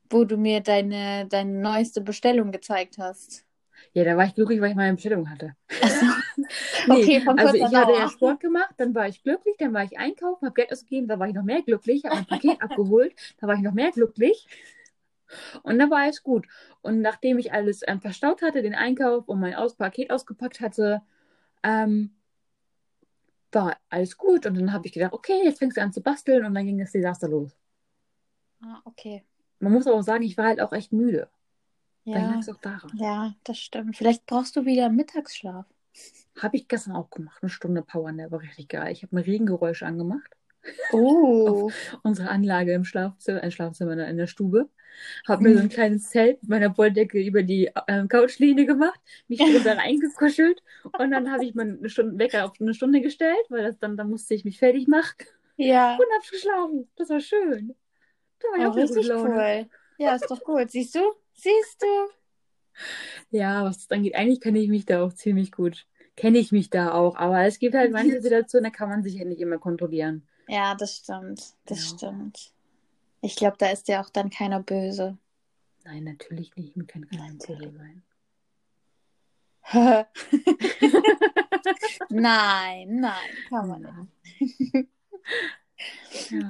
Wo 0.10 0.26
du 0.26 0.38
mir 0.38 0.62
deine, 0.62 1.26
deine 1.28 1.60
neueste 1.60 2.02
Bestellung 2.02 2.52
gezeigt 2.52 2.98
hast. 2.98 3.46
Ja, 3.94 4.04
da 4.04 4.18
war 4.18 4.26
ich 4.26 4.36
glücklich, 4.36 4.62
weil 4.62 4.72
ich 4.72 4.76
meine 4.76 4.96
Bestellung 4.96 5.30
hatte. 5.30 5.56
Also, 5.82 6.06
Nee, 6.88 7.04
okay, 7.04 7.22
von 7.22 7.38
also 7.38 7.56
ich 7.56 7.64
hatte 7.64 7.92
ja. 7.94 8.10
Sport 8.10 8.40
gemacht, 8.40 8.74
dann 8.78 8.96
war 8.96 9.08
ich 9.08 9.24
glücklich, 9.24 9.56
dann 9.58 9.74
war 9.74 9.84
ich 9.84 9.98
einkaufen, 9.98 10.46
habe 10.46 10.54
Geld 10.54 10.72
ausgegeben, 10.72 11.08
da 11.08 11.20
war 11.20 11.28
ich 11.28 11.34
noch 11.34 11.44
mehr 11.44 11.62
glücklich, 11.62 12.04
habe 12.06 12.16
mein 12.16 12.26
Paket 12.26 12.62
abgeholt, 12.62 13.14
da 13.40 13.48
war 13.48 13.56
ich 13.56 13.62
noch 13.62 13.74
mehr 13.74 13.92
glücklich. 13.92 14.48
Und 15.64 15.80
dann 15.80 15.90
war 15.90 16.00
alles 16.00 16.24
gut. 16.24 16.48
Und 16.82 17.02
nachdem 17.02 17.38
ich 17.38 17.54
alles 17.54 17.82
ähm, 17.88 18.02
verstaut 18.02 18.42
hatte, 18.42 18.62
den 18.62 18.76
Einkauf 18.76 19.30
und 19.30 19.40
mein 19.40 19.56
Aus 19.56 19.76
Paket 19.76 20.12
ausgepackt 20.12 20.60
hatte, 20.60 21.02
ähm, 21.64 22.12
war 23.52 23.78
alles 23.90 24.18
gut. 24.18 24.46
Und 24.46 24.56
dann 24.56 24.74
habe 24.74 24.88
ich 24.88 24.94
gedacht, 24.94 25.14
okay, 25.14 25.42
jetzt 25.44 25.60
fängst 25.60 25.78
du 25.78 25.82
an 25.82 25.94
zu 25.94 26.02
basteln 26.02 26.46
und 26.46 26.54
dann 26.54 26.66
ging 26.66 26.80
das 26.80 26.92
Desaster 26.92 27.30
los. 27.30 27.56
Ah, 28.62 28.82
okay. 28.86 29.24
Man 29.60 29.72
muss 29.72 29.88
aber 29.88 29.98
auch 29.98 30.04
sagen, 30.04 30.24
ich 30.24 30.38
war 30.38 30.46
halt 30.46 30.60
auch 30.60 30.74
echt 30.74 30.92
müde. 30.92 31.30
Vielleicht 32.10 32.30
lag 32.30 32.38
Ja, 32.38 32.42
es 32.42 32.50
auch 32.50 32.60
daran. 32.62 32.92
ja, 32.92 33.36
das 33.44 33.60
stimmt. 33.60 33.98
Vielleicht 33.98 34.26
brauchst 34.28 34.56
du 34.56 34.66
wieder 34.66 34.90
Mittagsschlaf. 34.90 35.66
Habe 36.42 36.58
ich 36.58 36.68
gestern 36.68 36.94
auch 36.98 37.10
gemacht, 37.10 37.42
eine 37.42 37.50
Stunde 37.50 37.82
Power, 37.84 38.12
der 38.12 38.32
war 38.32 38.42
richtig 38.42 38.68
geil. 38.68 38.92
Ich 38.92 39.04
habe 39.04 39.16
ein 39.16 39.24
Regengeräusch 39.24 39.82
angemacht. 39.84 40.36
Oh. 40.92 41.74
unsere 42.04 42.30
Anlage 42.30 42.74
im 42.74 42.84
Schlafzimmer, 42.84 43.42
ein 43.42 43.52
Schlafzimmer 43.52 44.08
in 44.08 44.18
der 44.18 44.28
Stube. 44.28 44.70
Habe 45.28 45.44
mir 45.44 45.54
so 45.54 45.60
ein 45.60 45.70
kleines 45.70 46.10
Zelt 46.10 46.42
mit 46.44 46.50
meiner 46.52 46.78
Wolldecke 46.78 47.20
über 47.22 47.44
die 47.44 47.72
ähm, 47.88 48.08
Couchlinie 48.10 48.66
gemacht, 48.66 49.00
mich 49.28 49.46
drunter 49.46 49.78
reingekuschelt 49.78 50.62
und 50.98 51.12
dann 51.12 51.32
habe 51.32 51.46
ich 51.46 51.56
meinen 51.56 51.88
Stunde, 51.90 52.20
Wecker 52.20 52.46
auf 52.46 52.54
eine 52.62 52.74
Stunde 52.74 53.02
gestellt, 53.02 53.46
weil 53.50 53.64
das 53.64 53.80
dann, 53.80 53.98
dann 53.98 54.10
musste 54.10 54.36
ich 54.36 54.46
mich 54.46 54.60
fertig 54.60 54.88
machen 54.88 55.16
Ja. 55.58 55.98
und 55.98 56.06
habe 56.16 56.26
geschlafen. 56.32 56.90
Das 56.98 57.10
war 57.10 57.20
schön. 57.20 57.76
Da 58.40 58.48
war 58.50 58.60
ich 58.60 58.66
Oh, 58.66 58.68
auch 58.68 58.76
wieder 58.76 58.88
gute 58.88 59.02
richtig 59.10 59.16
cool. 59.24 59.70
Ja, 59.98 60.16
ist 60.16 60.32
doch 60.32 60.44
gut. 60.44 60.72
Siehst 60.72 60.96
du? 60.96 61.02
Siehst 61.42 61.82
du? 61.82 61.88
Ja, 63.32 63.64
was 63.64 63.80
das 63.88 63.98
angeht, 63.98 64.14
eigentlich 64.16 64.42
kenne 64.42 64.60
ich 64.60 64.70
mich 64.70 64.86
da 64.86 65.04
auch 65.04 65.12
ziemlich 65.14 65.52
gut. 65.52 65.88
Kenne 66.16 66.38
ich 66.38 66.52
mich 66.52 66.70
da 66.70 66.92
auch, 66.94 67.16
aber 67.16 67.42
es 67.46 67.58
gibt 67.58 67.74
halt 67.74 67.92
manche 67.92 68.22
Situationen, 68.22 68.66
da 68.66 68.70
kann 68.70 68.90
man 68.90 69.02
sich 69.02 69.16
ja 69.16 69.26
nicht 69.26 69.42
immer 69.42 69.58
kontrollieren. 69.58 70.28
Ja, 70.48 70.76
das 70.76 70.98
stimmt. 70.98 71.42
Das 71.66 71.80
Ja. 71.90 71.98
stimmt. 71.98 72.54
Ich 73.22 73.36
glaube, 73.36 73.56
da 73.58 73.72
ist 73.72 73.88
ja 73.88 74.04
auch 74.04 74.10
dann 74.12 74.30
keiner 74.30 74.62
böse. 74.62 75.18
Nein, 75.84 76.04
natürlich 76.04 76.56
nicht. 76.56 76.78
Mir 76.78 76.86
kann 76.86 77.08
keiner 77.08 77.34
böse 77.34 77.72
sein. 77.76 78.04
nein, 82.10 83.00
nein, 83.00 83.30
kann 83.50 83.68
man 83.68 84.10
nicht. 84.40 84.88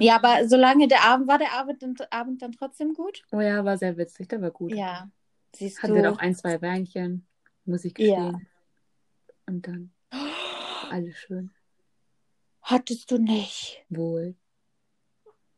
Ja, 0.00 0.16
aber 0.16 0.48
solange 0.48 0.88
der 0.88 1.02
Abend 1.04 1.28
war, 1.28 1.38
der 1.38 1.52
Abend, 1.52 1.82
dann- 1.82 1.96
Abend 2.10 2.42
dann 2.42 2.52
trotzdem 2.52 2.94
gut? 2.94 3.22
Oh 3.32 3.40
ja, 3.40 3.64
war 3.64 3.78
sehr 3.78 3.96
witzig, 3.96 4.28
der 4.28 4.40
war 4.42 4.50
gut. 4.50 4.72
Ja. 4.74 5.10
Siehst 5.54 5.82
Hatten 5.82 5.94
du. 5.94 6.02
wir 6.02 6.12
auch 6.12 6.18
ein, 6.18 6.34
zwei 6.34 6.60
Weinchen, 6.62 7.26
muss 7.64 7.84
ich 7.84 7.96
Ja. 7.98 8.30
gestehen. 8.30 8.48
Und 9.46 9.66
dann 9.66 9.92
war 10.10 10.20
alles 10.90 11.16
schön. 11.16 11.50
Hattest 12.62 13.10
du 13.10 13.18
nicht. 13.18 13.84
Wohl. 13.88 14.34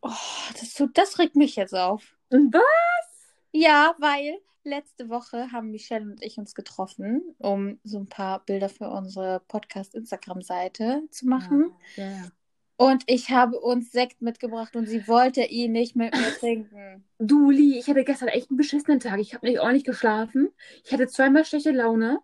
Oh, 0.03 0.11
das, 0.59 0.75
tut, 0.75 0.97
das 0.99 1.19
regt 1.19 1.37
mich 1.37 1.57
jetzt 1.57 1.75
auf. 1.75 2.17
Und 2.31 2.53
was? 2.53 3.35
Ja, 3.53 3.95
weil 3.99 4.39
letzte 4.65 5.09
Woche 5.09 5.53
haben 5.53 5.71
Michelle 5.71 6.05
und 6.05 6.23
ich 6.23 6.39
uns 6.39 6.55
getroffen, 6.55 7.23
um 7.39 7.79
so 7.85 7.99
ein 7.99 8.07
paar 8.07 8.45
Bilder 8.45 8.69
für 8.69 8.89
unsere 8.89 9.41
Podcast-Instagram-Seite 9.49 11.03
zu 11.11 11.27
machen. 11.27 11.73
Ja, 11.97 12.05
ja. 12.11 12.29
Und 12.77 13.05
ich 13.07 13.31
habe 13.31 13.61
uns 13.61 13.93
Sekt 13.93 14.21
mitgebracht 14.21 14.75
und 14.75 14.87
sie 14.87 15.07
wollte 15.07 15.45
ihn 15.45 15.73
nicht 15.73 15.95
mit 15.95 16.15
mir 16.15 16.23
trinken. 16.41 17.05
Du, 17.19 17.51
Li, 17.51 17.79
ich 17.79 17.89
hatte 17.89 18.05
gestern 18.05 18.29
echt 18.29 18.51
einen 18.51 18.57
beschissenen 18.57 19.01
Tag. 19.01 19.21
Ich 19.21 19.35
habe 19.35 19.47
nicht 19.47 19.61
ordentlich 19.61 19.85
geschlafen. 19.85 20.51
Ich 20.85 20.93
hatte 20.93 21.07
zweimal 21.07 21.45
schlechte 21.45 21.71
Laune 21.71 22.19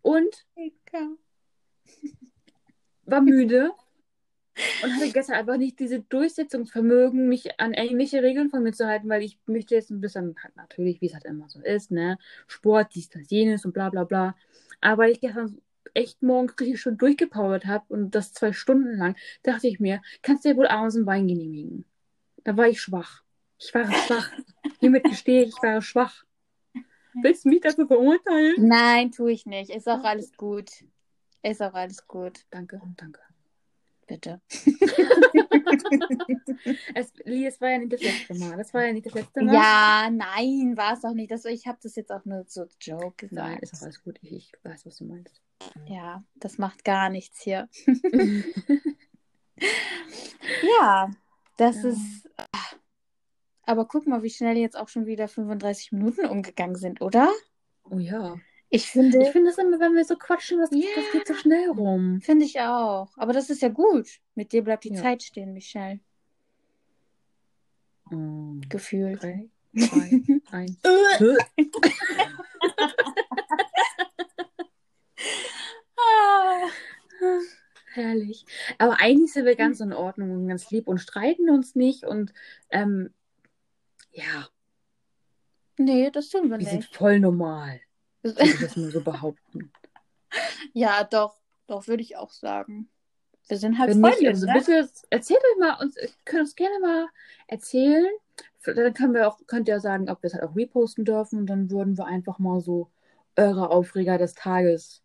und 0.00 0.46
war 3.04 3.20
müde 3.20 3.72
und 4.82 4.94
hatte 4.94 5.10
gestern 5.10 5.36
einfach 5.36 5.56
nicht 5.58 5.78
diese 5.78 6.00
Durchsetzungsvermögen, 6.00 7.28
mich 7.28 7.60
an 7.60 7.74
irgendwelche 7.74 8.22
Regeln 8.22 8.48
von 8.48 8.62
mir 8.62 8.72
zu 8.72 8.86
halten, 8.86 9.08
weil 9.08 9.22
ich 9.22 9.38
möchte 9.46 9.74
jetzt 9.74 9.90
ein 9.90 10.00
bisschen, 10.00 10.34
halt 10.42 10.56
natürlich, 10.56 11.00
wie 11.00 11.06
es 11.06 11.14
halt 11.14 11.24
immer 11.24 11.48
so 11.48 11.60
ist, 11.60 11.90
ne, 11.90 12.18
Sport, 12.46 12.94
dies, 12.94 13.10
das, 13.10 13.28
jenes 13.28 13.64
und 13.64 13.72
bla 13.72 13.90
bla 13.90 14.04
bla. 14.04 14.34
Aber 14.80 15.08
ich 15.10 15.20
gestern 15.20 15.60
echt 15.94 16.22
morgens 16.22 16.58
richtig 16.58 16.80
schon 16.80 16.98
durchgepowert 16.98 17.66
habe 17.66 17.84
und 17.88 18.14
das 18.14 18.32
zwei 18.32 18.52
Stunden 18.52 18.96
lang, 18.96 19.16
dachte 19.42 19.68
ich 19.68 19.80
mir, 19.80 20.02
kannst 20.22 20.44
du 20.44 20.50
dir 20.50 20.56
wohl 20.56 20.68
abends 20.68 20.96
einen 20.96 21.06
Wein 21.06 21.28
genehmigen. 21.28 21.84
Da 22.44 22.56
war 22.56 22.68
ich 22.68 22.80
schwach. 22.80 23.22
Ich 23.58 23.74
war 23.74 23.90
schwach. 23.92 24.30
Hiermit 24.80 25.04
gestehe 25.04 25.42
ich, 25.42 25.50
ich 25.50 25.62
war 25.62 25.80
schwach. 25.82 26.24
Willst 27.22 27.44
du 27.44 27.50
mich 27.50 27.60
dafür 27.60 27.86
verurteilen? 27.86 28.54
Nein, 28.58 29.12
tue 29.12 29.32
ich 29.32 29.46
nicht. 29.46 29.70
Ist 29.70 29.88
auch 29.88 30.02
alles 30.02 30.32
gut. 30.36 30.70
Ist 31.42 31.62
auch 31.62 31.74
alles 31.74 32.06
gut. 32.06 32.40
Danke, 32.50 32.80
danke. 32.96 33.20
Bitte. 34.06 34.40
Es, 36.94 37.12
es 37.24 37.60
war 37.60 37.70
ja 37.70 37.78
nicht 37.78 37.92
das 37.92 38.02
letzte 38.02 38.34
Mal. 38.34 38.56
Das 38.56 38.72
war 38.74 38.84
ja 38.86 38.92
nicht 38.92 39.06
das 39.06 39.14
letzte 39.14 39.42
Mal. 39.42 39.54
Ja, 39.54 40.10
nein, 40.10 40.76
war 40.76 40.94
es 40.94 41.04
auch 41.04 41.14
nicht. 41.14 41.30
Das, 41.30 41.44
ich 41.44 41.66
habe 41.66 41.78
das 41.82 41.96
jetzt 41.96 42.10
auch 42.10 42.24
nur 42.24 42.44
so 42.46 42.66
Joke 42.80 43.26
gesagt. 43.28 43.48
Nein, 43.48 43.58
ist 43.60 43.74
auch 43.74 43.82
alles 43.82 44.02
gut. 44.02 44.18
Ich, 44.22 44.32
ich 44.32 44.52
weiß, 44.62 44.86
was 44.86 44.96
du 44.96 45.04
meinst. 45.04 45.40
Ja, 45.86 46.22
das 46.36 46.58
macht 46.58 46.84
gar 46.84 47.08
nichts 47.10 47.40
hier. 47.42 47.68
Ja, 50.80 51.10
das 51.56 51.82
Ja. 51.82 51.90
ist. 51.90 52.28
Aber 53.64 53.86
guck 53.86 54.06
mal, 54.06 54.22
wie 54.22 54.30
schnell 54.30 54.56
jetzt 54.56 54.76
auch 54.76 54.88
schon 54.88 55.06
wieder 55.06 55.28
35 55.28 55.92
Minuten 55.92 56.26
umgegangen 56.26 56.74
sind, 56.76 57.00
oder? 57.00 57.30
Oh 57.84 57.98
ja. 57.98 58.36
Ich 58.74 58.90
finde. 58.90 59.18
Ich 59.22 59.28
finde 59.28 59.50
das 59.50 59.58
immer, 59.58 59.78
wenn 59.80 59.94
wir 59.94 60.04
so 60.04 60.16
quatschen, 60.16 60.58
das, 60.58 60.70
Ja. 60.72 60.86
das 60.96 61.12
geht 61.12 61.26
so 61.26 61.34
schnell 61.34 61.68
rum. 61.68 62.22
Finde 62.22 62.46
ich 62.46 62.58
auch. 62.60 63.10
Aber 63.18 63.34
das 63.34 63.50
ist 63.50 63.60
ja 63.60 63.68
gut. 63.68 64.08
Mit 64.34 64.52
dir 64.52 64.64
bleibt 64.64 64.84
die 64.84 64.94
Ja. 64.94 65.02
Zeit 65.02 65.22
stehen, 65.22 65.52
Michelle. 65.52 66.00
Oh. 68.10 68.54
Gefühlt. 68.70 69.22
Drei, 69.22 69.48
zwei, 69.78 70.22
eins. 70.52 70.78
Herrlich. 77.94 78.46
Aber 78.78 78.98
eigentlich 79.00 79.32
sind 79.32 79.44
wir 79.44 79.56
ganz 79.56 79.80
in 79.80 79.92
Ordnung 79.92 80.30
und 80.32 80.48
ganz 80.48 80.70
lieb 80.70 80.88
und 80.88 80.98
streiten 80.98 81.50
uns 81.50 81.74
nicht 81.74 82.04
und 82.04 82.32
ähm, 82.70 83.12
ja, 84.12 84.48
Nee, 85.78 86.10
das 86.10 86.28
tun 86.28 86.50
wir 86.50 86.58
wir 86.58 86.66
sind 86.66 86.76
nicht. 86.80 86.94
voll 86.96 87.18
normal. 87.18 87.80
Würde 88.22 88.42
ich 88.44 88.58
das 88.60 88.76
nur 88.76 88.90
so 88.90 89.00
behaupten. 89.00 89.72
Ja, 90.72 91.04
doch. 91.04 91.36
Doch, 91.66 91.86
würde 91.88 92.02
ich 92.02 92.16
auch 92.16 92.30
sagen. 92.30 92.88
Wir 93.48 93.58
sind 93.58 93.78
halt 93.78 93.90
Wenn 93.90 94.00
nicht, 94.00 94.14
Freunde, 94.14 94.28
also 94.30 94.46
ne? 94.46 94.52
bitte 94.54 94.90
erzählt 95.10 95.40
euch 95.40 95.58
mal, 95.60 95.74
uns, 95.82 95.96
ihr 95.98 96.08
könnt 96.24 96.40
uns 96.42 96.54
gerne 96.54 96.78
mal 96.80 97.06
erzählen. 97.48 98.06
Dann 98.64 98.94
können 98.94 99.12
wir 99.12 99.28
auch, 99.28 99.38
könnt 99.46 99.68
ihr 99.68 99.78
sagen, 99.80 100.08
ob 100.08 100.22
wir 100.22 100.28
es 100.28 100.34
halt 100.34 100.44
auch 100.44 100.56
reposten 100.56 101.04
dürfen 101.04 101.40
und 101.40 101.46
dann 101.46 101.70
würden 101.70 101.98
wir 101.98 102.06
einfach 102.06 102.38
mal 102.38 102.60
so 102.62 102.90
eure 103.36 103.68
Aufreger 103.70 104.16
des 104.16 104.34
Tages 104.34 105.02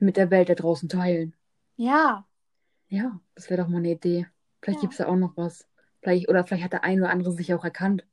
mit 0.00 0.16
der 0.16 0.30
Welt 0.32 0.48
da 0.48 0.54
draußen 0.54 0.88
teilen. 0.88 1.34
Ja. 1.76 2.26
Ja, 2.88 3.20
das 3.36 3.50
wäre 3.50 3.62
doch 3.62 3.68
mal 3.68 3.78
eine 3.78 3.92
Idee. 3.92 4.26
Vielleicht 4.62 4.78
Ja. 4.78 4.80
gibt 4.80 4.94
es 4.94 4.98
da 4.98 5.06
auch 5.06 5.16
noch 5.16 5.36
was. 5.36 5.66
Vielleicht, 6.02 6.28
oder 6.28 6.44
vielleicht 6.44 6.64
hat 6.64 6.72
der 6.72 6.82
ein 6.82 7.00
oder 7.00 7.10
andere 7.10 7.30
sich 7.32 7.54
auch 7.54 7.64
erkannt. 7.64 8.04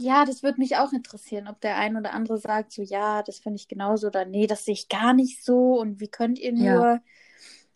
Ja, 0.00 0.24
das 0.24 0.42
würde 0.42 0.58
mich 0.58 0.76
auch 0.76 0.92
interessieren, 0.92 1.46
ob 1.46 1.60
der 1.60 1.76
ein 1.76 1.94
oder 1.94 2.14
andere 2.14 2.38
sagt, 2.38 2.72
so 2.72 2.82
ja, 2.82 3.22
das 3.22 3.38
finde 3.38 3.56
ich 3.56 3.68
genauso 3.68 4.06
oder 4.06 4.24
nee, 4.24 4.46
das 4.46 4.64
sehe 4.64 4.72
ich 4.72 4.88
gar 4.88 5.12
nicht 5.12 5.44
so 5.44 5.78
und 5.78 6.00
wie 6.00 6.08
könnt 6.08 6.38
ihr 6.38 6.52
nur? 6.52 6.66
Ja. 6.66 7.00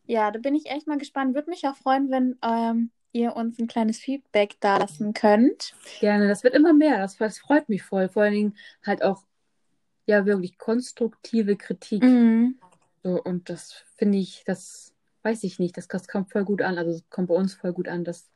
Ja, 0.06 0.30
da 0.30 0.38
bin 0.38 0.54
ich 0.54 0.70
echt 0.70 0.86
mal 0.86 0.98
gespannt. 0.98 1.34
Würde 1.34 1.50
mich 1.50 1.66
auch 1.66 1.76
freuen, 1.76 2.10
wenn 2.10 2.36
ähm, 2.42 2.90
ihr 3.12 3.36
uns 3.36 3.58
ein 3.58 3.66
kleines 3.66 3.98
Feedback 3.98 4.56
da 4.60 4.76
lassen 4.76 5.14
könnt. 5.14 5.74
Gerne, 6.00 6.28
das 6.28 6.44
wird 6.44 6.54
immer 6.54 6.72
mehr. 6.72 6.98
Das, 6.98 7.16
das 7.16 7.38
freut 7.38 7.68
mich 7.68 7.82
voll. 7.82 8.08
Vor 8.08 8.22
allen 8.22 8.34
Dingen 8.34 8.56
halt 8.84 9.02
auch, 9.02 9.24
ja, 10.06 10.26
wirklich 10.26 10.58
konstruktive 10.58 11.56
Kritik. 11.56 12.02
Mhm. 12.02 12.58
So, 13.02 13.22
und 13.22 13.48
das 13.48 13.84
finde 13.96 14.18
ich, 14.18 14.44
das 14.44 14.92
weiß 15.22 15.44
ich 15.44 15.58
nicht, 15.58 15.76
das, 15.76 15.88
das 15.88 16.06
kommt 16.06 16.30
voll 16.30 16.44
gut 16.44 16.60
an. 16.60 16.76
Also 16.76 16.90
es 16.90 17.08
kommt 17.08 17.28
bei 17.28 17.34
uns 17.34 17.54
voll 17.54 17.72
gut 17.72 17.88
an, 17.88 18.04
dass 18.04 18.30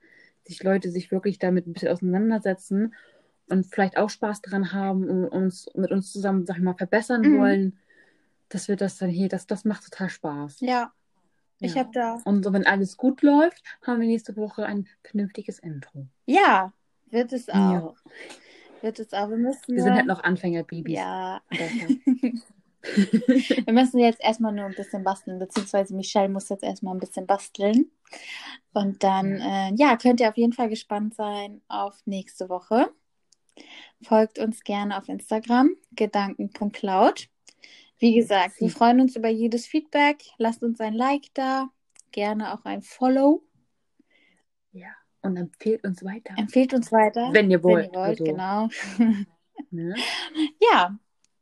sich 0.47 0.63
Leute 0.63 0.91
sich 0.91 1.11
wirklich 1.11 1.39
damit 1.39 1.67
ein 1.67 1.75
bisschen 1.75 1.93
auseinandersetzen 1.93 2.95
und 3.51 3.67
vielleicht 3.67 3.97
auch 3.97 4.11
Spaß 4.11 4.43
dran 4.43 4.73
haben 4.73 5.09
und 5.09 5.27
uns 5.29 5.69
mit 5.75 5.91
uns 5.91 6.13
zusammen, 6.13 6.47
sag 6.47 6.57
ich 6.59 6.63
mal, 6.63 6.75
verbessern 6.75 7.23
Mhm. 7.23 7.39
wollen. 7.39 7.79
Das 8.49 8.69
wird 8.69 8.81
das 8.81 8.97
dann 8.99 9.11
hier, 9.11 9.29
das, 9.29 9.47
das 9.47 9.65
macht 9.65 9.85
total 9.85 10.09
Spaß. 10.11 10.61
Ja, 10.61 10.93
ich 11.61 11.75
Ja. 11.75 11.81
habe 11.81 11.91
da. 11.93 12.19
Und 12.25 12.45
so, 12.45 12.53
wenn 12.53 12.67
alles 12.67 12.97
gut 12.97 13.23
läuft, 13.23 13.63
haben 13.87 14.01
wir 14.01 14.09
nächste 14.09 14.37
Woche 14.37 14.65
ein 14.67 14.87
vernünftiges 15.05 15.59
Intro. 15.59 16.07
Ja, 16.27 16.73
wird 17.11 17.33
es 17.33 17.49
auch. 17.49 17.55
Ja. 17.55 17.95
Wird 18.81 18.99
es 19.01 19.13
auch. 19.13 19.29
Wir 19.29 19.37
müssen 19.37 19.75
Wir 19.77 19.83
sind 19.83 19.95
halt 19.95 20.07
noch 20.07 20.23
Anfängerbabys. 20.23 20.95
Ja, 20.95 21.41
wir 23.65 23.73
müssen 23.73 23.99
jetzt 23.99 24.21
erstmal 24.23 24.53
nur 24.53 24.67
ein 24.67 24.75
bisschen 24.75 25.03
basteln, 25.05 25.39
beziehungsweise 25.39 25.95
Michelle 25.95 26.29
muss 26.29 26.49
jetzt 26.49 26.63
erstmal 26.63 26.95
ein 26.95 27.01
bisschen 27.01 27.27
basteln. 27.27 27.91
Und 28.73 29.03
dann, 29.03 29.41
äh, 29.41 29.73
ja, 29.75 29.97
könnt 29.97 30.21
ihr 30.21 30.29
auf 30.29 30.37
jeden 30.37 30.53
Fall 30.53 30.69
gespannt 30.69 31.15
sein 31.15 31.61
auf 31.69 32.01
nächste 32.07 32.49
Woche. 32.49 32.91
Folgt 34.03 34.39
uns 34.39 34.63
gerne 34.63 34.97
auf 34.99 35.09
Instagram, 35.09 35.71
gedanken.cloud. 35.93 37.29
Wie 37.99 38.15
gesagt, 38.15 38.61
wir 38.61 38.71
freuen 38.71 39.01
uns 39.01 39.17
über 39.17 39.29
jedes 39.29 39.67
Feedback. 39.67 40.23
Lasst 40.39 40.63
uns 40.63 40.81
ein 40.81 40.95
Like 40.95 41.35
da, 41.35 41.69
gerne 42.13 42.55
auch 42.55 42.65
ein 42.65 42.83
Follow. 42.83 43.43
ja. 44.73 44.89
Und 45.21 45.37
empfehlt 45.37 45.85
uns 45.85 46.05
weiter. 46.05 46.33
Empfehlt 46.39 46.73
uns 46.73 46.93
weiter, 46.93 47.31
Wenn 47.33 47.51
ihr 47.51 47.63
wollt. 47.65 47.87
wenn 47.89 47.93
ihr 47.93 47.99
wollt, 47.99 48.21
also, 48.21 48.25
genau. 48.25 48.69
Ne? 49.73 49.97
Ja, 50.61 50.97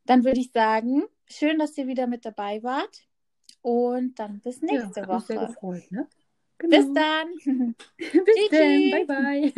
dann 0.05 0.23
würde 0.23 0.39
ich 0.39 0.51
sagen, 0.51 1.03
schön, 1.29 1.59
dass 1.59 1.77
ihr 1.77 1.85
wieder 1.85 2.07
mit 2.07 2.25
dabei 2.25 2.63
wart. 2.63 3.07
Und 3.61 4.17
dann 4.17 4.39
bis 4.39 4.63
nächste 4.63 5.01
ja, 5.01 5.07
Woche. 5.07 5.35
gefreut, 5.35 5.83
ne? 5.91 6.07
Bis 6.57 6.85
Genau. 6.87 6.93
dann. 6.95 7.27
Bis 7.97 8.49
dann. 8.49 8.91
Bye, 8.91 9.05
bye. 9.05 9.53